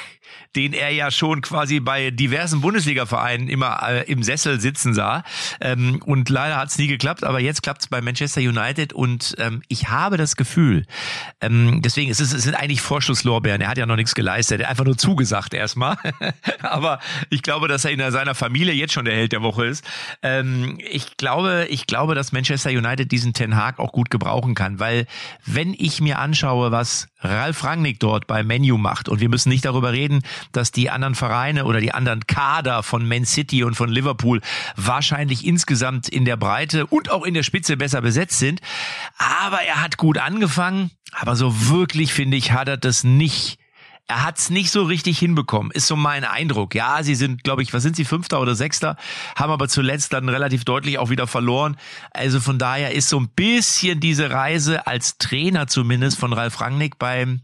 den 0.57 0.73
er 0.73 0.91
ja 0.91 1.11
schon 1.11 1.41
quasi 1.41 1.81
bei 1.81 2.11
diversen 2.11 2.61
Bundesliga-Vereinen 2.61 3.49
immer 3.49 3.81
äh, 3.83 4.11
im 4.11 4.23
Sessel 4.23 4.61
sitzen 4.61 4.95
sah. 4.95 5.25
Ähm, 5.61 6.01
und 6.05 6.29
leider 6.29 6.57
hat 6.57 6.69
es 6.69 6.79
nie 6.79 6.87
geklappt, 6.87 7.25
aber 7.25 7.41
jetzt 7.41 7.63
klappt 7.63 7.83
es 7.83 7.89
bei 7.89 8.01
Manchester 8.01 8.41
United 8.41 8.93
und 8.93 9.35
ähm, 9.39 9.63
ich 9.69 9.89
habe 9.89 10.17
das 10.17 10.37
Gefühl, 10.37 10.87
ähm, 11.41 11.83
deswegen 11.83 12.11
ist 12.11 12.21
es, 12.21 12.33
es 12.33 12.43
sind 12.43 12.55
eigentlich 12.55 12.81
Vorschusslorbeeren. 12.81 13.61
Er 13.61 13.69
hat 13.69 13.79
ja 13.79 13.87
noch 13.87 13.97
nichts 13.97 14.15
geleistet, 14.15 14.61
er 14.61 14.67
hat 14.67 14.71
einfach 14.71 14.85
nur 14.85 14.97
zugesagt 14.97 15.55
erstmal. 15.55 15.97
aber 16.63 17.01
ich 17.31 17.43
glaube, 17.43 17.69
dass 17.69 17.85
er 17.85 17.91
in 17.91 18.11
seiner 18.11 18.35
Familie 18.35 18.75
jetzt 18.75 18.93
schon 18.93 19.05
der 19.05 19.15
Held 19.15 19.33
der 19.33 19.43
Woche 19.43 19.67
ist. 19.67 19.85
Ähm, 20.23 20.79
ich 20.79 21.17
glaube, 21.17 21.67
ich 21.69 21.87
glaube, 21.87 22.15
dass 22.15 22.33
Manchester 22.33 22.71
United 22.71 23.11
diesen 23.11 23.33
Ten 23.33 23.57
Hag 23.57 23.79
auch 23.79 23.93
gut 23.93 24.11
gebrauchen 24.11 24.55
kann, 24.55 24.79
weil 24.79 25.07
wenn 25.45 25.75
ich 25.77 26.01
mir 26.01 26.19
anschaue, 26.19 26.71
was 26.71 27.09
Ralf 27.21 27.65
Rangnick 27.65 28.01
dort 28.01 28.27
bei 28.27 28.43
Menu 28.43 28.77
macht 28.77 29.09
und 29.09 29.21
wir 29.21 29.29
müssen 29.29 29.49
nicht 29.49 29.65
darüber 29.65 29.93
reden, 29.93 30.23
dass 30.53 30.73
die 30.73 30.91
anderen 30.91 31.15
Vereine 31.15 31.65
oder 31.65 31.81
die 31.81 31.93
anderen 31.93 32.27
Kader 32.27 32.83
von 32.83 33.07
Man 33.07 33.25
City 33.25 33.65
und 33.65 33.75
von 33.75 33.91
Liverpool 33.91 34.41
wahrscheinlich 34.77 35.47
insgesamt 35.47 36.09
in 36.09 36.25
der 36.25 36.37
Breite 36.37 36.87
und 36.87 37.11
auch 37.11 37.25
in 37.25 37.35
der 37.35 37.43
Spitze 37.43 37.77
besser 37.77 38.01
besetzt 38.01 38.39
sind. 38.39 38.61
Aber 39.19 39.63
er 39.63 39.83
hat 39.83 39.97
gut 39.97 40.19
angefangen, 40.19 40.91
aber 41.13 41.37
so 41.37 41.69
wirklich 41.69 42.13
finde 42.13 42.37
ich, 42.37 42.53
hat 42.53 42.69
er 42.69 42.77
das 42.77 43.05
nicht 43.05 43.59
er 44.07 44.23
hat's 44.23 44.51
nicht 44.51 44.71
so 44.71 44.83
richtig 44.83 45.19
hinbekommen, 45.19 45.73
ist 45.73 45.87
so 45.87 45.97
mein 45.97 46.25
Eindruck. 46.25 46.75
Ja, 46.75 47.03
sie 47.03 47.15
sind, 47.15 47.43
glaube 47.43 47.63
ich, 47.63 47.73
was 47.73 47.83
sind 47.83 47.97
sie, 47.97 48.05
Fünfter 48.05 48.41
oder 48.41 48.55
Sechster, 48.55 48.97
haben 49.35 49.51
aber 49.51 49.67
zuletzt 49.69 50.13
dann 50.13 50.29
relativ 50.29 50.65
deutlich 50.65 50.99
auch 50.99 51.09
wieder 51.09 51.27
verloren. 51.27 51.79
Also 52.11 52.39
von 52.41 52.59
daher 52.59 52.93
ist 52.93 53.09
so 53.09 53.19
ein 53.19 53.29
bisschen 53.29 54.01
diese 54.01 54.31
Reise 54.31 54.87
als 54.87 55.17
Trainer 55.17 55.69
zumindest 55.69 56.19
von 56.19 56.35
Ralf 56.35 56.61
Rangnick 56.61 56.99
beim 56.99 57.41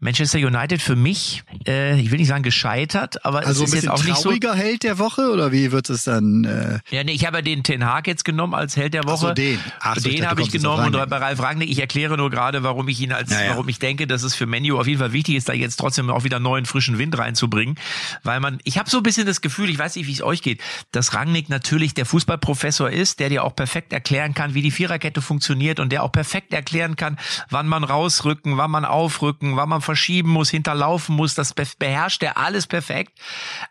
Manchester 0.00 0.38
United 0.38 0.80
für 0.80 0.94
mich, 0.94 1.42
äh, 1.66 2.00
ich 2.00 2.10
will 2.10 2.18
nicht 2.18 2.28
sagen 2.28 2.44
gescheitert, 2.44 3.24
aber 3.24 3.40
also 3.40 3.64
es 3.64 3.72
ist 3.72 3.82
jetzt 3.82 3.90
auch 3.90 4.04
nicht 4.04 4.16
so. 4.16 4.24
trauriger 4.24 4.54
Held 4.54 4.84
der 4.84 4.98
Woche 4.98 5.30
oder 5.32 5.50
wie 5.50 5.72
wird 5.72 5.90
es 5.90 6.04
dann? 6.04 6.44
Äh 6.44 6.78
ja, 6.94 7.02
nee, 7.02 7.12
ich 7.12 7.26
habe 7.26 7.38
ja 7.38 7.42
den 7.42 7.64
Ten 7.64 7.84
Hag 7.84 8.06
jetzt 8.06 8.24
genommen 8.24 8.54
als 8.54 8.76
Held 8.76 8.94
der 8.94 9.04
Woche. 9.04 9.14
Ach 9.14 9.28
so, 9.28 9.34
den. 9.34 9.58
Ach 9.80 9.96
so, 9.96 10.08
den 10.08 10.28
habe 10.28 10.42
ich 10.42 10.52
genommen 10.52 10.94
und 10.94 11.10
bei 11.10 11.16
Ralf 11.16 11.40
Rangnick, 11.42 11.68
ich 11.68 11.80
erkläre 11.80 12.16
nur 12.16 12.30
gerade, 12.30 12.62
warum 12.62 12.86
ich 12.88 13.00
ihn 13.00 13.12
als, 13.12 13.32
ja, 13.32 13.42
ja. 13.42 13.50
warum 13.50 13.68
ich 13.68 13.80
denke, 13.80 14.06
dass 14.06 14.22
es 14.22 14.36
für 14.36 14.46
Menu 14.46 14.78
auf 14.78 14.86
jeden 14.86 15.00
Fall 15.00 15.12
wichtig 15.12 15.34
ist, 15.34 15.48
da 15.48 15.52
jetzt 15.52 15.76
trotzdem 15.76 16.10
auch 16.10 16.22
wieder 16.22 16.38
neuen 16.38 16.64
frischen 16.64 16.98
Wind 16.98 17.18
reinzubringen, 17.18 17.76
weil 18.22 18.38
man, 18.38 18.58
ich 18.62 18.78
habe 18.78 18.88
so 18.88 18.98
ein 18.98 19.02
bisschen 19.02 19.26
das 19.26 19.40
Gefühl, 19.40 19.68
ich 19.68 19.78
weiß 19.78 19.96
nicht, 19.96 20.06
wie 20.06 20.12
es 20.12 20.22
euch 20.22 20.42
geht, 20.42 20.60
dass 20.92 21.12
Rangnick 21.12 21.48
natürlich 21.48 21.94
der 21.94 22.06
Fußballprofessor 22.06 22.90
ist, 22.90 23.18
der 23.18 23.30
dir 23.30 23.42
auch 23.42 23.56
perfekt 23.56 23.92
erklären 23.92 24.32
kann, 24.32 24.54
wie 24.54 24.62
die 24.62 24.70
Viererkette 24.70 25.22
funktioniert 25.22 25.80
und 25.80 25.90
der 25.90 26.04
auch 26.04 26.12
perfekt 26.12 26.52
erklären 26.52 26.94
kann, 26.94 27.18
wann 27.50 27.66
man 27.66 27.82
rausrücken, 27.82 28.58
wann 28.58 28.70
man 28.70 28.84
aufrücken, 28.84 29.56
wann 29.56 29.68
man 29.68 29.80
verschieben 29.88 30.30
muss, 30.30 30.50
hinter 30.50 30.68
hinterlaufen 30.68 31.16
muss, 31.16 31.34
das 31.34 31.54
beherrscht 31.78 32.22
er 32.22 32.36
alles 32.36 32.66
perfekt. 32.66 33.12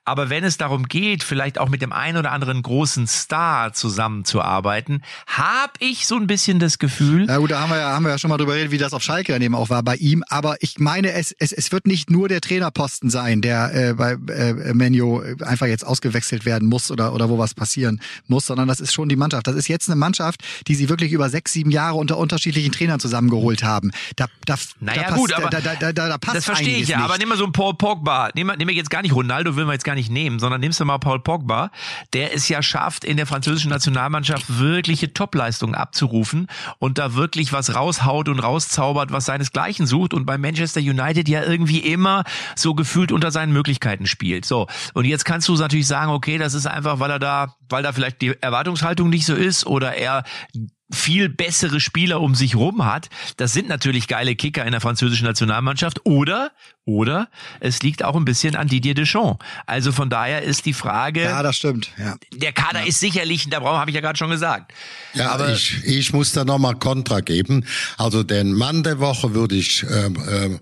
Aber 0.06 0.30
wenn 0.30 0.44
es 0.44 0.58
darum 0.58 0.88
geht, 0.88 1.24
vielleicht 1.24 1.60
auch 1.60 1.70
mit 1.70 1.82
dem 1.82 1.94
einen 1.94 2.18
oder 2.18 2.32
anderen 2.32 2.62
großen 2.62 3.08
Star 3.08 3.74
zusammenzuarbeiten, 3.74 5.04
habe 5.28 5.74
ich 5.80 6.08
so 6.08 6.16
ein 6.16 6.28
bisschen 6.28 6.60
das 6.60 6.80
Gefühl. 6.80 7.28
Ja 7.28 7.38
gut, 7.38 7.52
da 7.52 7.62
haben 7.62 7.70
wir 7.70 7.78
ja, 7.78 7.92
haben 7.94 8.04
wir 8.04 8.12
ja 8.12 8.18
schon 8.18 8.30
mal 8.30 8.38
drüber 8.38 8.54
geredet, 8.54 8.72
wie 8.72 8.78
das 8.78 8.94
auf 8.94 9.04
Schalke 9.04 9.32
dann 9.32 9.42
eben 9.42 9.56
auch 9.56 9.70
war 9.70 9.84
bei 9.84 9.96
ihm. 9.96 10.24
Aber 10.30 10.56
ich 10.62 10.80
meine, 10.80 11.12
es, 11.12 11.32
es, 11.38 11.52
es 11.52 11.72
wird 11.72 11.86
nicht 11.86 12.10
nur 12.10 12.28
der 12.28 12.42
Trainerposten 12.42 13.10
sein, 13.10 13.42
der 13.42 13.74
äh, 13.74 13.94
bei 13.94 14.14
äh, 14.34 14.74
Menio 14.74 15.24
einfach 15.42 15.68
jetzt 15.68 15.86
ausgewechselt 15.86 16.46
werden 16.46 16.68
muss 16.68 16.90
oder, 16.90 17.14
oder 17.14 17.30
wo 17.30 17.38
was 17.38 17.54
passieren 17.54 18.02
muss, 18.28 18.48
sondern 18.48 18.68
das 18.68 18.80
ist 18.80 18.94
schon 18.94 19.10
die 19.10 19.16
Mannschaft. 19.16 19.48
Das 19.48 19.56
ist 19.56 19.68
jetzt 19.68 19.88
eine 19.90 19.96
Mannschaft, 19.96 20.44
die 20.68 20.76
sie 20.76 20.90
wirklich 20.90 21.12
über 21.12 21.30
sechs, 21.30 21.54
sieben 21.54 21.72
Jahre 21.72 21.96
unter 21.96 22.18
unterschiedlichen 22.18 22.72
Trainern 22.72 23.00
zusammengeholt 23.00 23.64
haben. 23.64 23.92
Da, 24.16 24.26
da, 24.46 24.56
naja, 24.80 25.10
da 25.10 25.16
gut, 25.16 25.34
aber 25.34 25.50
da, 25.50 25.62
da, 25.62 25.76
da, 25.76 26.07
da 26.10 26.18
passt 26.18 26.38
das 26.38 26.46
verstehe 26.46 26.78
ich 26.78 26.88
ja, 26.88 27.00
aber 27.00 27.18
nimm 27.18 27.30
mal 27.30 27.38
so 27.38 27.44
einen 27.44 27.54
Paul 27.54 27.76
Pogba. 27.76 28.30
Nimm, 28.36 28.52
nimm 28.58 28.70
jetzt 28.70 28.90
gar 28.90 29.02
nicht 29.02 29.14
Ronaldo, 29.14 29.56
will 29.56 29.66
man 29.66 29.74
jetzt 29.74 29.84
gar 29.84 29.96
nicht 29.96 30.12
nehmen, 30.12 30.40
sondern 30.40 30.62
nimmst 30.62 30.80
du 30.80 30.86
mal 30.86 30.98
Paul 30.98 31.20
Pogba. 31.20 31.72
Der 32.14 32.34
es 32.34 32.50
ja 32.50 32.62
schafft, 32.62 33.04
in 33.04 33.18
der 33.18 33.26
französischen 33.26 33.70
Nationalmannschaft 33.70 34.60
wirkliche 34.60 35.14
Topleistungen 35.14 35.76
abzurufen 35.76 36.48
und 36.80 36.98
da 36.98 37.16
wirklich 37.16 37.54
was 37.54 37.76
raushaut 37.76 38.30
und 38.30 38.40
rauszaubert, 38.40 39.12
was 39.12 39.26
seinesgleichen 39.26 39.88
sucht 39.88 40.14
und 40.14 40.26
bei 40.26 40.38
Manchester 40.38 40.80
United 40.82 41.28
ja 41.30 41.44
irgendwie 41.44 41.80
immer 41.80 42.24
so 42.56 42.74
gefühlt 42.74 43.12
unter 43.12 43.32
seinen 43.32 43.54
Möglichkeiten 43.54 44.06
spielt. 44.06 44.46
So. 44.46 44.68
Und 44.94 45.06
jetzt 45.06 45.26
kannst 45.26 45.48
du 45.48 45.56
natürlich 45.56 45.88
sagen, 45.88 46.12
okay, 46.12 46.38
das 46.38 46.54
ist 46.54 46.68
einfach, 46.68 47.00
weil 47.00 47.12
er 47.12 47.20
da, 47.20 47.56
weil 47.70 47.84
da 47.84 47.92
vielleicht 47.92 48.22
die 48.22 48.36
Erwartungshaltung 48.42 49.10
nicht 49.10 49.26
so 49.26 49.36
ist 49.36 49.66
oder 49.66 49.96
er 49.96 50.24
viel 50.90 51.28
bessere 51.28 51.80
Spieler 51.80 52.22
um 52.22 52.34
sich 52.34 52.56
rum 52.56 52.86
hat. 52.86 53.10
Das 53.36 53.54
sind 53.54 53.68
natürlich 53.68 54.08
geile 54.08 54.36
Kicker 54.36 54.66
in 54.66 54.72
der 54.72 54.82
französischen 54.82 55.26
Nationalmannschaft. 55.26 56.06
Oder, 56.06 56.52
oder 56.86 57.28
es 57.60 57.82
liegt 57.82 58.04
auch 58.04 58.16
ein 58.16 58.26
bisschen 58.26 58.56
an 58.56 58.68
Didier 58.68 58.94
Deschamps. 58.94 59.44
Also 59.66 59.92
von 59.92 60.10
daher 60.10 60.44
ist 60.44 60.66
die 60.66 60.74
Frage. 60.74 61.24
Ja, 61.24 61.44
das 61.44 61.58
stimmt. 61.58 61.90
Ja. 61.98 62.16
Der 62.34 62.54
Kader 62.54 62.82
ja. 62.82 62.88
ist 62.88 63.00
sicherlich, 63.00 63.50
da 63.50 63.62
habe 63.62 63.92
ich 63.92 63.96
ja 63.96 64.02
gerade 64.02 64.18
schon 64.18 64.30
gesagt. 64.30 64.74
Ja, 65.14 65.32
aber 65.32 65.52
ich, 65.52 65.84
ich 65.84 66.14
muss 66.14 66.32
da 66.32 66.46
nochmal 66.46 66.76
Kontra 66.76 67.20
geben. 67.20 67.66
Also 67.98 68.24
den 68.24 68.54
Mann 68.54 68.84
der 68.84 69.00
Woche 69.00 69.34
würde 69.34 69.56
ich 69.56 69.84
äh, 69.84 70.06
äh, 70.06 70.60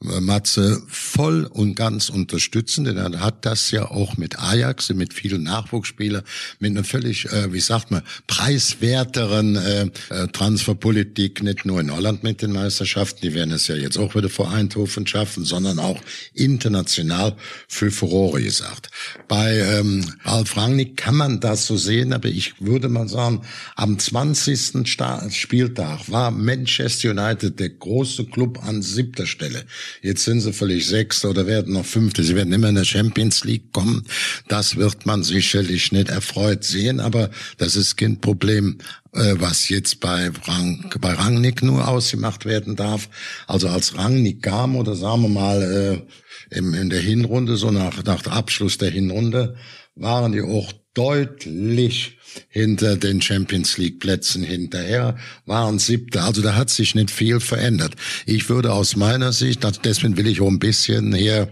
Matze 0.00 0.80
voll 0.86 1.44
und 1.44 1.74
ganz 1.74 2.08
unterstützen, 2.08 2.84
denn 2.84 2.96
er 2.96 3.20
hat 3.20 3.44
das 3.44 3.72
ja 3.72 3.90
auch 3.90 4.16
mit 4.16 4.38
Ajax, 4.38 4.90
mit 4.90 5.12
vielen 5.12 5.42
Nachwuchsspielern, 5.42 6.22
mit 6.60 6.70
einer 6.70 6.84
völlig, 6.84 7.26
äh, 7.32 7.52
wie 7.52 7.58
sagt 7.58 7.90
man, 7.90 8.02
preiswerteren 8.28 9.56
äh, 9.56 9.90
äh, 10.10 10.28
Transferpolitik, 10.28 11.42
nicht 11.42 11.64
nur 11.66 11.80
in 11.80 11.92
Holland 11.92 12.22
mit 12.22 12.42
den 12.42 12.52
Meisterschaften, 12.52 13.22
die 13.22 13.34
werden 13.34 13.52
es 13.52 13.66
ja 13.66 13.74
jetzt 13.74 13.98
auch 13.98 14.14
wieder 14.14 14.28
vor 14.28 14.52
Eindhoven 14.52 15.04
schaffen, 15.04 15.44
sondern 15.44 15.80
auch 15.80 16.00
international 16.32 17.34
für 17.66 17.90
Furore 17.90 18.40
gesagt. 18.40 18.90
Bei 19.26 19.56
ähm, 19.58 20.04
Ralf 20.22 20.56
Rangnick 20.56 20.96
kann 20.96 21.16
man 21.16 21.40
das 21.40 21.66
so 21.66 21.76
sehen, 21.76 22.12
aber 22.12 22.28
ich 22.28 22.60
würde 22.60 22.88
mal 22.88 23.08
sagen, 23.08 23.42
am 23.74 23.98
20. 23.98 24.86
Spieltag 25.30 26.08
war 26.08 26.30
Manchester 26.30 27.10
United 27.10 27.58
der 27.58 27.70
große 27.70 28.26
Club 28.26 28.64
an 28.64 28.80
siebter 28.80 29.26
Stelle. 29.26 29.64
Jetzt 30.02 30.24
sind 30.24 30.40
sie 30.40 30.52
völlig 30.52 30.86
Sechster 30.86 31.30
oder 31.30 31.46
werden 31.46 31.74
noch 31.74 31.84
Fünfte. 31.84 32.22
Sie 32.22 32.36
werden 32.36 32.52
immer 32.52 32.68
in 32.68 32.74
der 32.74 32.84
Champions 32.84 33.44
League 33.44 33.72
kommen. 33.72 34.04
Das 34.48 34.76
wird 34.76 35.06
man 35.06 35.22
sicherlich 35.22 35.92
nicht 35.92 36.08
erfreut 36.08 36.64
sehen, 36.64 37.00
aber 37.00 37.30
das 37.56 37.76
ist 37.76 37.96
kein 37.96 38.20
Problem, 38.20 38.78
äh, 39.12 39.34
was 39.38 39.68
jetzt 39.68 40.00
bei, 40.00 40.30
Rang, 40.44 40.92
bei 41.00 41.12
Rangnick 41.12 41.62
nur 41.62 41.88
ausgemacht 41.88 42.44
werden 42.44 42.76
darf. 42.76 43.08
Also 43.46 43.68
als 43.68 43.96
Rangnick 43.96 44.42
kam 44.42 44.76
oder 44.76 44.94
sagen 44.94 45.22
wir 45.22 45.28
mal 45.28 45.62
äh, 45.62 46.56
in 46.56 46.88
der 46.88 47.00
Hinrunde, 47.00 47.56
so 47.56 47.70
nach, 47.70 48.02
nach 48.04 48.26
Abschluss 48.26 48.78
der 48.78 48.90
Hinrunde, 48.90 49.56
waren 49.98 50.32
die 50.32 50.42
auch 50.42 50.72
deutlich 50.94 52.18
hinter 52.48 52.96
den 52.96 53.20
Champions 53.22 53.78
League 53.78 54.00
Plätzen 54.00 54.42
hinterher, 54.42 55.16
waren 55.46 55.78
siebte. 55.78 56.22
Also 56.22 56.42
da 56.42 56.54
hat 56.54 56.70
sich 56.70 56.94
nicht 56.94 57.10
viel 57.10 57.40
verändert. 57.40 57.94
Ich 58.26 58.48
würde 58.48 58.72
aus 58.72 58.96
meiner 58.96 59.32
Sicht, 59.32 59.66
deswegen 59.84 60.16
will 60.16 60.26
ich 60.26 60.40
auch 60.40 60.48
ein 60.48 60.58
bisschen 60.58 61.14
hier 61.14 61.48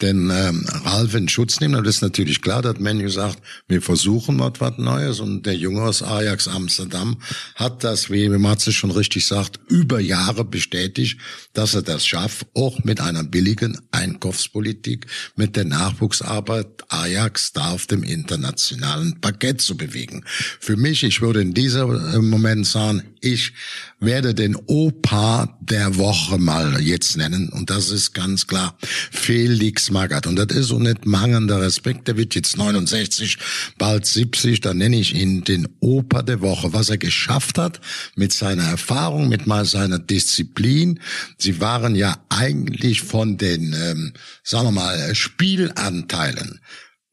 den 0.00 0.30
ähm, 0.30 0.66
Ralf 0.84 1.14
in 1.14 1.28
Schutz 1.28 1.60
nehmen. 1.60 1.76
Und 1.76 1.86
das 1.86 1.96
ist 1.96 2.02
natürlich 2.02 2.42
klar, 2.42 2.60
dass 2.60 2.78
Menu 2.80 3.08
sagt, 3.08 3.38
wir 3.68 3.80
versuchen 3.80 4.36
mal 4.36 4.52
was 4.58 4.78
Neues. 4.78 5.20
Und 5.20 5.46
der 5.46 5.54
Junge 5.54 5.82
aus 5.82 6.02
Ajax 6.02 6.48
Amsterdam 6.48 7.18
hat 7.54 7.84
das, 7.84 8.10
wie 8.10 8.28
Matze 8.28 8.72
schon 8.72 8.90
richtig 8.90 9.26
sagt, 9.26 9.60
über 9.68 10.00
Jahre 10.00 10.44
bestätigt, 10.44 11.18
dass 11.52 11.74
er 11.74 11.82
das 11.82 12.04
schafft, 12.04 12.46
auch 12.54 12.82
mit 12.84 13.00
einer 13.00 13.22
billigen 13.22 13.78
Einkaufspolitik, 13.92 15.06
mit 15.36 15.56
der 15.56 15.64
Nachwuchsarbeit 15.64 16.84
Ajax 16.88 17.52
da 17.52 17.70
auf 17.82 17.86
dem 17.88 18.04
internationalen 18.04 19.20
Parkett 19.20 19.60
zu 19.60 19.76
bewegen. 19.76 20.24
Für 20.60 20.76
mich, 20.76 21.02
ich 21.02 21.20
würde 21.20 21.42
in 21.42 21.52
diesem 21.52 22.30
Moment 22.30 22.64
sagen, 22.64 23.02
ich 23.20 23.52
werde 23.98 24.34
den 24.34 24.54
Opa 24.54 25.58
der 25.60 25.96
Woche 25.96 26.38
mal 26.38 26.80
jetzt 26.80 27.16
nennen. 27.16 27.48
Und 27.48 27.70
das 27.70 27.90
ist 27.90 28.12
ganz 28.14 28.46
klar 28.46 28.76
Felix 29.10 29.90
Magath. 29.90 30.28
Und 30.28 30.36
das 30.36 30.56
ist 30.56 30.68
so 30.68 30.78
nicht 30.78 31.06
mangelnder 31.06 31.60
Respekt. 31.60 32.06
Der 32.06 32.16
wird 32.16 32.36
jetzt 32.36 32.56
69, 32.56 33.38
bald 33.78 34.06
70. 34.06 34.60
Da 34.60 34.74
nenne 34.74 34.96
ich 34.96 35.14
ihn 35.14 35.42
den 35.42 35.68
Opa 35.80 36.22
der 36.22 36.40
Woche. 36.40 36.72
Was 36.72 36.88
er 36.88 36.98
geschafft 36.98 37.58
hat 37.58 37.80
mit 38.14 38.32
seiner 38.32 38.64
Erfahrung, 38.64 39.28
mit 39.28 39.48
mal 39.48 39.64
seiner 39.64 39.98
Disziplin. 39.98 41.00
Sie 41.36 41.60
waren 41.60 41.96
ja 41.96 42.16
eigentlich 42.28 43.02
von 43.02 43.38
den, 43.38 43.72
ähm, 43.72 44.12
sagen 44.44 44.68
wir 44.68 44.72
mal, 44.72 45.14
Spielanteilen 45.14 46.60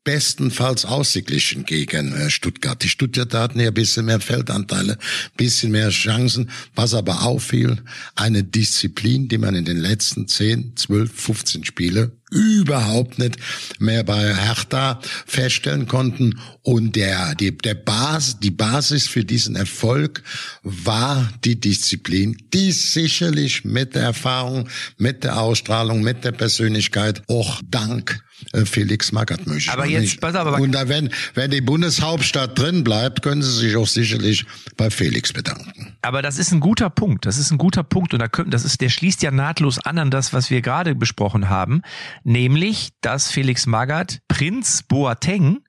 bestenfalls 0.10 0.86
ausgeglichen 0.86 1.66
gegen 1.66 2.14
äh, 2.14 2.32
Stuttgart. 2.32 2.82
Die 2.82 2.90
Stuttgarter 2.90 3.42
hatten 3.42 3.60
ja 3.60 3.68
ein 3.68 3.74
bisschen 3.76 4.08
mehr 4.08 4.20
Feldanteile, 4.20 4.98
bisschen 5.38 5.72
mehr 5.72 5.90
Chancen. 5.90 6.50
Was 6.74 6.96
aber 6.96 7.22
auffiel, 7.22 7.78
eine 8.16 8.44
Disziplin, 8.44 9.28
die 9.28 9.38
man 9.38 9.54
in 9.54 9.66
den 9.66 9.78
letzten 9.78 10.28
10, 10.28 10.76
12, 10.78 11.12
15 11.14 11.64
Spiele 11.64 12.12
überhaupt 12.32 13.20
nicht 13.20 13.38
mehr 13.78 14.04
bei 14.04 14.34
Hertha 14.36 15.00
feststellen 15.28 15.88
konnten. 15.88 16.40
Und 16.64 16.96
der, 16.96 17.36
die, 17.36 17.56
der 17.56 17.76
Bas, 17.76 18.40
die 18.40 18.50
Basis 18.50 19.08
für 19.08 19.24
diesen 19.24 19.56
Erfolg 19.56 20.24
war 20.64 21.32
die 21.44 21.60
Disziplin, 21.60 22.36
die 22.52 22.72
sicherlich 22.72 23.64
mit 23.64 23.94
der 23.94 24.04
Erfahrung, 24.04 24.70
mit 24.98 25.24
der 25.24 25.40
Ausstrahlung, 25.40 26.02
mit 26.02 26.26
der 26.26 26.32
Persönlichkeit 26.32 27.22
auch 27.28 27.62
dank 27.70 28.24
Felix 28.66 29.12
Magath 29.12 29.46
möchte. 29.48 29.72
Aber 29.72 29.86
jetzt, 29.86 30.02
nicht. 30.02 30.22
pass 30.22 30.36
auf, 30.36 30.48
aber 30.48 30.60
Und 30.60 30.72
da, 30.72 30.88
wenn, 30.88 31.10
wenn 31.34 31.52
die 31.52 31.62
Bundeshauptstadt 31.62 32.58
drin 32.58 32.84
bleibt, 32.84 33.22
können 33.22 33.42
Sie 33.42 33.52
sich 33.52 33.76
auch 33.76 33.88
sicherlich 33.88 34.46
bei 34.78 34.90
Felix 34.90 35.34
bedanken. 35.34 35.89
Aber 36.02 36.22
das 36.22 36.38
ist 36.38 36.52
ein 36.52 36.62
guter 36.62 36.90
Punkt. 36.90 37.26
Das 37.26 37.38
ist 37.38 37.52
ein 37.52 37.58
guter 37.58 37.84
Punkt. 37.84 38.14
Und 38.14 38.22
da 38.22 38.28
können, 38.28 38.52
das 38.52 38.64
ist, 38.64 38.80
der 38.80 38.90
schließt 38.90 39.22
ja 39.22 39.32
nahtlos 39.32 39.80
an 39.80 40.00
an 40.00 40.12
das, 40.12 40.34
was 40.34 40.50
wir 40.50 40.62
gerade 40.62 40.96
besprochen 40.96 41.50
haben. 41.50 41.82
Nämlich, 42.24 42.92
dass 43.02 43.30
Felix 43.30 43.66
Magath 43.66 44.20
Prinz 44.28 44.84
Boateng 44.84 45.60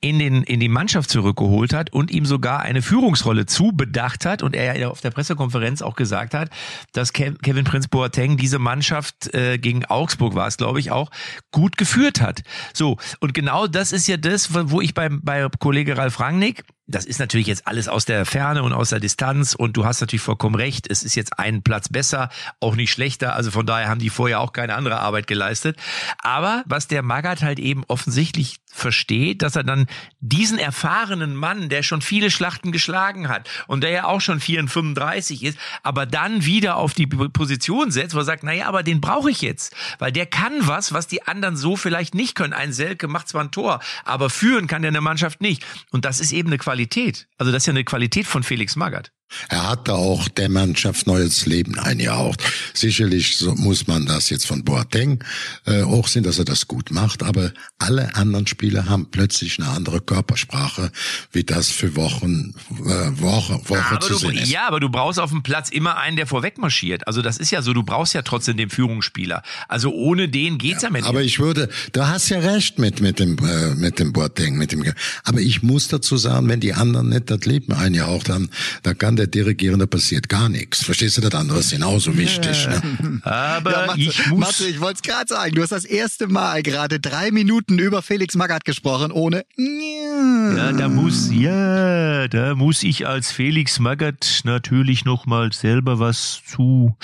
in 0.00 0.18
den, 0.18 0.42
in 0.42 0.58
die 0.58 0.68
Mannschaft 0.68 1.10
zurückgeholt 1.10 1.72
hat 1.72 1.92
und 1.92 2.10
ihm 2.10 2.26
sogar 2.26 2.62
eine 2.62 2.82
Führungsrolle 2.82 3.46
zubedacht 3.46 4.26
hat. 4.26 4.42
Und 4.42 4.56
er 4.56 4.76
ja 4.76 4.88
auf 4.88 5.00
der 5.00 5.10
Pressekonferenz 5.10 5.82
auch 5.82 5.94
gesagt 5.94 6.34
hat, 6.34 6.50
dass 6.92 7.12
Kevin 7.12 7.64
Prinz 7.64 7.86
Boateng 7.86 8.36
diese 8.36 8.58
Mannschaft 8.58 9.32
äh, 9.34 9.58
gegen 9.58 9.84
Augsburg 9.84 10.34
war 10.34 10.48
es, 10.48 10.56
glaube 10.56 10.80
ich, 10.80 10.90
auch 10.90 11.10
gut 11.52 11.76
geführt 11.76 12.20
hat. 12.20 12.42
So, 12.72 12.96
und 13.20 13.34
genau 13.34 13.66
das 13.66 13.92
ist 13.92 14.08
ja 14.08 14.16
das, 14.16 14.52
wo 14.52 14.80
ich 14.80 14.94
bei, 14.94 15.08
bei 15.08 15.48
Kollege 15.60 15.96
Ralf 15.96 16.18
Rangnick 16.18 16.64
das 16.86 17.04
ist 17.04 17.18
natürlich 17.18 17.46
jetzt 17.48 17.66
alles 17.66 17.88
aus 17.88 18.04
der 18.04 18.24
Ferne 18.24 18.62
und 18.62 18.72
aus 18.72 18.90
der 18.90 19.00
Distanz 19.00 19.54
und 19.54 19.76
du 19.76 19.84
hast 19.84 20.00
natürlich 20.00 20.22
vollkommen 20.22 20.54
recht, 20.54 20.86
es 20.90 21.02
ist 21.02 21.14
jetzt 21.16 21.38
ein 21.38 21.62
Platz 21.62 21.88
besser, 21.88 22.28
auch 22.60 22.76
nicht 22.76 22.92
schlechter, 22.92 23.34
also 23.34 23.50
von 23.50 23.66
daher 23.66 23.88
haben 23.88 23.98
die 23.98 24.10
vorher 24.10 24.40
auch 24.40 24.52
keine 24.52 24.74
andere 24.74 25.00
Arbeit 25.00 25.26
geleistet. 25.26 25.76
Aber 26.18 26.62
was 26.66 26.86
der 26.86 27.02
Magath 27.02 27.42
halt 27.42 27.58
eben 27.58 27.84
offensichtlich 27.88 28.56
versteht, 28.76 29.42
dass 29.42 29.56
er 29.56 29.64
dann 29.64 29.86
diesen 30.20 30.58
erfahrenen 30.58 31.34
Mann, 31.34 31.68
der 31.68 31.82
schon 31.82 32.02
viele 32.02 32.30
Schlachten 32.30 32.72
geschlagen 32.72 33.28
hat 33.28 33.48
und 33.66 33.82
der 33.82 33.90
ja 33.90 34.04
auch 34.04 34.20
schon 34.20 34.40
34 34.40 35.44
ist, 35.44 35.58
aber 35.82 36.06
dann 36.06 36.44
wieder 36.44 36.76
auf 36.76 36.94
die 36.94 37.06
Position 37.06 37.90
setzt, 37.90 38.14
wo 38.14 38.18
er 38.18 38.24
sagt, 38.24 38.42
naja, 38.42 38.66
aber 38.66 38.82
den 38.82 39.00
brauche 39.00 39.30
ich 39.30 39.42
jetzt, 39.42 39.74
weil 39.98 40.12
der 40.12 40.26
kann 40.26 40.52
was, 40.66 40.92
was 40.92 41.06
die 41.06 41.26
anderen 41.26 41.56
so 41.56 41.76
vielleicht 41.76 42.14
nicht 42.14 42.34
können. 42.34 42.52
Ein 42.52 42.72
Selke 42.72 43.08
macht 43.08 43.28
zwar 43.28 43.44
ein 43.44 43.50
Tor, 43.50 43.80
aber 44.04 44.30
führen 44.30 44.66
kann 44.66 44.82
der 44.82 44.90
eine 44.90 45.00
Mannschaft 45.00 45.40
nicht. 45.40 45.64
Und 45.90 46.04
das 46.04 46.20
ist 46.20 46.32
eben 46.32 46.48
eine 46.48 46.58
Qualität. 46.58 47.28
Also 47.38 47.52
das 47.52 47.62
ist 47.62 47.66
ja 47.66 47.72
eine 47.72 47.84
Qualität 47.84 48.26
von 48.26 48.42
Felix 48.42 48.76
Magath. 48.76 49.12
Er 49.48 49.68
hat 49.68 49.88
da 49.88 49.94
auch 49.94 50.28
der 50.28 50.48
Mannschaft 50.48 51.06
neues 51.06 51.46
Leben 51.46 51.78
eingehaucht. 51.78 52.42
Sicherlich 52.74 53.36
so 53.36 53.54
muss 53.54 53.86
man 53.86 54.06
das 54.06 54.30
jetzt 54.30 54.46
von 54.46 54.64
Boateng 54.64 55.22
äh, 55.66 55.82
auch 55.82 56.06
sehen, 56.08 56.22
dass 56.22 56.38
er 56.38 56.44
das 56.44 56.68
gut 56.68 56.90
macht, 56.90 57.22
aber 57.22 57.52
alle 57.78 58.14
anderen 58.14 58.46
Spieler 58.46 58.88
haben 58.88 59.10
plötzlich 59.10 59.58
eine 59.58 59.68
andere 59.68 60.00
Körpersprache, 60.00 60.90
wie 61.32 61.44
das 61.44 61.70
für 61.70 61.96
Wochen, 61.96 62.54
äh, 62.70 63.20
Woche, 63.20 63.60
Woche 63.68 63.98
zu 64.00 64.10
du, 64.10 64.18
sehen 64.18 64.38
ist. 64.38 64.50
Ja, 64.50 64.68
aber 64.68 64.80
du 64.80 64.88
brauchst 64.88 65.18
auf 65.18 65.30
dem 65.30 65.42
Platz 65.42 65.70
immer 65.70 65.96
einen, 65.98 66.16
der 66.16 66.26
vorweg 66.26 66.58
marschiert. 66.58 67.06
Also 67.06 67.20
das 67.20 67.38
ist 67.38 67.50
ja 67.50 67.62
so, 67.62 67.72
du 67.72 67.82
brauchst 67.82 68.14
ja 68.14 68.22
trotzdem 68.22 68.56
den 68.56 68.70
Führungsspieler. 68.70 69.42
Also 69.68 69.92
ohne 69.92 70.28
den 70.28 70.58
geht's 70.58 70.82
ja, 70.82 70.88
ja 70.88 70.92
mit 70.92 71.04
Aber 71.04 71.22
ich 71.22 71.38
würde, 71.40 71.68
du 71.92 72.06
hast 72.06 72.28
ja 72.28 72.38
recht 72.38 72.78
mit, 72.78 73.00
mit 73.00 73.18
dem, 73.18 73.38
äh, 73.38 73.74
mit 73.74 73.98
dem 73.98 74.12
Boateng, 74.12 74.56
mit 74.56 74.72
dem, 74.72 74.84
aber 75.24 75.40
ich 75.40 75.62
muss 75.62 75.88
dazu 75.88 76.16
sagen, 76.16 76.48
wenn 76.48 76.60
die 76.60 76.74
anderen 76.74 77.08
nicht 77.08 77.30
das 77.30 77.44
Leben 77.44 77.72
eingehaucht 77.72 78.28
haben, 78.28 78.50
da 78.82 78.94
kann 78.94 79.15
der 79.16 79.26
Dirigierende 79.26 79.86
passiert 79.86 80.28
gar 80.28 80.48
nichts. 80.48 80.84
Verstehst 80.84 81.16
du, 81.16 81.20
das 81.20 81.34
andere 81.34 81.58
ist 81.58 81.70
genauso 81.70 82.16
wichtig. 82.16 82.68
Ne? 82.68 83.20
Aber 83.22 83.70
ja, 83.70 83.86
Matze, 83.86 84.00
ich 84.00 84.26
muss... 84.28 84.38
Matze, 84.38 84.68
ich 84.68 84.80
wollte 84.80 84.96
es 84.96 85.02
gerade 85.02 85.26
sagen, 85.28 85.54
du 85.54 85.62
hast 85.62 85.72
das 85.72 85.84
erste 85.84 86.26
Mal 86.28 86.62
gerade 86.62 87.00
drei 87.00 87.30
Minuten 87.30 87.78
über 87.78 88.02
Felix 88.02 88.34
Magath 88.34 88.64
gesprochen, 88.64 89.10
ohne... 89.12 89.44
Ja, 89.56 90.72
da 90.72 90.88
muss, 90.88 91.30
ja, 91.32 92.28
da 92.28 92.54
muss 92.54 92.82
ich 92.82 93.06
als 93.06 93.32
Felix 93.32 93.78
Magath 93.78 94.42
natürlich 94.44 95.04
nochmal 95.04 95.52
selber 95.52 95.98
was 95.98 96.40
zu 96.46 96.96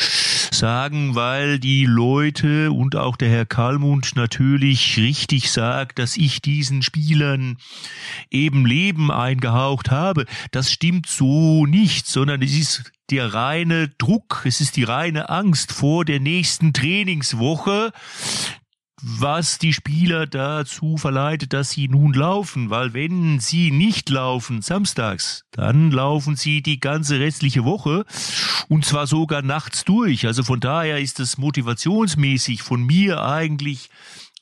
sagen, 0.53 1.15
weil 1.15 1.59
die 1.59 1.85
Leute 1.87 2.73
und 2.73 2.97
auch 2.97 3.17
der 3.17 3.29
Herr 3.29 3.47
Kalmund 3.47 4.17
natürlich 4.17 4.97
richtig 4.99 5.51
sagt, 5.51 5.99
dass 5.99 6.17
ich 6.17 6.41
diesen 6.41 6.83
Spielern 6.83 7.57
eben 8.31 8.67
Leben 8.67 9.11
eingehaucht 9.11 9.91
habe. 9.91 10.27
Das 10.51 10.71
stimmt 10.71 11.07
so 11.07 11.67
nicht, 11.67 12.07
sondern 12.07 12.43
es 12.43 12.53
ist 12.53 12.93
der 13.11 13.35
reine 13.35 13.89
Druck, 13.99 14.43
es 14.45 14.61
ist 14.61 14.77
die 14.77 14.85
reine 14.85 15.29
Angst 15.29 15.73
vor 15.73 16.05
der 16.05 16.21
nächsten 16.21 16.73
Trainingswoche, 16.73 17.93
was 19.03 19.59
die 19.59 19.73
Spieler 19.73 20.27
dazu 20.27 20.97
verleitet, 20.97 21.53
dass 21.53 21.71
sie 21.71 21.89
nun 21.89 22.13
laufen, 22.13 22.71
weil 22.71 22.95
wenn 22.95 23.41
sie 23.41 23.73
nicht 23.73 24.09
laufen 24.09 24.63
samstags, 24.63 25.45
dann 25.51 25.91
laufen 25.91 26.37
sie 26.37 26.63
die 26.63 26.79
ganze 26.79 27.19
restliche 27.19 27.65
Woche 27.65 28.05
und 28.69 28.85
zwar 28.85 29.09
sogar 29.09 29.43
nachts 29.43 29.85
durch. 29.85 30.27
Also 30.27 30.45
von 30.45 30.61
daher 30.61 31.01
ist 31.01 31.19
es 31.19 31.37
motivationsmäßig 31.37 32.63
von 32.63 32.85
mir 32.85 33.23
eigentlich 33.23 33.91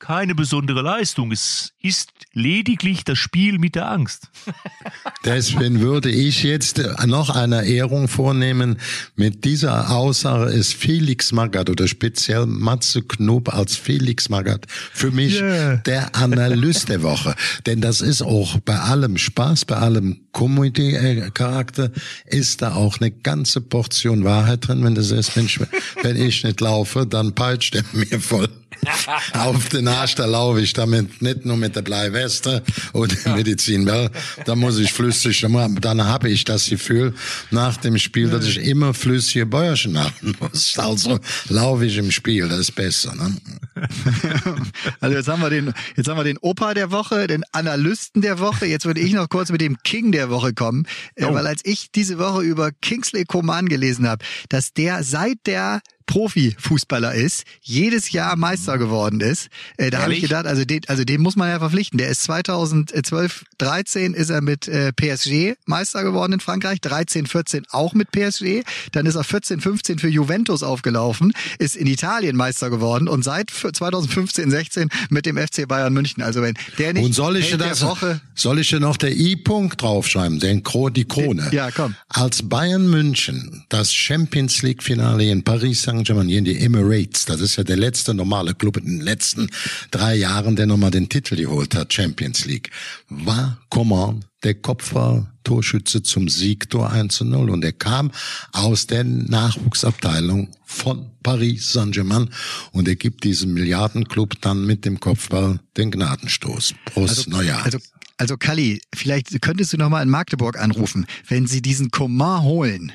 keine 0.00 0.34
besondere 0.34 0.82
Leistung. 0.82 1.30
Es 1.30 1.72
ist 1.82 2.10
lediglich 2.32 3.04
das 3.04 3.18
Spiel 3.18 3.58
mit 3.58 3.74
der 3.76 3.90
Angst. 3.90 4.28
Deswegen 5.24 5.80
würde 5.80 6.10
ich 6.10 6.42
jetzt 6.42 6.82
noch 7.06 7.30
eine 7.30 7.66
Ehrung 7.66 8.08
vornehmen. 8.08 8.78
Mit 9.14 9.44
dieser 9.44 9.90
Aussage 9.90 10.50
ist 10.50 10.74
Felix 10.74 11.32
Magath 11.32 11.70
oder 11.70 11.86
speziell 11.86 12.46
Matze 12.46 13.02
Knob 13.02 13.52
als 13.54 13.76
Felix 13.76 14.28
Magath 14.30 14.66
für 14.68 15.10
mich 15.10 15.40
yeah. 15.40 15.76
der 15.86 16.16
Analyst 16.16 16.88
der 16.88 17.02
Woche. 17.02 17.36
Denn 17.66 17.80
das 17.80 18.00
ist 18.00 18.22
auch 18.22 18.58
bei 18.60 18.78
allem 18.78 19.18
Spaß, 19.18 19.66
bei 19.66 19.76
allem 19.76 20.20
Comedy-Charakter 20.32 21.90
ist 22.24 22.62
da 22.62 22.74
auch 22.74 23.00
eine 23.00 23.10
ganze 23.10 23.60
Portion 23.60 24.24
Wahrheit 24.24 24.66
drin. 24.66 24.82
Wenn 24.82 24.94
du 24.94 25.02
sagst, 25.02 25.36
Mensch, 25.36 25.60
wenn 26.02 26.16
ich 26.16 26.42
nicht 26.42 26.60
laufe, 26.60 27.06
dann 27.06 27.34
peitscht 27.34 27.74
er 27.74 27.84
mir 27.92 28.20
voll 28.20 28.48
auf 29.34 29.68
den 29.68 29.88
Arsch, 29.90 30.14
da 30.14 30.26
laufe 30.26 30.60
ich 30.60 30.72
damit 30.72 31.22
nicht 31.22 31.44
nur 31.44 31.56
mit 31.56 31.76
der 31.76 31.82
Bleiweste 31.82 32.62
und 32.92 33.24
dem 33.24 33.34
Medizinball, 33.34 34.10
da 34.44 34.54
muss 34.54 34.78
ich 34.78 34.92
flüssig, 34.92 35.46
dann 35.80 36.04
habe 36.04 36.28
ich 36.28 36.44
das 36.44 36.68
Gefühl 36.68 37.14
nach 37.50 37.76
dem 37.76 37.98
Spiel, 37.98 38.28
dass 38.28 38.46
ich 38.46 38.58
immer 38.58 38.94
flüssige 38.94 39.46
Bäuerchen 39.46 39.98
haben 39.98 40.34
muss. 40.40 40.78
Also 40.78 41.18
laufe 41.48 41.86
ich 41.86 41.96
im 41.98 42.10
Spiel, 42.10 42.48
das 42.48 42.58
ist 42.58 42.74
besser. 42.74 43.14
Ne? 43.14 43.36
Also 45.00 45.16
jetzt 45.16 45.28
haben 45.28 45.42
wir 45.42 45.50
den, 45.50 45.72
jetzt 45.96 46.08
haben 46.08 46.16
wir 46.16 46.24
den 46.24 46.38
Opa 46.38 46.74
der 46.74 46.90
Woche, 46.90 47.26
den 47.26 47.44
Analysten 47.52 48.22
der 48.22 48.38
Woche. 48.38 48.66
Jetzt 48.66 48.84
würde 48.84 49.00
ich 49.00 49.12
noch 49.12 49.28
kurz 49.28 49.50
mit 49.50 49.60
dem 49.60 49.76
King 49.82 50.12
der 50.12 50.30
Woche 50.30 50.52
kommen, 50.52 50.86
äh, 51.14 51.24
oh. 51.24 51.34
weil 51.34 51.46
als 51.46 51.60
ich 51.64 51.90
diese 51.90 52.18
Woche 52.18 52.42
über 52.42 52.70
Kingsley 52.72 53.24
Coman 53.24 53.68
gelesen 53.68 54.08
habe, 54.08 54.24
dass 54.48 54.72
der 54.72 55.02
seit 55.04 55.38
der 55.46 55.80
Profifußballer 56.10 57.14
ist, 57.14 57.44
jedes 57.62 58.10
Jahr 58.10 58.34
Meister 58.34 58.78
geworden 58.78 59.20
ist. 59.20 59.48
Äh, 59.76 59.90
da 59.90 60.02
habe 60.02 60.12
ich 60.12 60.20
gedacht, 60.20 60.44
also 60.44 60.64
den, 60.64 60.80
also 60.88 61.04
den 61.04 61.20
muss 61.20 61.36
man 61.36 61.48
ja 61.48 61.60
verpflichten. 61.60 61.98
Der 61.98 62.08
ist 62.08 62.24
2012, 62.24 63.44
13 63.58 64.14
ist 64.14 64.28
er 64.28 64.40
mit 64.40 64.66
äh, 64.66 64.92
PSG 64.92 65.54
Meister 65.66 66.02
geworden 66.02 66.32
in 66.32 66.40
Frankreich, 66.40 66.80
13, 66.80 67.26
14 67.26 67.64
auch 67.70 67.94
mit 67.94 68.10
PSG. 68.10 68.64
Dann 68.90 69.06
ist 69.06 69.14
er 69.14 69.22
14, 69.22 69.60
15 69.60 70.00
für 70.00 70.08
Juventus 70.08 70.64
aufgelaufen, 70.64 71.32
ist 71.60 71.76
in 71.76 71.86
Italien 71.86 72.34
Meister 72.34 72.70
geworden 72.70 73.06
und 73.06 73.22
seit 73.22 73.50
2015, 73.50 74.50
16 74.50 74.88
mit 75.10 75.26
dem 75.26 75.38
FC 75.38 75.68
Bayern 75.68 75.92
München. 75.92 76.24
Also 76.24 76.42
wenn 76.42 76.54
der 76.78 76.92
nicht 76.92 77.04
und 77.04 77.12
soll 77.12 77.36
ich 77.36 77.56
das, 77.56 77.82
Woche, 77.82 78.20
soll 78.34 78.58
ich 78.58 78.72
noch 78.72 78.96
der 78.96 79.16
I-Punkt 79.16 79.80
draufschreiben, 79.80 80.40
den 80.40 80.64
die 80.92 81.04
Krone? 81.04 81.50
Ja, 81.52 81.70
komm. 81.70 81.94
Als 82.08 82.48
Bayern 82.48 82.90
München 82.90 83.64
das 83.68 83.94
Champions 83.94 84.62
League 84.62 84.82
Finale 84.82 85.30
in 85.30 85.44
Paris 85.44 85.82
Saint 85.82 85.99
Saint-Germain 86.00 86.28
in 86.30 86.44
die 86.44 86.58
Emirates. 86.58 87.26
Das 87.26 87.40
ist 87.40 87.56
ja 87.56 87.64
der 87.64 87.76
letzte 87.76 88.14
normale 88.14 88.54
Club 88.54 88.78
in 88.78 88.86
den 88.86 89.00
letzten 89.00 89.50
drei 89.90 90.14
Jahren, 90.14 90.56
der 90.56 90.66
nochmal 90.66 90.90
den 90.90 91.08
Titel 91.08 91.36
geholt 91.36 91.74
hat, 91.74 91.92
Champions 91.92 92.46
League. 92.46 92.70
War 93.08 93.58
Coman 93.68 94.24
der 94.42 94.54
Kopfball-Torschütze 94.54 96.02
zum 96.02 96.30
Siegtor 96.30 96.90
1 96.90 97.14
zu 97.14 97.24
0 97.26 97.50
und 97.50 97.62
er 97.64 97.72
kam 97.72 98.10
aus 98.52 98.86
der 98.86 99.04
Nachwuchsabteilung 99.04 100.48
von 100.64 101.10
Paris 101.22 101.72
Saint-Germain 101.72 102.30
und 102.72 102.88
er 102.88 102.96
gibt 102.96 103.24
diesem 103.24 103.52
Milliardenclub 103.52 104.40
dann 104.40 104.64
mit 104.64 104.86
dem 104.86 105.00
Kopfball 105.00 105.60
den 105.76 105.90
Gnadenstoß. 105.90 106.74
Prost, 106.86 107.18
also, 107.18 107.30
Neujahr. 107.30 107.62
Also 107.64 107.78
also 108.16 108.36
Kali, 108.36 108.82
vielleicht 108.94 109.40
könntest 109.40 109.72
du 109.72 109.78
noch 109.78 109.88
mal 109.88 110.02
in 110.02 110.10
Magdeburg 110.10 110.58
anrufen, 110.58 111.06
wenn 111.28 111.46
sie 111.46 111.62
diesen 111.62 111.90
Coman 111.90 112.42
holen 112.42 112.92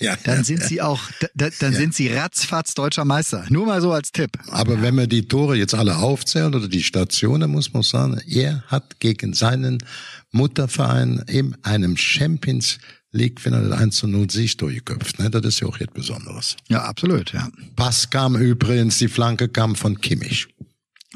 ja, 0.00 0.16
dann 0.24 0.44
sind 0.44 0.62
sie 0.62 0.80
auch, 0.80 1.00
da, 1.34 1.48
dann 1.58 1.72
ja. 1.72 1.78
sind 1.78 1.94
sie 1.94 2.08
ratzfatz 2.08 2.74
deutscher 2.74 3.04
Meister. 3.04 3.44
Nur 3.48 3.66
mal 3.66 3.80
so 3.80 3.92
als 3.92 4.12
Tipp. 4.12 4.38
Aber 4.48 4.80
wenn 4.82 4.96
wir 4.96 5.06
die 5.06 5.26
Tore 5.28 5.56
jetzt 5.56 5.74
alle 5.74 5.96
aufzählen 5.96 6.54
oder 6.54 6.68
die 6.68 6.82
Stationen, 6.82 7.50
muss 7.50 7.72
man 7.72 7.82
sagen, 7.82 8.20
er 8.26 8.62
hat 8.66 9.00
gegen 9.00 9.34
seinen 9.34 9.78
Mutterverein 10.32 11.24
in 11.28 11.56
einem 11.62 11.96
Champions 11.96 12.78
League 13.14 13.40
Finale 13.40 13.76
1 13.76 13.96
zu 13.96 14.08
0 14.08 14.28
Sieg 14.30 14.58
durchgeköpft. 14.58 15.20
Ne? 15.20 15.30
Das 15.30 15.44
ist 15.44 15.60
ja 15.60 15.68
auch 15.68 15.78
jetzt 15.78 15.94
Besonderes. 15.94 16.56
Ja, 16.68 16.82
absolut, 16.82 17.32
ja. 17.32 17.48
Pass 17.76 18.10
kam 18.10 18.36
übrigens, 18.36 18.98
die 18.98 19.08
Flanke 19.08 19.48
kam 19.48 19.76
von 19.76 20.00
Kimmich. 20.00 20.48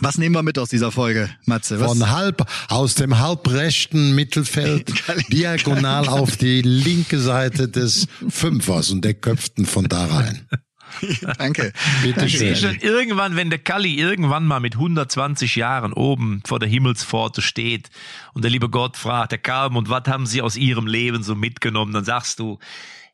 Was 0.01 0.19
nehmen 0.19 0.35
wir 0.35 0.43
mit 0.43 0.59
aus 0.59 0.69
dieser 0.69 0.93
Folge, 0.93 1.31
Matze? 1.45 1.81
Was? 1.81 1.89
Von 1.89 2.11
halb, 2.11 2.47
aus 2.69 2.95
dem 2.95 3.19
halbrechten 3.19 4.15
Mittelfeld, 4.15 4.93
diagonal 5.33 6.09
auf 6.09 6.37
die 6.37 6.63
linke 6.63 7.19
Seite 7.19 7.69
des 7.69 8.07
Fünfers 8.29 8.91
und 8.91 9.05
der 9.05 9.15
köpften 9.15 9.67
von 9.67 9.87
da 9.89 10.07
rein. 10.07 10.47
Danke. 11.39 11.73
Bitte 12.03 12.29
schön. 12.29 12.57
Schon 12.57 12.77
irgendwann, 12.77 13.37
wenn 13.37 13.51
der 13.51 13.59
Kalli 13.59 13.95
irgendwann 13.95 14.47
mal 14.47 14.61
mit 14.61 14.75
120 14.75 15.57
Jahren 15.57 15.93
oben 15.93 16.43
vor 16.47 16.59
der 16.59 16.69
Himmelspforte 16.69 17.43
steht 17.43 17.91
und 18.35 18.43
der 18.43 18.51
liebe 18.51 18.69
Gott 18.69 18.97
fragt, 18.97 19.33
der 19.33 19.39
Kalm, 19.39 19.77
und 19.77 19.91
was 19.91 20.05
haben 20.07 20.27
Sie 20.27 20.43
aus 20.43 20.57
Ihrem 20.57 20.87
Leben 20.87 21.23
so 21.23 21.35
mitgenommen? 21.35 21.93
Dann 21.93 22.05
sagst 22.05 22.39
du, 22.39 22.59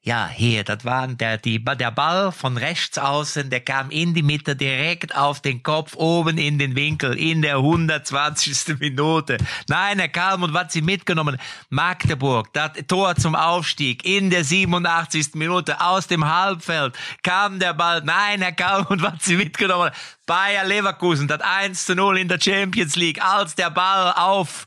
ja, 0.06 0.28
hier, 0.28 0.64
das 0.64 0.84
war 0.84 1.08
der, 1.08 1.38
die, 1.38 1.64
der 1.64 1.90
Ball 1.90 2.30
von 2.30 2.58
rechts 2.58 2.98
außen, 2.98 3.48
der 3.48 3.60
kam 3.60 3.90
in 3.90 4.12
die 4.12 4.22
Mitte 4.22 4.54
direkt 4.54 5.16
auf 5.16 5.40
den 5.40 5.62
Kopf, 5.62 5.96
oben 5.96 6.36
in 6.36 6.58
den 6.58 6.76
Winkel, 6.76 7.14
in 7.14 7.40
der 7.40 7.56
120. 7.56 8.78
Minute. 8.80 9.38
Nein, 9.66 9.98
Herr 9.98 10.08
Kalm, 10.08 10.42
und 10.42 10.52
was 10.52 10.74
Sie 10.74 10.82
mitgenommen? 10.82 11.38
Magdeburg, 11.70 12.52
das 12.52 12.72
Tor 12.86 13.16
zum 13.16 13.34
Aufstieg, 13.34 14.04
in 14.04 14.28
der 14.28 14.44
87. 14.44 15.36
Minute, 15.36 15.80
aus 15.80 16.06
dem 16.06 16.26
Halbfeld, 16.26 16.94
kam 17.22 17.58
der 17.58 17.72
Ball. 17.72 18.02
Nein, 18.04 18.42
Herr 18.42 18.52
Kalm, 18.52 18.84
und 18.90 19.00
was 19.00 19.24
Sie 19.24 19.36
mitgenommen? 19.36 19.90
Bayer 20.26 20.64
Leverkusen, 20.64 21.28
das 21.28 21.40
1 21.40 21.86
zu 21.86 21.94
0 21.94 22.18
in 22.18 22.28
der 22.28 22.38
Champions 22.38 22.96
League, 22.96 23.24
als 23.24 23.54
der 23.54 23.70
Ball 23.70 24.12
auf 24.12 24.66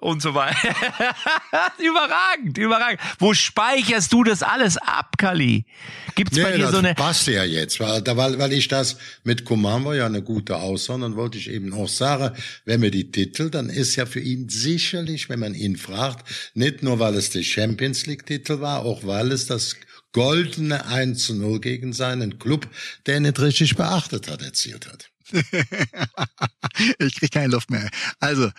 und 0.00 0.22
so 0.22 0.34
weiter. 0.34 0.56
überragend, 1.78 2.56
überragend. 2.56 3.00
Wo 3.18 3.34
speicherst 3.34 4.12
du 4.12 4.24
das 4.24 4.42
alles 4.42 4.76
ab, 4.76 5.18
Kali? 5.18 5.64
Gibt's 6.14 6.36
nee, 6.36 6.42
bei 6.42 6.56
dir 6.56 6.68
so 6.68 6.78
eine? 6.78 6.94
Passt 6.94 7.26
ja 7.26 7.44
jetzt, 7.44 7.80
weil, 7.80 8.02
weil, 8.06 8.38
weil 8.38 8.52
ich 8.52 8.68
das 8.68 8.96
mit 9.24 9.44
Coman 9.44 9.84
war 9.84 9.96
ja 9.96 10.06
eine 10.06 10.22
gute 10.22 10.56
Aussage, 10.56 11.02
dann 11.02 11.16
wollte 11.16 11.38
ich 11.38 11.50
eben 11.50 11.72
auch 11.72 11.88
sagen, 11.88 12.36
wenn 12.64 12.80
wir 12.80 12.90
die 12.90 13.10
Titel, 13.10 13.50
dann 13.50 13.68
ist 13.70 13.96
ja 13.96 14.06
für 14.06 14.20
ihn 14.20 14.48
sicherlich, 14.48 15.28
wenn 15.28 15.40
man 15.40 15.54
ihn 15.54 15.76
fragt, 15.76 16.26
nicht 16.54 16.82
nur 16.82 16.98
weil 16.98 17.14
es 17.14 17.30
der 17.30 17.42
Champions 17.42 18.06
League 18.06 18.24
Titel 18.26 18.60
war, 18.60 18.84
auch 18.84 19.04
weil 19.04 19.32
es 19.32 19.46
das 19.46 19.76
goldene 20.12 20.86
1 20.86 21.26
zu 21.26 21.34
0 21.34 21.60
gegen 21.60 21.92
seinen 21.92 22.38
Club, 22.38 22.68
der 23.06 23.20
nicht 23.20 23.38
richtig 23.40 23.76
beachtet 23.76 24.28
hat, 24.28 24.42
erzielt 24.42 24.86
hat. 24.86 25.10
ich 26.98 27.16
krieg 27.16 27.30
keine 27.30 27.52
Luft 27.52 27.70
mehr. 27.70 27.90
Also, 28.18 28.50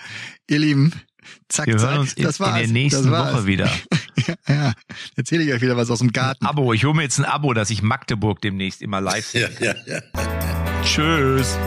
ihr 0.48 0.60
Lieben, 0.60 0.94
Zack, 1.48 1.68
Wir 1.68 1.80
hören 1.80 2.00
uns 2.00 2.16
das 2.16 2.40
in, 2.40 2.46
in 2.46 2.54
der 2.54 2.68
nächsten 2.68 3.12
Woche 3.12 3.46
wieder. 3.46 3.70
ja, 4.28 4.36
ja, 4.48 4.74
erzähle 5.16 5.44
ich 5.44 5.54
euch 5.54 5.62
wieder 5.62 5.78
was 5.78 5.90
aus 5.90 6.00
dem 6.00 6.12
Garten. 6.12 6.46
Ein 6.46 6.50
Abo, 6.50 6.74
ich 6.74 6.86
hole 6.86 6.94
mir 6.94 7.04
jetzt 7.04 7.20
ein 7.20 7.26
Abo, 7.26 7.54
dass 7.54 7.70
ich 7.70 7.82
Magdeburg 7.82 8.42
demnächst 8.42 8.82
immer 8.82 9.02
live 9.02 9.26
sehe. 9.26 9.50
Ja, 9.60 9.74
ja, 9.86 9.96
ja. 9.96 10.02
Tschüss. 10.84 11.58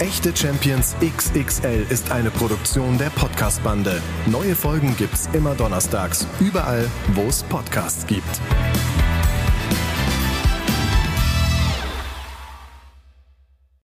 Echte 0.00 0.36
Champions 0.36 0.96
XXL 1.00 1.86
ist 1.88 2.10
eine 2.10 2.30
Produktion 2.30 2.98
der 2.98 3.10
Podcast-Bande. 3.10 4.02
Neue 4.26 4.54
Folgen 4.54 4.94
gibt's 4.96 5.28
immer 5.32 5.54
donnerstags, 5.54 6.26
überall, 6.40 6.90
wo 7.14 7.22
es 7.22 7.42
Podcasts 7.44 8.06
gibt. 8.06 8.40